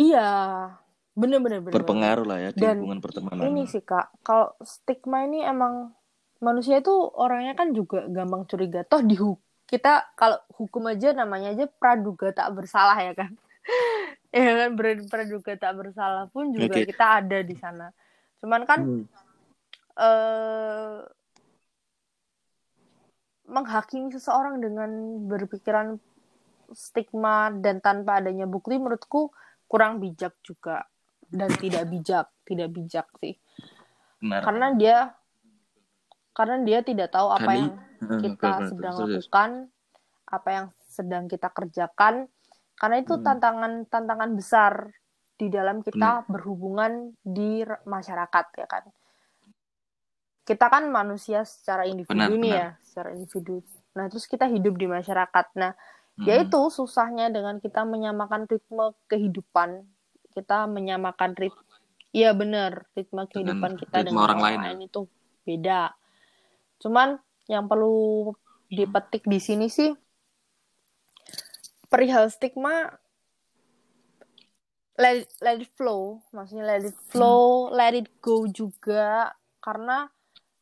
[0.00, 0.28] iya
[1.16, 3.44] bener-bener bener berpengaruh lah ya di Dan hubungan pertemanan.
[3.48, 5.92] ini sih kak kalau stigma ini emang
[6.40, 9.16] manusia itu orangnya kan juga gampang curiga toh di
[9.66, 13.32] kita kalau hukum aja namanya aja praduga tak bersalah ya kan
[14.36, 14.70] ya kan
[15.08, 16.88] praduga tak bersalah pun juga Oke.
[16.88, 17.88] kita ada di sana
[18.40, 19.04] cuman kan Hmm.
[19.96, 21.15] eh
[23.46, 24.90] menghakimi seseorang dengan
[25.30, 25.98] berpikiran
[26.74, 29.30] stigma dan tanpa adanya bukti menurutku
[29.70, 30.82] kurang bijak juga
[31.30, 33.34] dan tidak bijak tidak bijak sih
[34.22, 34.42] Benar.
[34.42, 34.96] karena dia
[36.36, 37.70] karena dia tidak tahu apa yang
[38.24, 39.08] kita benar, sedang terus.
[39.24, 39.50] lakukan
[40.26, 42.26] apa yang sedang kita kerjakan
[42.76, 43.24] karena itu Hmm.
[43.24, 44.90] tantangan tantangan besar
[45.36, 48.84] di dalam kita berhubungan di masyarakat ya kan
[50.46, 52.56] kita kan manusia secara individu Benar, nih benar.
[52.56, 53.60] ya secara individu
[53.96, 55.46] Nah, terus kita hidup di masyarakat.
[55.56, 55.72] Nah,
[56.16, 56.24] Hmm.
[56.32, 59.84] yaitu susahnya dengan kita menyamakan ritme kehidupan.
[60.32, 61.64] Kita menyamakan ritme
[62.16, 64.64] Iya benar, ritme kehidupan kita ritme dengan orang orang, lain, ya?
[64.64, 65.00] lain itu
[65.44, 65.82] beda.
[66.80, 67.20] Cuman
[67.52, 68.32] yang perlu
[68.72, 69.92] dipetik di sini sih
[71.92, 72.88] perihal stigma
[74.96, 80.08] let let it flow, maksudnya let it flow, let it go juga karena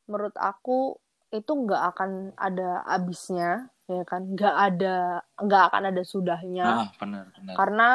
[0.06, 0.98] menurut aku
[1.34, 7.28] itu nggak akan ada habisnya ya kan nggak ada nggak akan ada sudahnya Ah, benar,
[7.36, 7.54] benar.
[7.58, 7.90] karena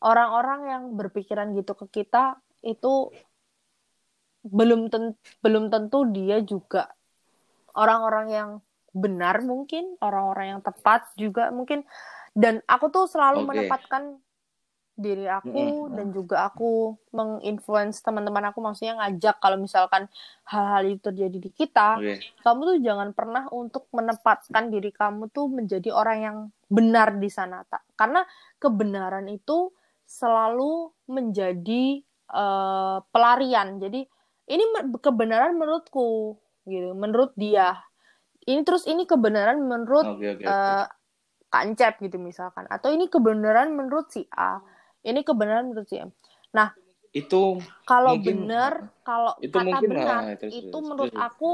[0.00, 3.12] orang-orang yang berpikiran gitu ke kita itu
[4.44, 6.88] belum ten- belum tentu dia juga
[7.76, 8.50] orang-orang yang
[8.90, 11.86] benar mungkin orang-orang yang tepat juga mungkin
[12.34, 13.48] dan aku tuh selalu Oke.
[13.54, 14.18] menempatkan
[15.00, 15.96] diri aku Mm-mm.
[15.96, 20.06] dan juga aku menginfluence teman-teman aku maksudnya ngajak kalau misalkan
[20.46, 22.20] hal-hal itu terjadi di kita Oke.
[22.44, 26.36] kamu tuh jangan pernah untuk menempatkan diri kamu tuh menjadi orang yang
[26.68, 28.22] benar di sana tak karena
[28.60, 29.72] kebenaran itu
[30.04, 34.04] selalu menjadi eh, pelarian jadi
[34.50, 34.64] ini
[35.00, 36.36] kebenaran menurutku
[36.68, 37.80] gitu menurut dia
[38.44, 40.44] ini terus ini kebenaran menurut oke.
[40.44, 40.86] eh,
[41.50, 44.62] kancep gitu misalkan atau ini kebenaran menurut si A
[45.02, 46.10] ini kebenaran menurut si M
[47.10, 48.72] Itu kalau Mungkin- benar
[49.02, 51.50] kalau itu kata mungkin, benar ah, terus, itu terus, menurut aku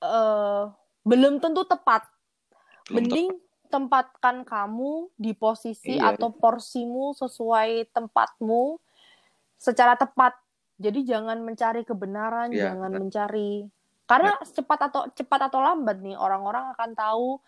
[0.00, 0.64] eh
[1.00, 2.04] belum tentu tepat.
[2.92, 3.28] Belum mending
[3.72, 6.12] tempatkan kamu di posisi Iya.
[6.12, 8.76] atau porsimu sesuai tempatmu
[9.56, 10.36] secara tepat.
[10.76, 13.00] Jadi jangan mencari kebenaran Iya, jangan benar.
[13.00, 13.52] mencari.
[14.04, 17.38] Karena cepat atau cepat atau lambat nih orang-orang akan tahu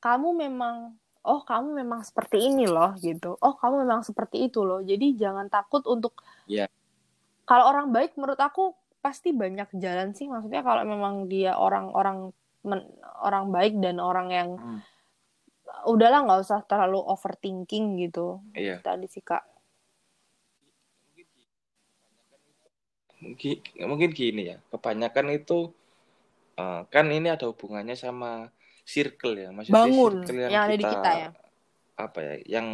[0.00, 0.96] kamu memang
[1.28, 5.52] oh kamu memang seperti ini loh gitu oh kamu memang seperti itu loh jadi jangan
[5.52, 6.16] takut untuk
[6.48, 6.72] Iya.
[7.44, 12.32] kalau orang baik menurut aku pasti banyak jalan sih maksudnya kalau memang dia orang-orang
[13.22, 14.80] orang baik dan orang yang Hmm.
[15.86, 18.80] udahlah nggak usah terlalu overthinking gitu Iya.
[18.80, 19.44] tadi sih kak
[23.18, 24.62] Mungkin, mungkin gini ya.
[24.70, 25.74] Kebanyakan itu
[26.54, 28.46] eh, kan ini ada hubungannya sama
[28.88, 29.48] circle ya.
[29.52, 31.28] Maksudnya bangun circle yang, ada di kita ya?
[31.98, 32.66] apa ya yang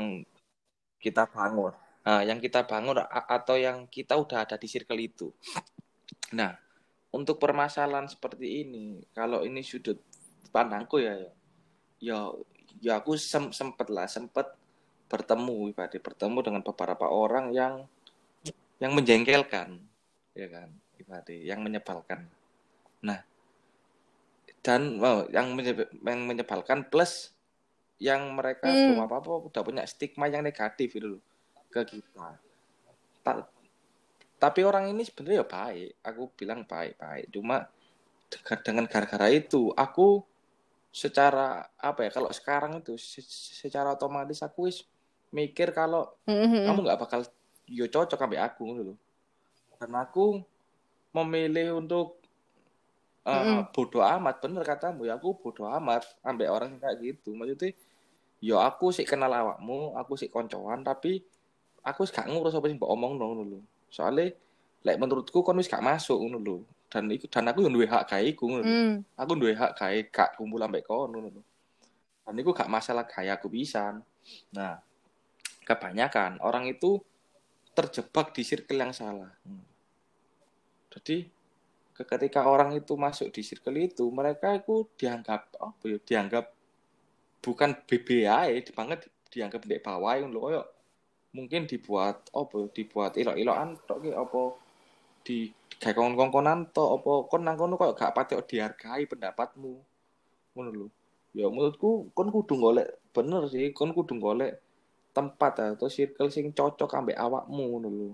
[1.02, 1.74] kita bangun.
[2.04, 5.34] Nah, yang kita bangun atau yang kita udah ada di circle itu.
[6.36, 6.54] Nah
[7.14, 10.02] untuk permasalahan seperti ini kalau ini sudut
[10.50, 11.30] pandangku ya ya
[12.02, 12.18] ya,
[12.82, 14.50] ya aku sem sempet lah sempet
[15.06, 17.86] bertemu ibadah bertemu dengan beberapa orang yang
[18.82, 19.78] yang menjengkelkan
[20.34, 20.68] ya kan
[20.98, 22.26] ibadah yang menyebalkan.
[23.06, 23.22] Nah
[24.64, 27.36] dan wow, yang menye- yang menyebalkan plus
[28.00, 28.80] yang mereka Hmm.
[28.90, 31.22] belum apa apa udah punya stigma yang negatif itu loh
[31.68, 32.40] ke kita
[33.20, 33.48] Ta-
[34.36, 37.68] tapi orang ini sebenarnya ya baik aku bilang baik baik cuma
[38.28, 40.24] de- dengan gara-gara itu aku
[40.90, 43.24] secara apa ya kalau sekarang itu se-
[43.60, 44.84] secara otomatis aku wis
[45.28, 46.64] mikir kalau Mhm.
[46.64, 47.20] kamu nggak bakal
[47.68, 48.98] yo cocok sampai aku gitu loh
[49.76, 50.40] dan aku
[51.12, 52.23] memilih untuk
[53.24, 53.72] eh, Mm-mm.
[53.72, 57.72] bodoh amat bener katamu ya aku bodoh amat sampai orang kayak gitu maksudnya
[58.44, 61.24] yo aku sih kenal awakmu aku sih koncoan tapi
[61.80, 64.32] aku sih gak ngurus apa sih mbok omong ngono lho soalnya
[64.84, 66.56] lek menurutku kon wis gak masuk ngono lho
[66.92, 68.64] dan iku dan aku yo duwe hak gawe iku ngono.
[68.64, 68.92] Hmm.
[69.16, 71.42] aku duwe hak gawe gak kumpul ambek kono ngono lho
[72.24, 74.04] dan itu gak masalah gaya aku pisan
[74.52, 74.76] nah
[75.64, 77.00] kebanyakan orang itu
[77.72, 79.64] terjebak di circle yang salah Hmm.
[80.92, 81.32] jadi
[81.94, 85.54] ketika orang itu masuk di circle itu mereka itu dianggap
[85.86, 86.44] ya dianggap
[87.38, 90.74] bukan BBI banget dianggap di bawah yang loh
[91.34, 94.42] mungkin dibuat apa ya, dibuat ilok-ilokan tok ki apa
[95.26, 95.50] di
[95.82, 99.74] kayak kongkon-kongkonan tok apa kon nang kono kok gak patek dihargai pendapatmu
[100.54, 100.86] ngono lho.
[101.34, 104.62] Ya menurutku kon kudu golek bener sih kon kudu golek
[105.10, 108.10] tempat atau circle sing cocok ambek awakmu ngono lho.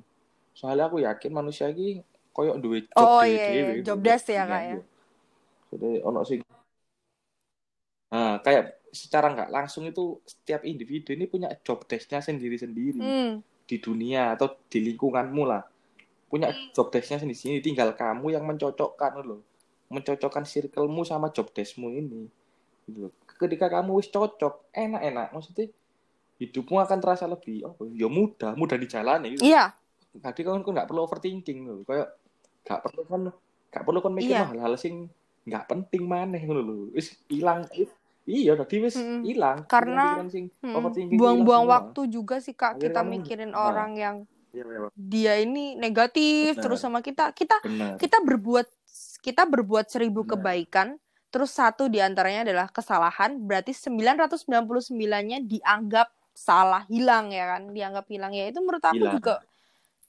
[0.56, 2.00] Soalnya aku yakin manusia iki
[2.34, 3.66] koyo duwe job Oh, iya, iya.
[3.66, 4.06] dhewe Job gitu.
[4.06, 4.76] desk ya, Kak, ya?
[5.70, 6.40] Jadi ono sing
[8.10, 13.32] Nah, kayak secara nggak langsung itu setiap individu ini punya job desk-nya sendiri-sendiri Hmm.
[13.70, 15.62] di dunia atau di lingkunganmu lah.
[16.26, 17.62] Punya job desk-nya sendiri-sendiri.
[17.62, 19.40] Tinggal kamu yang mencocokkan loh.
[19.94, 22.26] Mencocokkan circle-mu sama job desk-mu ini.
[22.90, 23.12] Gitu loh.
[23.38, 25.30] Ketika kamu wis cocok, enak-enak.
[25.30, 25.70] Maksudnya
[26.42, 29.38] hidupmu akan terasa lebih oh ya mudah, mudah dijalani.
[29.38, 29.46] Gitu.
[29.46, 29.70] Iya,
[30.10, 31.78] Tadi kan kau nggak perlu overthinking loh.
[31.86, 32.10] Kayak
[32.62, 33.22] nggak perlu kan
[33.70, 34.44] nggak perlu kan mikir Iya.
[34.46, 35.08] hal-hal sing
[35.42, 36.74] nggak penting maneh ngono lho.
[36.92, 37.64] Wis hilang.
[38.24, 39.64] Iya, tadi wis hilang.
[39.64, 40.70] Karena- Mm-mm.
[40.70, 43.62] overthinking itu buang-buang waktu juga sih kak Akhirnya kita kamu- mikirin nah.
[43.64, 44.16] orang yang.
[44.50, 46.62] Iya, iya, dia ini negatif Benar.
[46.66, 47.94] terus sama kita kita benar.
[47.96, 48.66] kita berbuat
[49.20, 50.30] kita berbuat seribu Benar.
[50.36, 50.88] kebaikan
[51.30, 58.32] terus satu di antaranya adalah kesalahan berarti 999-nya dianggap salah hilang ya kan dianggap hilang
[58.32, 59.14] ya itu menurut aku Hilang.
[59.14, 59.34] juga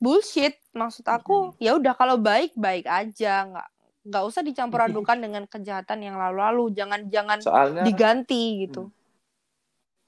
[0.01, 3.67] bullshit maksud aku ya udah kalau baik baik aja nggak
[4.01, 8.89] nggak usah dicampur adukan dengan kejahatan yang lalu-lalu jangan jangan soalnya diganti gitu.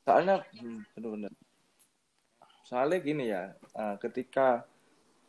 [0.04, 1.32] Soalnya hmm, bener-bener.
[2.66, 4.66] Soalnya gini ya eh, ketika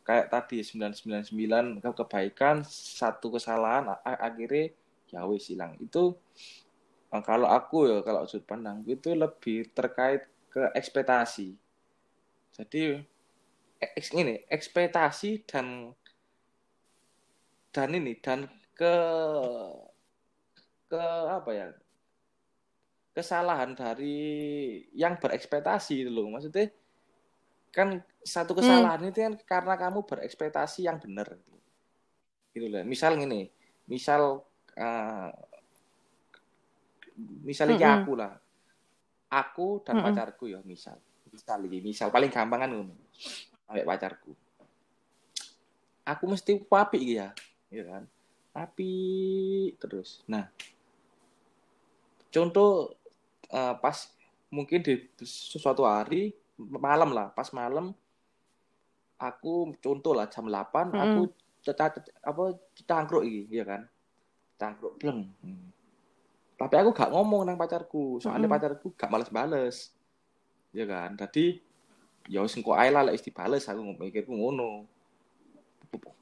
[0.01, 4.73] kayak tadi 999 ke- kebaikan satu kesalahan akhirnya
[5.13, 5.77] ya wis hilang.
[5.77, 6.17] Itu
[7.13, 11.53] eh, kalau aku ya kalau sudut pandang itu lebih terkait ke ekspektasi.
[12.55, 12.97] Jadi
[13.93, 15.91] ini ekspektasi dan
[17.75, 18.95] dan ini dan ke
[20.87, 21.67] ke apa ya?
[23.15, 24.19] Kesalahan dari
[24.91, 26.27] yang berekspektasi itu loh.
[26.31, 26.67] Maksudnya
[27.71, 31.35] kan satu kesalahan itu kan karena kamu berekspektasi yang benar.
[32.51, 32.83] Gitu loh.
[32.83, 33.51] Misal gini
[33.85, 34.41] misal
[34.75, 35.31] eh,
[37.43, 37.95] misal iki Mm-mm.
[38.03, 38.33] aku lah.
[39.31, 40.11] Aku dan Mm-mm.
[40.11, 40.99] pacarku ya misal.
[41.31, 42.07] Misal misal.
[42.11, 42.71] Paling gampang kan
[43.69, 44.31] ambek pacarku
[46.05, 47.29] aku mesti papi iki ya
[47.73, 48.03] ya kan
[48.53, 48.93] papi
[49.81, 50.47] terus nah
[52.29, 52.93] contoh
[53.49, 53.97] eh, pas
[54.51, 57.91] mungkin di suatu hari malam lah pas malam
[59.19, 60.95] aku contoh lah jam 8 Mm-mm.
[60.95, 61.21] aku
[62.21, 62.43] apa
[62.85, 63.81] cangkruk iki ya kan
[64.55, 65.73] cangkruk bleng Hmm.
[66.55, 68.55] tapi aku gak ngomong nang pacarku soalnya Mm-mm.
[68.55, 69.91] pacarku gak males-bales
[70.71, 71.59] ya kan jadi
[72.25, 74.85] ya wis engko ae lah lek dibales aku mikirku ngono.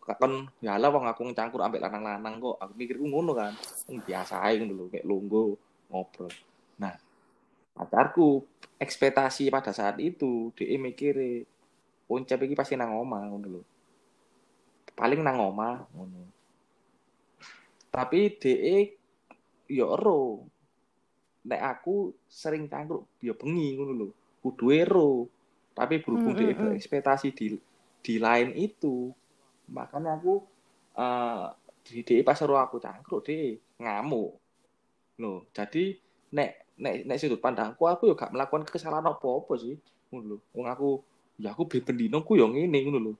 [0.03, 2.55] Kan ya lah wong aku ngcangkur ambek lanang-lanang kok.
[2.59, 3.55] Aku mikirku ngono kan.
[3.87, 5.49] Biasa ae ngono lho kayak lungguh
[5.89, 6.31] ngobrol.
[6.79, 6.95] Nah
[7.73, 8.45] pacarku
[8.77, 11.47] ekspektasi pada saat itu dia mikire
[12.13, 13.61] Uncap iki pasti nang omah ngono lho.
[14.93, 16.21] Paling nang omah ngono.
[17.89, 18.77] Tapi DE
[19.71, 20.43] ya ero.
[21.47, 24.07] Nek aku sering cangkruk ya bengi ngono lho.
[24.43, 25.31] Kudu ero
[25.73, 26.59] tapi berhubung Mm, DE mm, mm.
[26.61, 27.57] berekspektasi di
[28.05, 29.09] di lain itu
[29.73, 30.45] makanya aku
[30.93, 31.45] eh
[31.83, 34.31] di DE pas ero aku cangkruk DE ngamuk.
[35.21, 35.97] Loh jadi
[36.33, 39.77] nek nek nek sudut pandangku aku ya gak melakukan kesalahan apa-apa sih
[40.09, 40.89] ngono wong aku
[41.41, 43.13] ya aku beli bendino ku ya ngene ngono lho.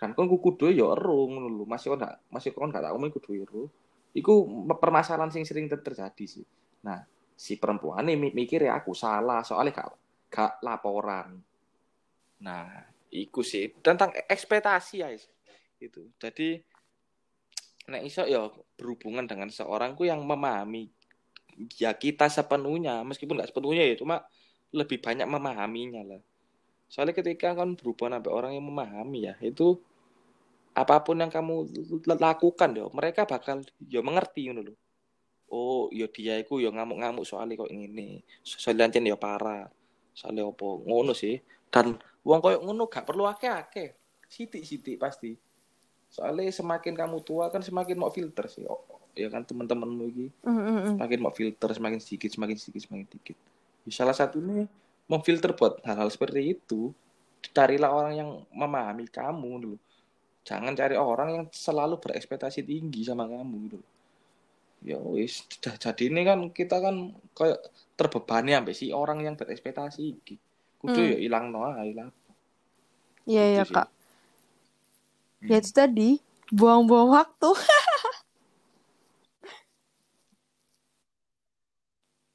[0.00, 1.64] Kan kon ku kudu ya ero ngono lho.
[1.68, 3.68] Masih kon gak masih kon gak tak kudu ero.
[4.16, 4.32] Iku
[4.80, 6.44] permasalahan sing sering ter- terjadi sih.
[6.84, 7.04] Nah
[7.34, 10.03] si perempuan ini mikir ya aku salah soalnya gak
[10.34, 11.38] gak laporan.
[12.42, 12.66] Nah
[13.14, 13.70] iku sih.
[13.78, 15.08] Tentang ekspektasi ya
[15.78, 16.58] itu jadi
[17.84, 18.48] nek iso ya
[18.80, 20.88] berhubungan dengan seorang ku yang memahami
[21.76, 24.24] ya kita sepenuhnya meskipun nggak sepenuhnya ya cuma
[24.74, 26.22] lebih banyak memahaminya lah.
[26.90, 29.78] Soalnya ketika kan berhubungan sampai orang yang memahami ya itu
[30.74, 31.70] apa pun yang kamu
[32.02, 34.74] lakukan ya mereka bakal ya mengerti ngono lho.
[35.52, 38.26] Oh ya dia iku ya ngamuk-ngamuk soalnya kok ngene.
[38.42, 39.70] Soalnya ancen ya parah
[40.14, 40.64] soalnya apa?
[40.64, 41.36] Ngono sih.
[41.68, 43.98] Dan wong koyo ngono gak perlu akeh-akeh.
[44.30, 45.34] Sitik-sitik pasti.
[46.08, 48.64] Soalnya semakin kamu tua kan semakin mau filter sih.
[48.64, 48.86] Oh,
[49.18, 50.26] ya kan teman-temanmu iki.
[50.46, 50.92] Mm, mm, mm.
[50.96, 53.36] semakin mau filter semakin sedikit semakin sedikit semakin sedikit
[53.84, 54.64] Ya, salah satunya
[55.04, 56.94] memfilter buat hal-hal seperti itu.
[57.52, 59.76] Carilah orang yang memahami kamu dulu.
[60.48, 63.84] Jangan cari orang yang selalu berekspektasi tinggi sama kamu dulu
[64.84, 66.96] ya wis j- jadi ini kan kita kan
[67.32, 67.56] kayak
[67.96, 70.36] terbebani sampai si orang yang berekspektasi iki
[70.76, 71.10] kudu Hmm.
[71.16, 72.12] ya hilang no ae lah
[73.24, 73.88] Iya Gitu ya kak.
[75.48, 76.20] Ya itu tadi
[76.52, 77.50] buang-buang waktu.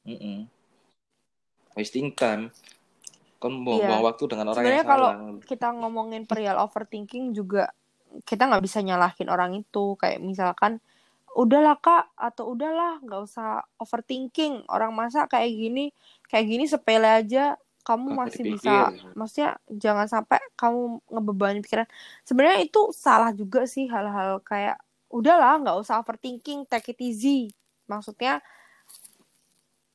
[0.09, 0.49] Mm-mm.
[1.77, 2.49] wasting time
[3.39, 4.07] kan buang-buang Iya.
[4.09, 7.71] waktu dengan orang Sebenarnya yang kalau salah kita ngomongin perihal overthinking juga
[8.25, 9.95] kita nggak bisa nyalahin orang itu.
[9.95, 10.81] Kayak misalkan
[11.37, 14.65] udahlah kak atau udahlah nggak usah overthinking.
[14.69, 15.91] Orang masa kayak gini
[16.29, 17.57] kayak gini sepele aja
[17.89, 18.69] kamu masih dipikir.
[18.69, 18.75] bisa
[19.17, 21.89] maksudnya jangan sampai kamu ngebebani pikiran
[22.21, 24.77] sebenarnya itu salah juga sih hal-hal kayak
[25.09, 27.49] udahlah nggak usah overthinking take it easy
[27.89, 28.45] maksudnya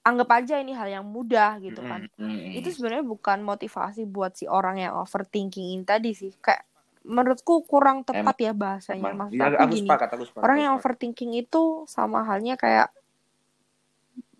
[0.05, 2.59] anggap aja ini hal yang mudah gitu kan Mm-mm.
[2.59, 6.67] itu sebenarnya bukan motivasi buat si orang yang overthinking ini tadi sih kayak
[7.05, 9.29] menurutku kurang tepat ya bahasanya Emang.
[9.29, 10.81] maksud Iya, aku aku gini sepakat aku sepakat orang aku yang sepakat.
[10.81, 12.89] overthinking itu sama halnya kayak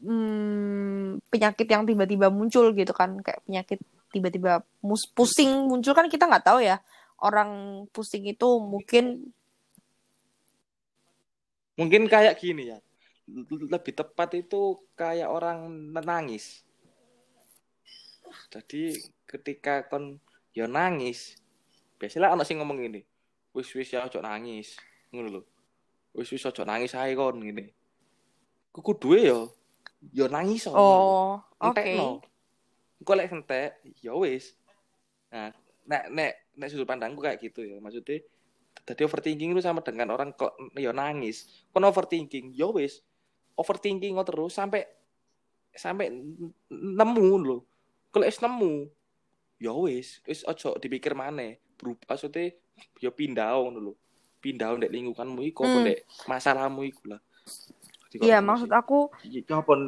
[0.01, 3.79] hmm, penyakit yang tiba-tiba muncul gitu kan kayak penyakit
[4.11, 4.65] tiba-tiba
[5.13, 6.81] pusing muncul kan kita nggak tahu ya
[7.21, 9.33] orang pusing itu mungkin
[11.75, 12.79] Mungkin kayak gini ya.
[13.47, 16.63] Lebih tepat itu kayak orang nangis.
[18.51, 18.95] Jadi
[19.27, 20.23] ketika kon
[20.55, 21.35] yo nangis,
[21.99, 23.03] biasalah anak sing ngomong gini.
[23.55, 24.79] Wis wis ya ojo nangis.
[25.15, 25.43] Ngono lho.
[26.15, 27.71] Wis wis ojo nangis ae kon ngene.
[28.75, 29.41] kudu yo
[30.11, 31.79] yo nangis Oh, oke.
[31.79, 32.19] entekno.
[32.99, 33.71] Engko lek entek
[34.03, 34.59] ya wis.
[35.31, 35.55] Nah,
[35.87, 37.79] nek nek nek sudut pandangku kayak gitu ya.
[37.79, 38.21] Maksudnya
[38.83, 41.47] tadi overthinking itu sama dengan orang kok ya nangis.
[41.71, 43.01] Kon overthinking, ya wis.
[43.55, 44.83] Overthinking kok terus sampai
[45.71, 46.11] sampai
[46.71, 47.59] nemu lho.
[48.11, 48.91] Kalau wis nemu,
[49.59, 51.59] ya wis, wis ojo dipikir maneh.
[51.79, 52.55] Berubah maksudnya
[53.01, 53.93] ya pindah ngono lho.
[54.41, 55.83] Pindah ndek lingkunganmu iku Hmm.
[55.85, 57.21] ndek masalahmu iku lah.
[58.15, 58.79] Iya, maksud sih.
[58.79, 59.43] aku Ya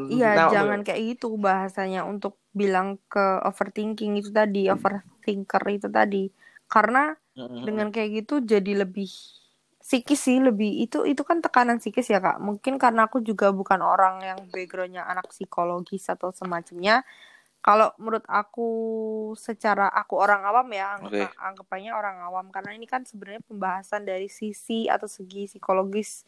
[0.06, 6.30] Iya, nah, jangan kayak gitu bahasanya untuk bilang ke overthinking itu tadi, overthinker itu tadi.
[6.70, 7.62] Karena Heeh.
[7.66, 9.10] dengan kayak gitu jadi lebih
[9.82, 12.38] psikis sih, lebih itu itu kan tekanan psikis ya, Kak.
[12.38, 17.02] Mungkin karena aku juga bukan orang yang backgroundnya anak psikologis atau semacamnya.
[17.66, 18.68] Kalau menurut aku
[19.34, 21.26] secara aku orang awam ya, ang- Oke.
[21.34, 26.22] anggapannya orang awam karena ini kan sebenarnya pembahasan dari sisi atau segi psikologis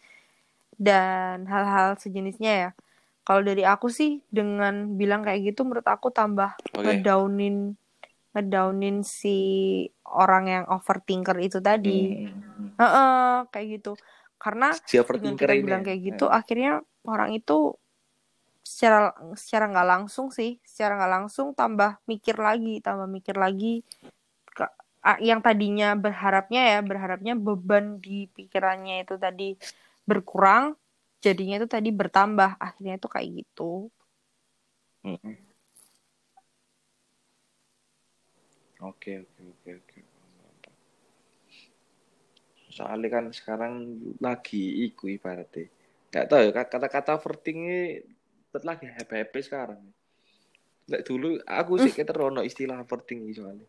[0.74, 2.70] dan hal-hal sejenisnya ya.
[3.22, 6.82] Kalau dari aku sih dengan bilang kayak gitu menurut aku tambah Oke.
[6.82, 7.78] ngedownin
[8.34, 9.38] ngedownin si
[10.10, 12.26] orang yang overthinker itu tadi.
[12.26, 12.74] Hmm.
[12.82, 13.92] Heeh, kayak gitu.
[14.42, 15.94] Karena Si dengan kita bilang ya.
[15.94, 17.78] kayak gitu akhirnya orang itu
[18.68, 18.98] secara
[19.42, 23.80] secara nggak langsung sih, secara nggak langsung tambah mikir lagi, tambah mikir lagi
[24.56, 24.74] Ke-
[25.28, 29.48] yang tadinya berharapnya ya, berharapnya beban di pikirannya itu tadi
[30.08, 30.64] berkurang,
[31.24, 32.50] jadinya itu tadi bertambah.
[32.66, 33.88] Akhirnya itu kayak gitu.
[35.06, 35.36] Mm-mm.
[38.90, 40.00] Oke oke oke oke.
[42.70, 43.74] Soalnya kan sekarang
[44.22, 45.66] lagi iku ibaratnya.
[46.14, 48.04] Gak tahu ya kata-kata overthinking
[48.58, 49.78] tetep lagi happy-happy sekarang.
[50.90, 53.66] Nek dulu aku sih keterono istilah overthinking soalnya.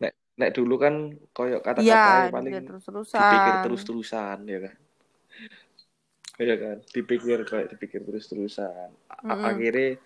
[0.00, 3.20] nek nek dulu kan koyok kata-kata Iya, paling dia terus-terusan.
[3.20, 4.74] dipikir terus-terusan ya kan.
[6.38, 8.88] Iya kan, dipikir kayak dipikir terus-terusan.
[9.12, 9.44] A- Mm-mm.
[9.52, 10.00] Akhirnya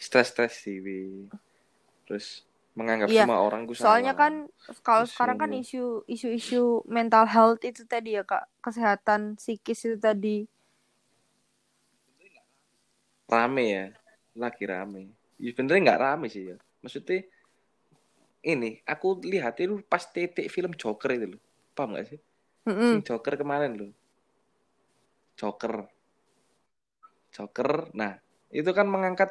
[0.00, 0.80] stres-stres sih.
[2.08, 4.48] Terus menganggap Iya, semua orang ku Soalnya kan
[4.80, 10.48] kalau sekarang kan isu isu-isu mental health itu tadi ya Kak, kesehatan psikis itu tadi.
[13.32, 13.84] Rame ya,
[14.42, 15.02] lagi rame.
[15.42, 16.56] Ya sebenarnya nggak rame sih ya.
[16.82, 17.20] Maksudnya
[18.52, 21.40] ini aku lihat itu pas titik film Joker itu loh.
[21.76, 22.20] Paham gak sih?
[22.66, 22.82] Mm-mm.
[22.88, 23.90] Sing Joker kemarin loh.
[25.36, 25.74] Joker.
[27.34, 27.70] Joker.
[27.92, 28.16] Nah,
[28.50, 29.30] itu kan mengangkat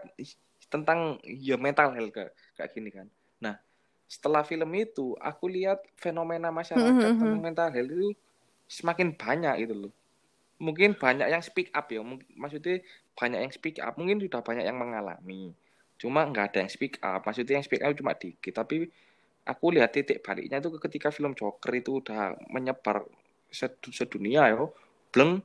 [0.69, 3.07] tentang ya mental health kayak, kayak gini kan.
[3.41, 3.55] Nah,
[4.05, 7.41] setelah film itu aku lihat fenomena masyarakat Mhm, tentang mhm.
[7.41, 8.09] mental health itu
[8.69, 9.93] semakin banyak gitu loh.
[10.61, 12.01] Mungkin banyak yang speak up ya.
[12.41, 12.81] Maksudnya
[13.15, 13.95] banyak yang speak up.
[13.95, 15.55] Mungkin sudah banyak yang mengalami.
[15.95, 17.23] Cuma nggak ada yang speak up.
[17.23, 18.53] Maksudnya yang speak up cuma dikit.
[18.53, 18.85] Tapi
[19.47, 23.07] aku lihat titik baliknya itu ketika film Joker itu udah menyebar
[23.49, 24.67] sed- sedunia ya.
[25.15, 25.39] Bleng.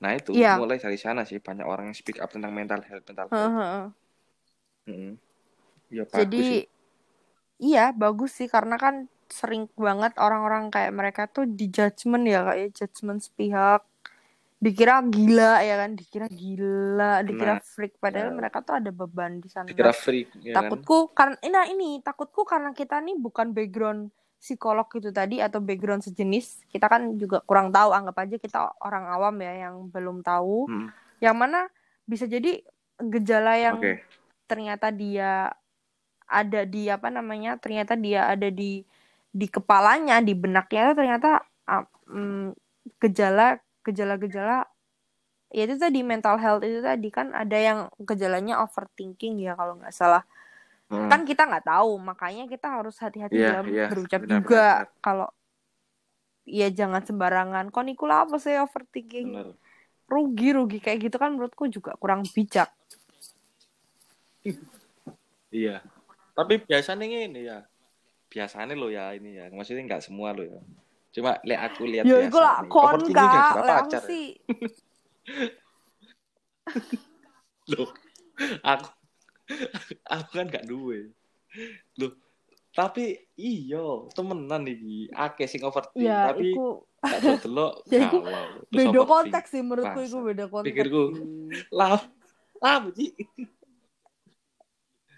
[0.00, 0.56] Nah itu Iya.
[0.56, 3.52] mulai dari sana sih banyak orang yang speak up tentang mental health mental health.
[3.58, 3.84] Heeh.
[4.88, 5.12] Mm.
[5.90, 6.64] Ya bagus Jadi sih.
[7.60, 12.74] iya bagus sih karena kan sering banget orang-orang kayak mereka tuh di judgement ya kayak
[12.74, 13.82] judgement sepihak
[14.60, 18.36] dikira gila ya kan dikira gila dikira Nah, freak padahal ya.
[18.36, 20.68] mereka tuh ada beban di sana Dikira freak ya kan.
[20.68, 26.04] takutku karena nah ini takutku karena kita nih bukan background psikolog itu tadi atau background
[26.04, 30.68] sejenis kita kan juga kurang tahu anggap aja kita orang awam ya yang belum tahu
[30.68, 30.88] Mm.
[31.20, 31.68] yang mana
[32.04, 32.60] bisa jadi
[33.00, 34.04] gejala yang Oke.
[34.44, 35.56] ternyata dia
[36.24, 38.84] ada di apa namanya ternyata dia ada di
[39.30, 41.40] di kepalanya di benaknya ternyata
[42.06, 42.52] mm,
[42.98, 44.66] gejala gejala-gejala
[45.50, 49.94] ya itu tadi mental health itu tadi kan ada yang gejalanya overthinking ya kalau nggak
[49.94, 50.24] salah
[50.90, 51.06] Mm.
[51.06, 54.74] kan kita nggak tahu makanya kita harus hati-hati Iya, dalam iya, berucap benar, juga benar,
[54.90, 54.98] benar.
[54.98, 55.28] kalau
[56.50, 59.54] ya jangan sembarangan kok Nikula apa sih overthinking Bener.
[60.10, 62.74] rugi rugi kayak gitu kan menurutku juga kurang bijak
[65.50, 65.82] Iya.
[66.34, 67.66] Tapi biasanya ini ya.
[68.30, 69.50] Biasanya lo ya ini ya.
[69.50, 70.60] Maksudnya nggak semua lo ya.
[71.10, 72.70] Cuma lihat aku lihat ya biasa iku lah nih.
[72.70, 74.26] kon kak aku pacar sih
[77.70, 77.90] Loh,
[78.62, 78.86] aku
[80.06, 81.10] aku kan gak duwe.
[81.98, 82.14] Loh,
[82.70, 88.06] tapi iyo temenan iki akeh sing overthink ya tapi iku gak delok Ya.
[88.10, 91.02] Terus beda konteks sih menurutku iku beda konteks Pikirku.
[91.74, 91.98] Lah,
[92.62, 93.10] lah Ci.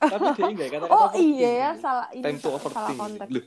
[0.02, 1.38] tapi dia enggak kata-kata oh overthink.
[1.38, 3.46] iya ya salah ini Time to salah konteks Loh.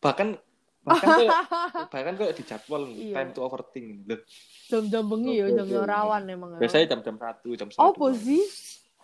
[0.00, 0.36] Bahkan
[0.80, 1.28] bahkan tuh
[1.92, 3.14] bahkan kok di jadwal Iya.
[3.20, 3.86] time to overthink.
[4.04, 4.20] Loh.
[4.66, 6.60] Jam-jam bengi ya jam-jam rawan emang ya.
[6.60, 8.42] biasanya jam-jam satu jam setengah apa sih?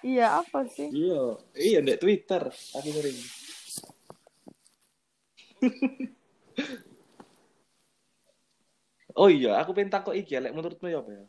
[0.02, 0.88] Iya apa sih?
[0.88, 1.22] Iya
[1.54, 3.18] iya di twitter aku sering.
[9.16, 11.24] Oh iya aku pengen takut iki ya menurutmu ya apa ya?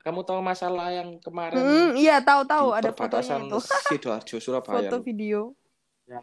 [0.00, 3.58] Kamu tahu masalah yang kemarin Hmm, iya tahu tahu ada fotonya itu.
[3.90, 4.86] Sidoarjo Surabaya.
[4.88, 5.52] Foto video.
[6.06, 6.22] yang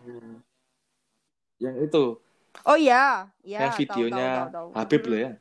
[1.64, 2.19] yang itu.
[2.68, 3.65] Oh iya, iya.
[3.65, 4.68] yang videonya tahu, tahu, tahu.
[4.77, 5.31] Habib Mm, loh ya.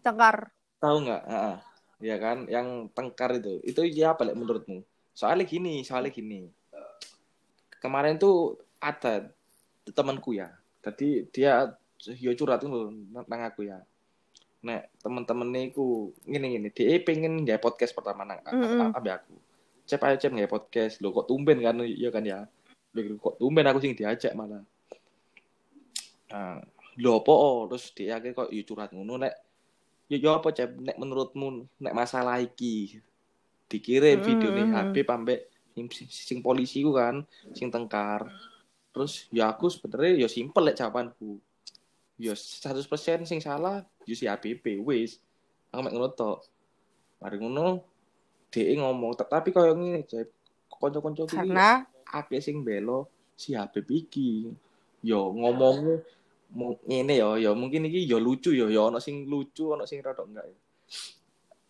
[0.00, 0.36] Cengkar.
[0.80, 1.22] tahu nggak?
[1.28, 1.56] Ah,
[2.00, 2.38] ya kan?
[2.46, 3.54] Yang tengkar itu.
[3.64, 4.80] Itu ya apa lek menurutmu?
[5.12, 6.48] Soalnya gini soalnya gini.
[7.80, 9.28] Kemarin tuh ada
[9.90, 10.48] temanku ya.
[10.80, 11.68] Jadi dia
[12.16, 13.82] yo curhat tuh nang aku ya.
[14.64, 18.96] Nek temen-temen ku gini gini dia pengen nggak podcast pertama nang Mm-mm.
[18.96, 19.34] ambil aku.
[19.84, 21.02] Cep aja cep nggak podcast.
[21.04, 21.76] Lo kok tumben kan?
[21.84, 22.48] Iya kan ya?
[22.96, 24.64] Loh, kok tumben aku sing diajak malah
[26.30, 26.58] nah,
[26.98, 27.32] lo apa?
[27.32, 27.58] Oh?
[27.70, 29.34] terus dia akhirnya kok yo curhat ngono nek
[30.10, 30.74] yo yo apa cep?
[30.74, 32.98] Nek menurutmu nek masalah iki
[33.70, 34.78] dikirim Mm-mm, video nih mm-mm.
[34.90, 35.40] HP pambek
[35.70, 37.22] sing, sing polisi ku kan
[37.54, 38.26] sing tengkar.
[38.90, 41.38] Terus ya aku sebenarnya ya simpel lek jawabanku.
[42.20, 45.22] Ya 100% sing salah yo si HPP wis.
[45.70, 46.42] Aku mek ngono tok.
[47.22, 47.86] Mari ngono
[48.50, 50.26] DE ngomong tapi koyo ngene cep.
[50.80, 53.06] Kanca-kanca iki Karena akeh sing belo
[53.38, 54.50] si Habib iki.
[55.06, 56.02] Yo ngomongnya
[56.50, 60.26] ngene yo yo mungkin iki yo lucu yo yo ono sing lucu ono sing rada
[60.26, 60.58] enggak ya.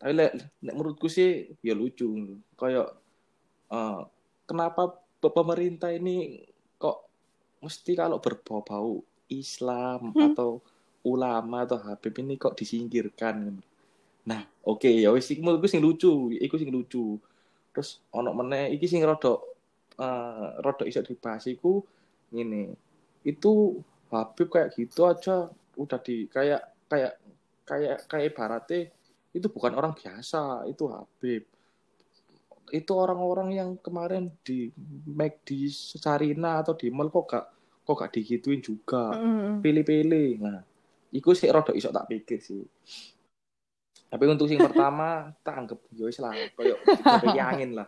[0.01, 0.33] Tapi lek
[0.65, 2.09] nek menurutku sih ya lucu.
[2.57, 2.97] Kayak
[3.69, 4.01] eh,
[4.49, 6.41] kenapa pe- pemerintah ini
[6.81, 7.05] kok
[7.61, 10.33] mesti kalau berbau-bau Islam Hmm.
[10.33, 10.65] atau
[11.05, 13.61] ulama atau Habib ini kok disingkirkan?
[14.25, 17.21] Nah oke ya wis iku menurutku sing lucu iku sing lucu.
[17.71, 19.37] Terus ono meneh iki sing rada
[20.01, 21.85] eh rada iso dibahas iku
[22.33, 22.73] ngene.
[23.21, 23.77] Itu
[24.11, 25.47] Habib kayak gitu aja
[25.79, 27.15] udah di kayak kayak
[27.63, 28.91] kayak kayak ibaratnya
[29.31, 31.47] itu bukan orang biasa itu Habib.
[32.71, 34.71] Itu orang-orang yang kemarin di
[35.07, 37.47] make di Sarina atau di mall kok gak
[37.87, 39.15] kok gak digituin juga.
[39.63, 40.31] Pilih-pilih.
[40.43, 40.59] Nah
[41.15, 42.63] iku sih rada iso tak pikir sih.
[44.11, 46.75] Tapi untuk sing pertama tak anggap ya wis lah koyo
[47.39, 47.87] angin lah.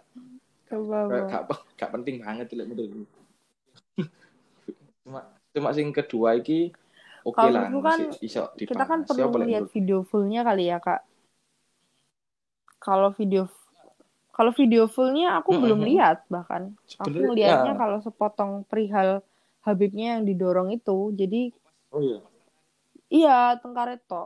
[0.73, 1.29] Bang.
[1.29, 1.43] gak
[1.77, 3.21] gak penting banget lek menurutku.
[5.05, 6.73] Cuma cuma sing kedua iki
[7.29, 9.05] oke Kalau lah kan, iso Kita kan.
[9.07, 11.01] Siapa perlu lek lihat video fullnya kali ya kak.
[12.83, 13.47] Kalau video
[14.33, 15.63] kalau video fullnya aku Mm-mm.
[15.63, 16.73] belum lihat bahkan.
[16.99, 17.81] Aku ngelihatnya ya.
[17.81, 19.21] kalau sepotong perihal
[19.63, 21.15] Habibnya yang didorong itu.
[21.15, 21.55] Jadi
[21.95, 22.19] oh iya
[23.13, 24.25] iya tengkar itu.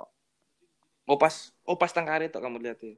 [1.06, 1.34] oh pas
[1.66, 2.94] oh pas tangkare tok kamu lihat ya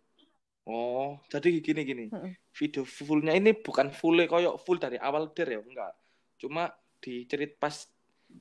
[0.69, 2.33] oh jadi gini gini Mm-mm.
[2.57, 5.93] video fullnya ini bukan full koyo full dari awal der ya enggak
[6.41, 6.73] cuma
[7.03, 7.75] dicerit pas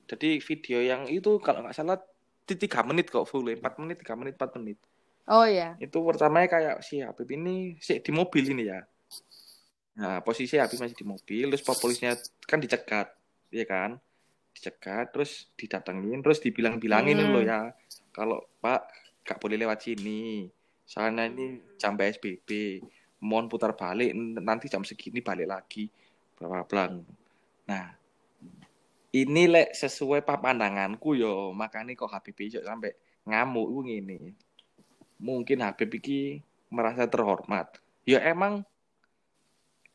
[0.06, 1.98] jadi video yang itu kalau nggak salah
[2.46, 4.78] tiga menit kok full empat menit tiga menit empat menit.
[5.28, 5.76] Oh iya.
[5.76, 8.80] itu pertamanya kayak si Habib ini si di mobil ini ya.
[10.00, 12.16] Nah posisi Habib masih di mobil terus polisinya
[12.48, 13.12] kan dicegat
[13.52, 14.00] ya kan?
[14.56, 17.32] Dicegat terus didatengin terus dibilang-bilangin Hmm.
[17.36, 17.60] loh ya
[18.16, 18.88] kalau Pak
[19.28, 20.48] gak boleh lewat sini.
[20.88, 22.80] Soalnya ini jam PSBB
[23.20, 25.92] mohon putar balik nanti jam segini balik lagi.
[26.40, 26.84] Bla bla bla
[27.68, 27.97] nah
[29.12, 32.92] ini lek sesuai pandanganku yo makanya kok Habib iso sampai
[33.24, 34.18] ngamuk iku ngene.
[35.18, 37.80] Mungkin Habib iki merasa terhormat.
[38.04, 38.64] Ya emang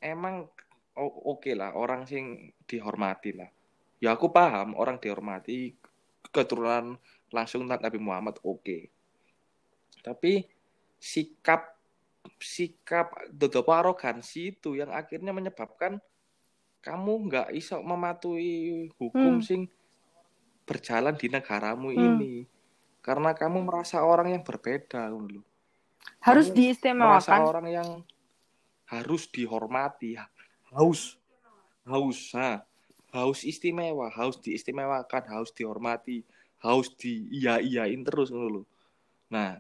[0.02, 0.50] emang
[0.98, 3.50] oke lah orang sing dihormati lah.
[4.02, 5.78] Ya aku paham orang dihormati
[6.34, 6.98] keturunan
[7.30, 8.90] langsung Nabi Muhammad oke.
[10.02, 10.46] Tapi
[10.98, 11.74] sikap
[12.40, 16.00] sikap dodopo arogansi itu yang akhirnya menyebabkan
[16.84, 19.42] kamu nggak iso mematuhi hukum Hmm.
[19.42, 19.62] sing
[20.64, 22.20] berjalan di negaramu Hmm.
[22.20, 22.34] ini
[23.00, 25.44] karena kamu merasa orang yang berbeda lho.
[26.20, 27.40] Harus Kamu merasa diistimewakan.
[27.42, 27.90] orang yang
[28.86, 30.20] harus dihormati
[30.70, 31.16] haus
[31.84, 32.62] haus ha
[33.12, 36.22] haus istimewa haus diistimewakan haus dihormati
[36.60, 38.68] haus di iya iyain terus lho.
[39.28, 39.60] nah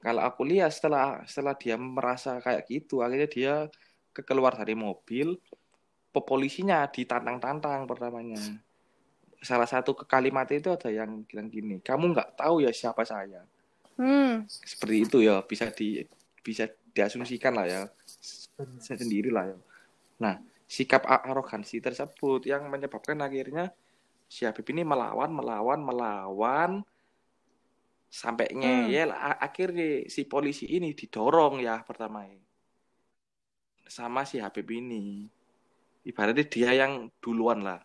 [0.00, 3.54] kalau aku lihat setelah setelah dia merasa kayak gitu akhirnya dia
[4.10, 5.36] ke- keluar dari mobil
[6.12, 8.38] pe- polisinya ditantang-tantang pertamanya.
[9.42, 13.42] Salah satu ke kalimat itu ada yang bilang gini kamu nggak tahu ya siapa saya.
[13.92, 14.48] Hmm.
[14.48, 16.00] seperti itu ya bisa di
[16.40, 16.64] bisa
[16.96, 17.82] diasumsikan lah ya.
[18.80, 19.58] Se- sendiri lah ya.
[20.16, 23.68] Nah sikap arogansi tersebut yang menyebabkan akhirnya
[24.32, 26.70] si Habib ini melawan melawan melawan
[28.08, 29.12] sampai ngeyel.
[29.12, 32.24] A- akhirnya si polisi ini didorong ya pertama.
[33.84, 35.28] Sama si Habib ini
[36.02, 37.80] ibaratnya dia yang duluan lah.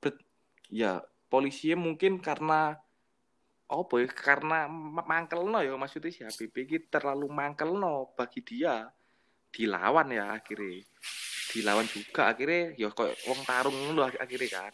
[0.00, 0.24] Bet-
[0.68, 1.00] ya
[1.32, 2.76] polisinya mungkin karena
[3.68, 8.88] apa ya karena ma- mangkelno ya maksudnya si Habib ini terlalu mangkelno bagi dia.
[9.48, 10.84] Dilawan ya akhirnya.
[11.52, 14.72] Dilawan juga akhirnya ya kok wong tarung lu akhirnya kan.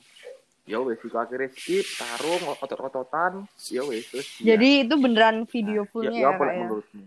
[0.64, 5.90] Ya wes itu akhirnya skip tarung otot-ototan ya wes terus Jadi itu beneran video ya,
[5.92, 6.60] fullnya ya ya, Kak, lah ya?
[6.64, 7.04] menurutmu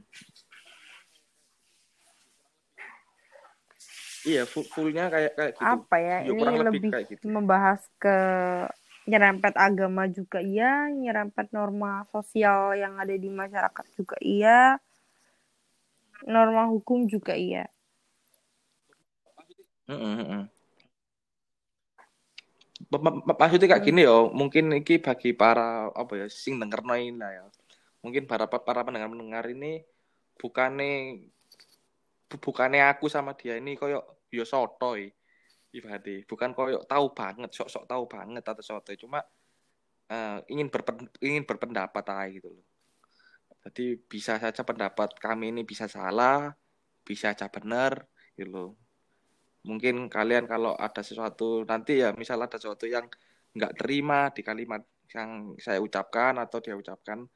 [4.30, 6.18] iya full fullnya kayak kayak gitu Apa ya?
[6.22, 7.24] Ya, Ini lebih lebih kayak gitu.
[7.36, 8.18] membahas ke
[9.08, 14.76] nyerempet agama juga iya, nyerempet norma sosial yang ada di masyarakat juga iya,
[16.34, 17.64] norma hukum juga iya.
[23.40, 27.46] Maksudnya kayak gini yo, mungkin iki bagi para apa ya sing dengerno ini lah ya.
[28.04, 29.82] Mungkin para para pendengar-pendengar ini
[30.40, 30.90] bukane
[32.30, 34.00] bu- bukane aku sama dia ini koyo
[34.32, 35.12] yo sotoy.
[35.68, 39.20] Ibaratnya bukan koyo tahu banget, sok-sok tahu banget atau sotoy, cuma
[40.08, 42.66] eh, ingin berpen- ingin berpendapat aja gitu loh.
[43.68, 46.56] Jadi bisa saja pendapat kami ini bisa salah,
[47.04, 48.08] bisa aja benar
[48.40, 48.72] gitu loh.
[49.68, 53.12] Mungkin kalian kalau ada sesuatu nanti ya misal ada sesuatu yang
[53.52, 57.28] nggak terima di kalimat yang saya ucapkan atau dia ucapkan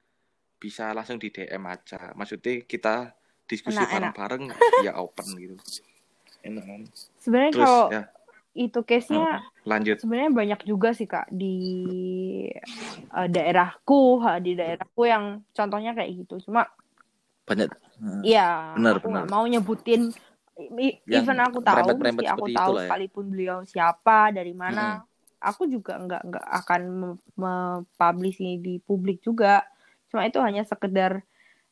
[0.56, 2.16] bisa langsung di DM aja.
[2.16, 3.12] Maksudnya kita
[3.44, 4.44] diskusi bareng-bareng
[4.88, 5.56] ya open gitu
[6.48, 6.82] enak kan
[7.22, 8.02] Sebenarnya kalau ya
[8.58, 11.46] itu case-nya lanjut sebenarnya banyak juga sih Kak di
[13.18, 15.24] eh, daerahku, di daerahku yang
[15.56, 16.34] contohnya kayak gitu.
[16.48, 16.62] Cuma
[17.48, 17.70] banyak
[18.26, 18.42] Iya,
[18.78, 19.34] Benar, aku nggak benar.
[19.34, 20.02] mau nyebutin.
[21.10, 22.86] Yang Even aku tahu, mesti aku tahu ya.
[22.86, 25.02] sekalipun beliau siapa, dari mana,
[25.42, 29.66] aku juga nggak nggak akan me- mempublish ini di publik juga.
[30.14, 31.26] Cuma itu hanya sekedar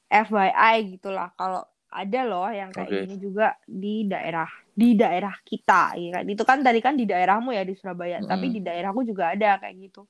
[0.10, 1.30] FYI gitulah.
[1.38, 3.00] Kalau ada loh yang kayak Oke.
[3.06, 6.26] gini juga di daerah di daerah kita, ya kan?
[6.30, 8.56] Itu kan tadi kan di daerahmu ya di Surabaya, tapi Mm-mm.
[8.56, 10.06] di daerahku juga ada kayak gitu.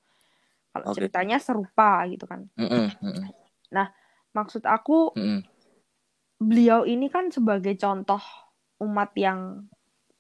[0.70, 0.96] Kalau Oke.
[1.00, 2.46] ceritanya serupa gitu kan.
[2.60, 3.88] Mm-mm, mm-mm,
[4.30, 5.42] Maksud aku mm-mm.
[6.38, 8.22] beliau ini kan sebagai contoh
[8.84, 9.66] umat yang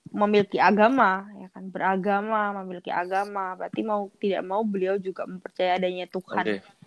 [0.09, 6.09] memiliki agama ya kan beragama memiliki agama berarti mau tidak mau beliau juga mempercayai adanya
[6.09, 6.79] Tuhan oke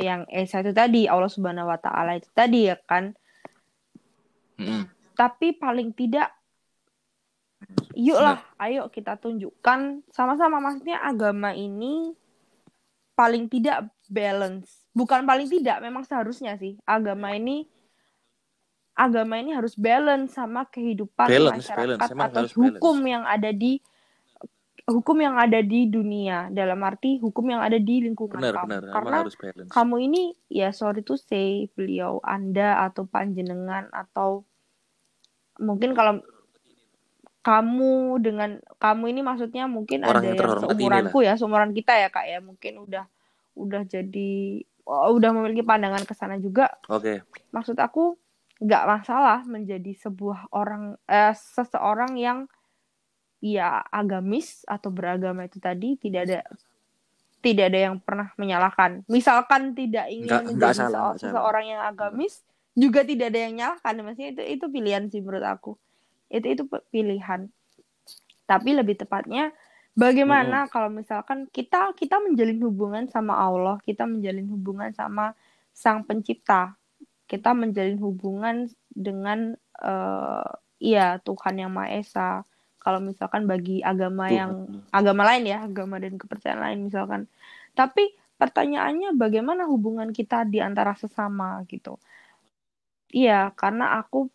[0.00, 3.14] yang esa itu tadi Allah Subhanahu Wa Taala itu tadi ya kan
[5.14, 6.30] Tapi paling tidak
[7.96, 10.60] yuklah ayo kita tunjukkan sama-sama.
[10.60, 12.12] Maksudnya agama ini
[13.14, 14.84] paling tidak balance.
[14.92, 16.78] Bukan paling tidak memang seharusnya sih.
[16.84, 17.70] Agama ini
[18.94, 22.12] agama ini harus balance sama kehidupan Balance, masyarakat balance.
[22.14, 23.82] Emang atau hukum yang ada di
[24.84, 28.68] hukum yang ada di dunia dalam arti hukum yang ada di lingkungan benar kamu.
[28.68, 28.82] benar.
[28.84, 29.70] Emang karena harus balance.
[29.72, 34.44] kamu ini ya sorry to say beliau anda atau panjenengan atau
[35.56, 36.20] mungkin kalau
[37.44, 38.50] kamu dengan
[38.80, 42.40] kamu ini maksudnya mungkin Orang ada yang seumuranku ya seumuran kita ya kak ya.
[42.40, 43.04] Mungkin udah
[43.54, 46.72] udah jadi oh, udah memiliki pandangan ke sana juga.
[46.88, 47.20] Oke.
[47.52, 48.16] Maksud aku
[48.64, 52.48] nggak masalah menjadi sebuah orang eh, seseorang yang
[53.44, 56.40] ya agamis atau beragama itu tadi tidak ada
[57.44, 59.04] tidak ada yang pernah menyalahkan.
[59.04, 61.20] Misalkan tidak ingin Nggak- nggak menjadi salah, seo- nggak salah.
[61.20, 62.34] seseorang yang agamis
[62.72, 65.72] juga tidak ada yang nyalahkan maksudnya itu itu pilihan sih menurut aku.
[66.32, 67.52] Itu itu pilihan.
[68.44, 69.52] Tapi lebih tepatnya
[69.92, 75.36] bagaimana kalau misalkan kita kita menjalin hubungan sama Allah kita menjalin hubungan sama
[75.76, 76.80] sang pencipta.
[77.28, 80.48] Kita menjalin hubungan dengan eh
[80.80, 82.28] iya Tuhan yang Maha Esa
[82.84, 84.36] kalau misalkan bagi agama Tuhan.
[84.36, 84.50] yang
[84.92, 87.24] agama lain ya agama dan kepercayaan lain misalkan.
[87.72, 91.96] Tapi pertanyaannya bagaimana hubungan kita di antara sesama gitu?
[93.08, 94.28] Iya karena aku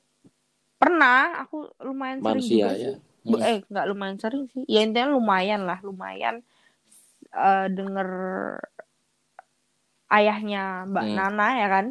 [0.82, 2.94] pernah aku lumayan sering manusia juga ya.
[2.98, 3.30] sih.
[3.30, 4.64] Bu- eh nggak lumayan sering sih.
[4.66, 6.42] Ya intinya lumayan lah lumayan
[7.30, 8.10] eh denger
[10.10, 11.16] ayahnya Mbak Hmm.
[11.16, 11.86] Nana ya kan?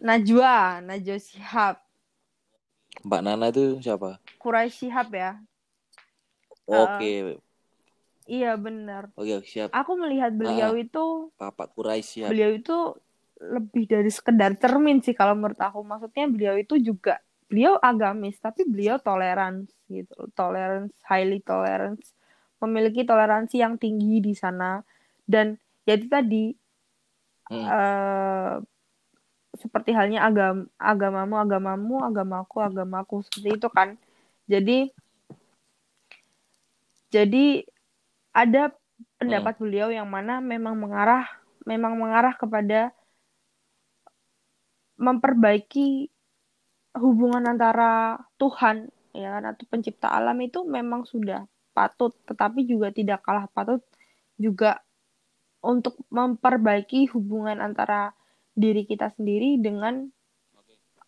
[0.00, 1.76] Najwa Najwa Shihab
[3.06, 4.20] Mbak Nana itu siapa?
[4.40, 5.30] Quraisy Shihab ya.
[6.68, 7.38] Oke.
[8.30, 9.10] Iya benar.
[9.18, 9.74] Oke siap.
[9.74, 12.76] Aku melihat beliau itu Bapak Quraisy siap beliau itu
[13.40, 15.80] lebih dari sekedar cermin sih kalau menurut aku.
[15.82, 17.18] Maksudnya beliau itu juga
[17.50, 20.14] beliau agamis tapi beliau tolerans gitu.
[20.36, 22.12] Tolerance highly tolerance
[22.60, 24.84] memiliki toleransi yang tinggi di sana.
[25.24, 25.56] Dan
[25.88, 26.44] ya itu tadi
[27.50, 27.66] Hmm.
[27.66, 28.54] eh,
[29.60, 33.94] seperti halnya agam agamamu agamamu agamaku agamaku seperti itu kan.
[34.48, 34.90] Jadi
[37.10, 37.62] jadi
[38.32, 38.72] ada
[39.18, 41.26] pendapat beliau yang mana memang mengarah
[41.68, 42.94] memang mengarah kepada
[45.00, 46.08] memperbaiki
[46.96, 53.22] hubungan antara Tuhan ya kan atau pencipta alam itu memang sudah patut tetapi juga tidak
[53.26, 53.82] kalah patut
[54.38, 54.82] juga
[55.60, 58.16] untuk memperbaiki hubungan antara
[58.54, 60.08] diri kita sendiri dengan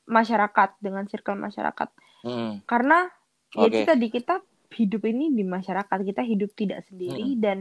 [0.06, 1.88] masyarakat dengan circle masyarakat
[2.22, 2.62] Hmm.
[2.70, 3.10] karena
[3.50, 3.74] ya Oke.
[3.74, 4.38] itu tadi kita
[4.78, 7.42] hidup ini di masyarakat kita hidup tidak sendiri Mm-mm.
[7.42, 7.58] dan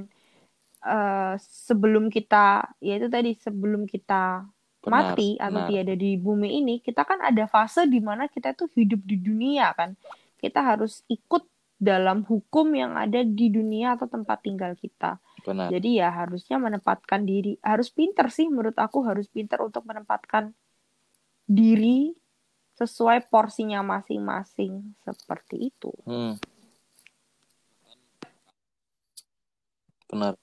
[0.86, 4.46] eh, sebelum kita ya itu tadi sebelum kita
[4.82, 5.70] Benar, mati atau benar.
[5.70, 9.74] tiada di bumi ini kita kan ada fase di mana kita tuh hidup di dunia
[9.74, 9.94] kan
[10.38, 11.42] kita harus ikut
[11.82, 15.70] dalam hukum yang ada di dunia atau tempat tinggal kita Benar.
[15.74, 20.54] jadi ya harusnya menempatkan diri harus pinter sih menurut aku harus pinter untuk menempatkan
[21.50, 22.14] diri
[22.78, 26.38] sesuai porsinya masing-masing seperti itu Hmm.
[30.12, 30.36] Benar.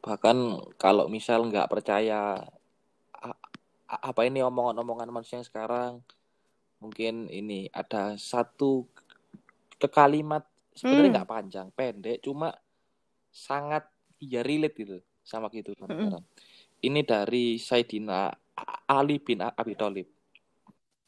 [0.00, 0.36] Bahkan
[0.80, 2.40] kalau misal nggak percaya
[3.84, 6.00] apa ini omongan-omongan manusia yang sekarang,
[6.80, 8.88] mungkin ini ada satu
[9.76, 11.16] ke kalimat sebenarnya Hmm.
[11.20, 12.56] nggak panjang, pendek, cuma
[13.34, 13.90] sangat
[14.22, 14.96] ya relate gitu
[15.26, 16.22] sama gitu sekarang.
[16.78, 18.30] Ini dari Saidina
[18.86, 20.06] Ali bin Abi Thalib.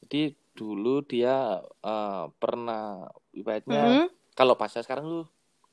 [0.03, 4.09] Jadi dulu dia eh, pernah ibaratnya Mm-mm.
[4.33, 5.21] kalau bahasa sekarang lu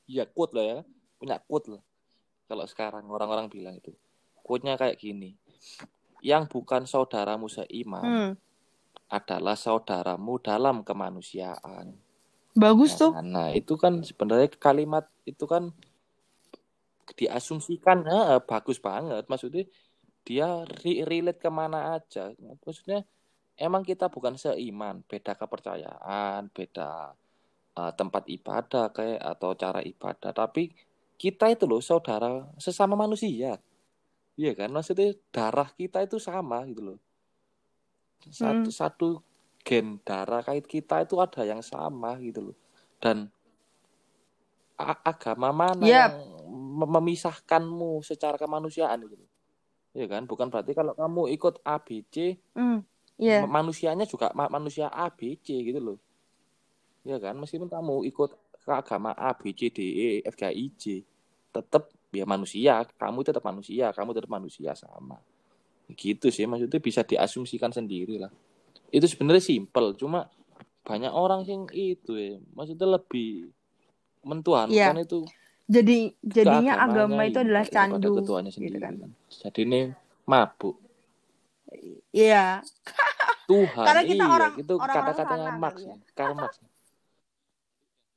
[0.04, 0.80] ya quote lah ya
[1.16, 1.82] punya quote lah
[2.52, 3.96] kalau sekarang orang-orang bilang itu
[4.44, 5.40] quote-nya kayak gini
[6.20, 8.32] yang bukan saudaramu seiman Hmm.
[9.08, 11.96] adalah saudaramu dalam kemanusiaan
[12.52, 15.72] bagus Ya tuh nah itu kan sebenarnya kalimat itu kan
[17.12, 19.28] diasumsikan eh, bagus banget.
[19.28, 19.68] Maksudnya
[20.24, 22.32] dia re- relate ke mana aja.
[22.64, 23.04] Maksudnya
[23.60, 25.04] emang kita bukan seiman.
[25.04, 27.12] Beda kepercayaan beda
[27.78, 30.32] uh, tempat ibadah kayak atau cara ibadah.
[30.32, 30.72] Tapi
[31.20, 33.60] kita itu loh saudara sesama manusia.
[34.34, 34.74] Iya kan?
[34.74, 37.00] Maksudnya darah kita itu sama gitu loh.
[38.32, 38.74] Satu Hmm.
[38.74, 39.08] satu
[39.64, 42.58] gen darah kait kita itu ada yang sama gitu loh.
[43.00, 43.28] Dan
[44.80, 45.96] agama mana Yap.
[45.96, 46.43] yang mem-
[46.74, 49.22] memisahkanmu secara kemanusiaan gitu.
[49.94, 50.26] Iya kan?
[50.26, 52.42] Bukan berarti kalau kamu ikut ABC.
[53.22, 53.46] Iya.
[53.46, 55.98] ma- manusianya juga ma- manusia A B C gitu loh.
[57.06, 57.38] Ya kan?
[57.38, 58.34] Meskipun kamu ikut
[58.66, 61.06] ke agama A B C D E F G I J
[61.54, 62.82] tetap ya manusia.
[62.98, 65.22] Kamu tetap manusia kamu tetap manusia sama.
[65.94, 68.34] Gitu sih maksudnya bisa diasumsikan sendiri lah.
[68.90, 70.26] Itu sebenarnya simpel cuma
[70.82, 72.42] banyak orang sing itu ya.
[72.58, 73.54] Maksudnya lebih
[74.26, 75.06] mentuhankan Iya.
[75.06, 75.22] itu
[75.64, 78.94] Jadi jadinya agama itu adalah candu ketuanya gitu sendiri kan.
[79.00, 79.12] kan.
[79.32, 79.80] jadi ini
[80.24, 80.76] mabuk
[82.12, 82.62] Iya.
[83.44, 85.96] Tuhan Karena kita iya orang- itu orang-orang kata-katanya Marx kali ya.
[86.14, 86.54] Karl Marx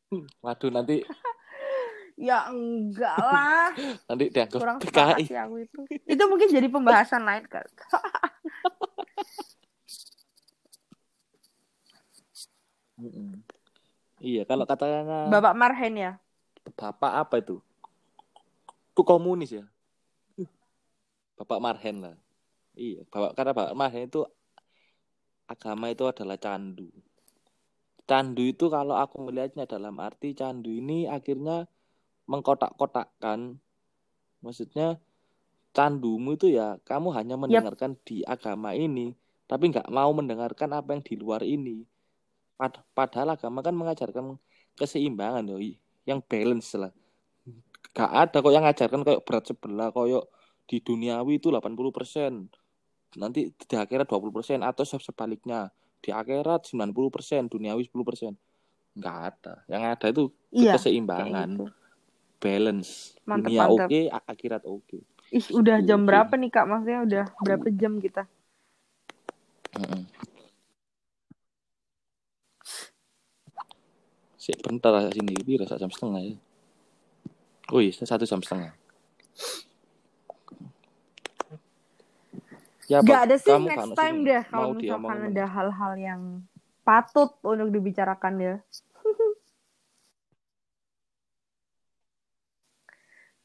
[0.07, 0.97] Hmm, waduh nanti
[2.19, 3.69] Ya enggak lah.
[4.07, 5.81] nanti dianggap Kurang PKI sih aku itu.
[6.05, 7.67] Itu mungkin jadi pembahasan lain kan.
[14.19, 16.13] Iya kalau katanya Bapak Marhen ya.
[16.77, 17.57] Bapak apa itu?
[18.93, 19.65] Itu komunis ya?
[21.37, 22.17] Bapak Marhen lah.
[22.77, 24.25] Iya bapak karena bapak Marhen itu
[25.49, 26.89] agama itu adalah candu.
[28.07, 31.69] Candu itu kalau aku melihatnya dalam arti candu ini akhirnya
[32.29, 33.59] mengkotak-kotakkan.
[34.45, 35.01] Maksudnya
[35.73, 39.13] candumu itu ya kamu hanya mendengarkan di agama ini
[39.47, 41.85] tapi nggak mau mendengarkan apa yang di luar ini.
[42.57, 44.41] Pad- padahal agama kan mengajarkan
[44.81, 45.77] keseimbangan yoi
[46.07, 46.93] yang balance lah
[47.93, 50.25] gak ada kok yang ngajarkan kayak berat sebelah kayak
[50.67, 52.51] di duniawi itu 80%
[53.17, 55.71] nanti di akhirat 20% atau sebaliknya
[56.05, 58.35] di akhirat 90% duniawi 10%
[58.97, 60.73] nggak ada yang ada itu Iya.
[60.77, 61.65] Keseimbangan gitu.
[62.41, 64.99] balance Mantap, dunia oke a- akhirat oke
[65.35, 66.09] Ih, udah Gitu, jam oke.
[66.09, 66.65] berapa nih Kak?
[66.71, 68.23] Maksudnya udah berapa jam kita?
[69.75, 70.03] Mm-mm.
[74.47, 76.39] Sik bentar sini piro sak jam setengah ya.
[77.75, 78.79] Oh iya, satu jam setengah.
[82.87, 86.23] Ya, Gak ada sih kamu next time deh kalau misalkan ada hal-hal yang
[86.87, 88.55] patut untuk dibicarakan ya.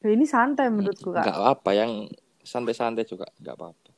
[0.06, 1.26] Ya, ini santai menurutku Kak.
[1.26, 2.06] apa-apa yang
[2.46, 3.90] santai-santai juga nggak apa-apa.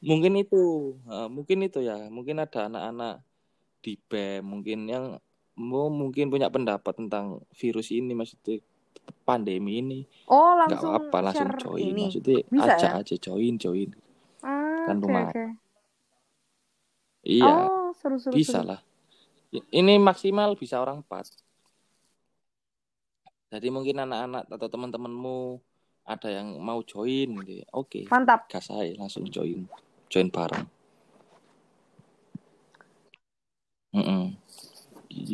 [0.00, 3.20] Mungkin itu, eh, mungkin itu ya, mungkin ada anak-anak
[3.84, 5.20] di BEM mungkin yang
[5.58, 8.62] mau mungkin punya pendapat tentang virus ini maksudnya
[9.26, 12.02] pandemi ini Oh, langsung apa-apa langsung share join ini.
[12.06, 13.00] maksudnya Bisa ajak ya?
[13.02, 13.90] aja join join
[14.40, 15.44] Ah, kan rumah oke.
[17.26, 18.36] iya Oh, seru-seru.
[18.38, 18.80] bisa lah
[19.50, 21.32] I- ini maksimal bisa orang empat
[23.48, 25.56] jadi mungkin anak-anak atau teman-temanmu
[26.04, 27.66] ada yang mau join gitu ya.
[27.72, 28.48] oke Mantap.
[28.52, 29.64] gas aja langsung join
[30.08, 30.68] join bareng
[33.88, 34.36] Mm-mm.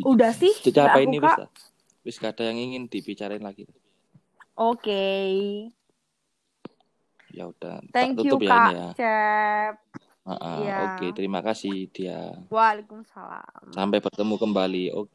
[0.05, 1.49] Udah sih apa ini lah.
[2.03, 3.65] wis ada yang ingin dibicarain lagi
[4.55, 5.05] Oke.
[7.29, 9.75] ya udah tak Thank you tutup ya Kak ya Cep.
[10.25, 10.77] Ah, ah, Iya.
[10.89, 13.75] oke terima kasih dia Waalaikumsalam.
[13.75, 15.11] sampai bertemu kembali oke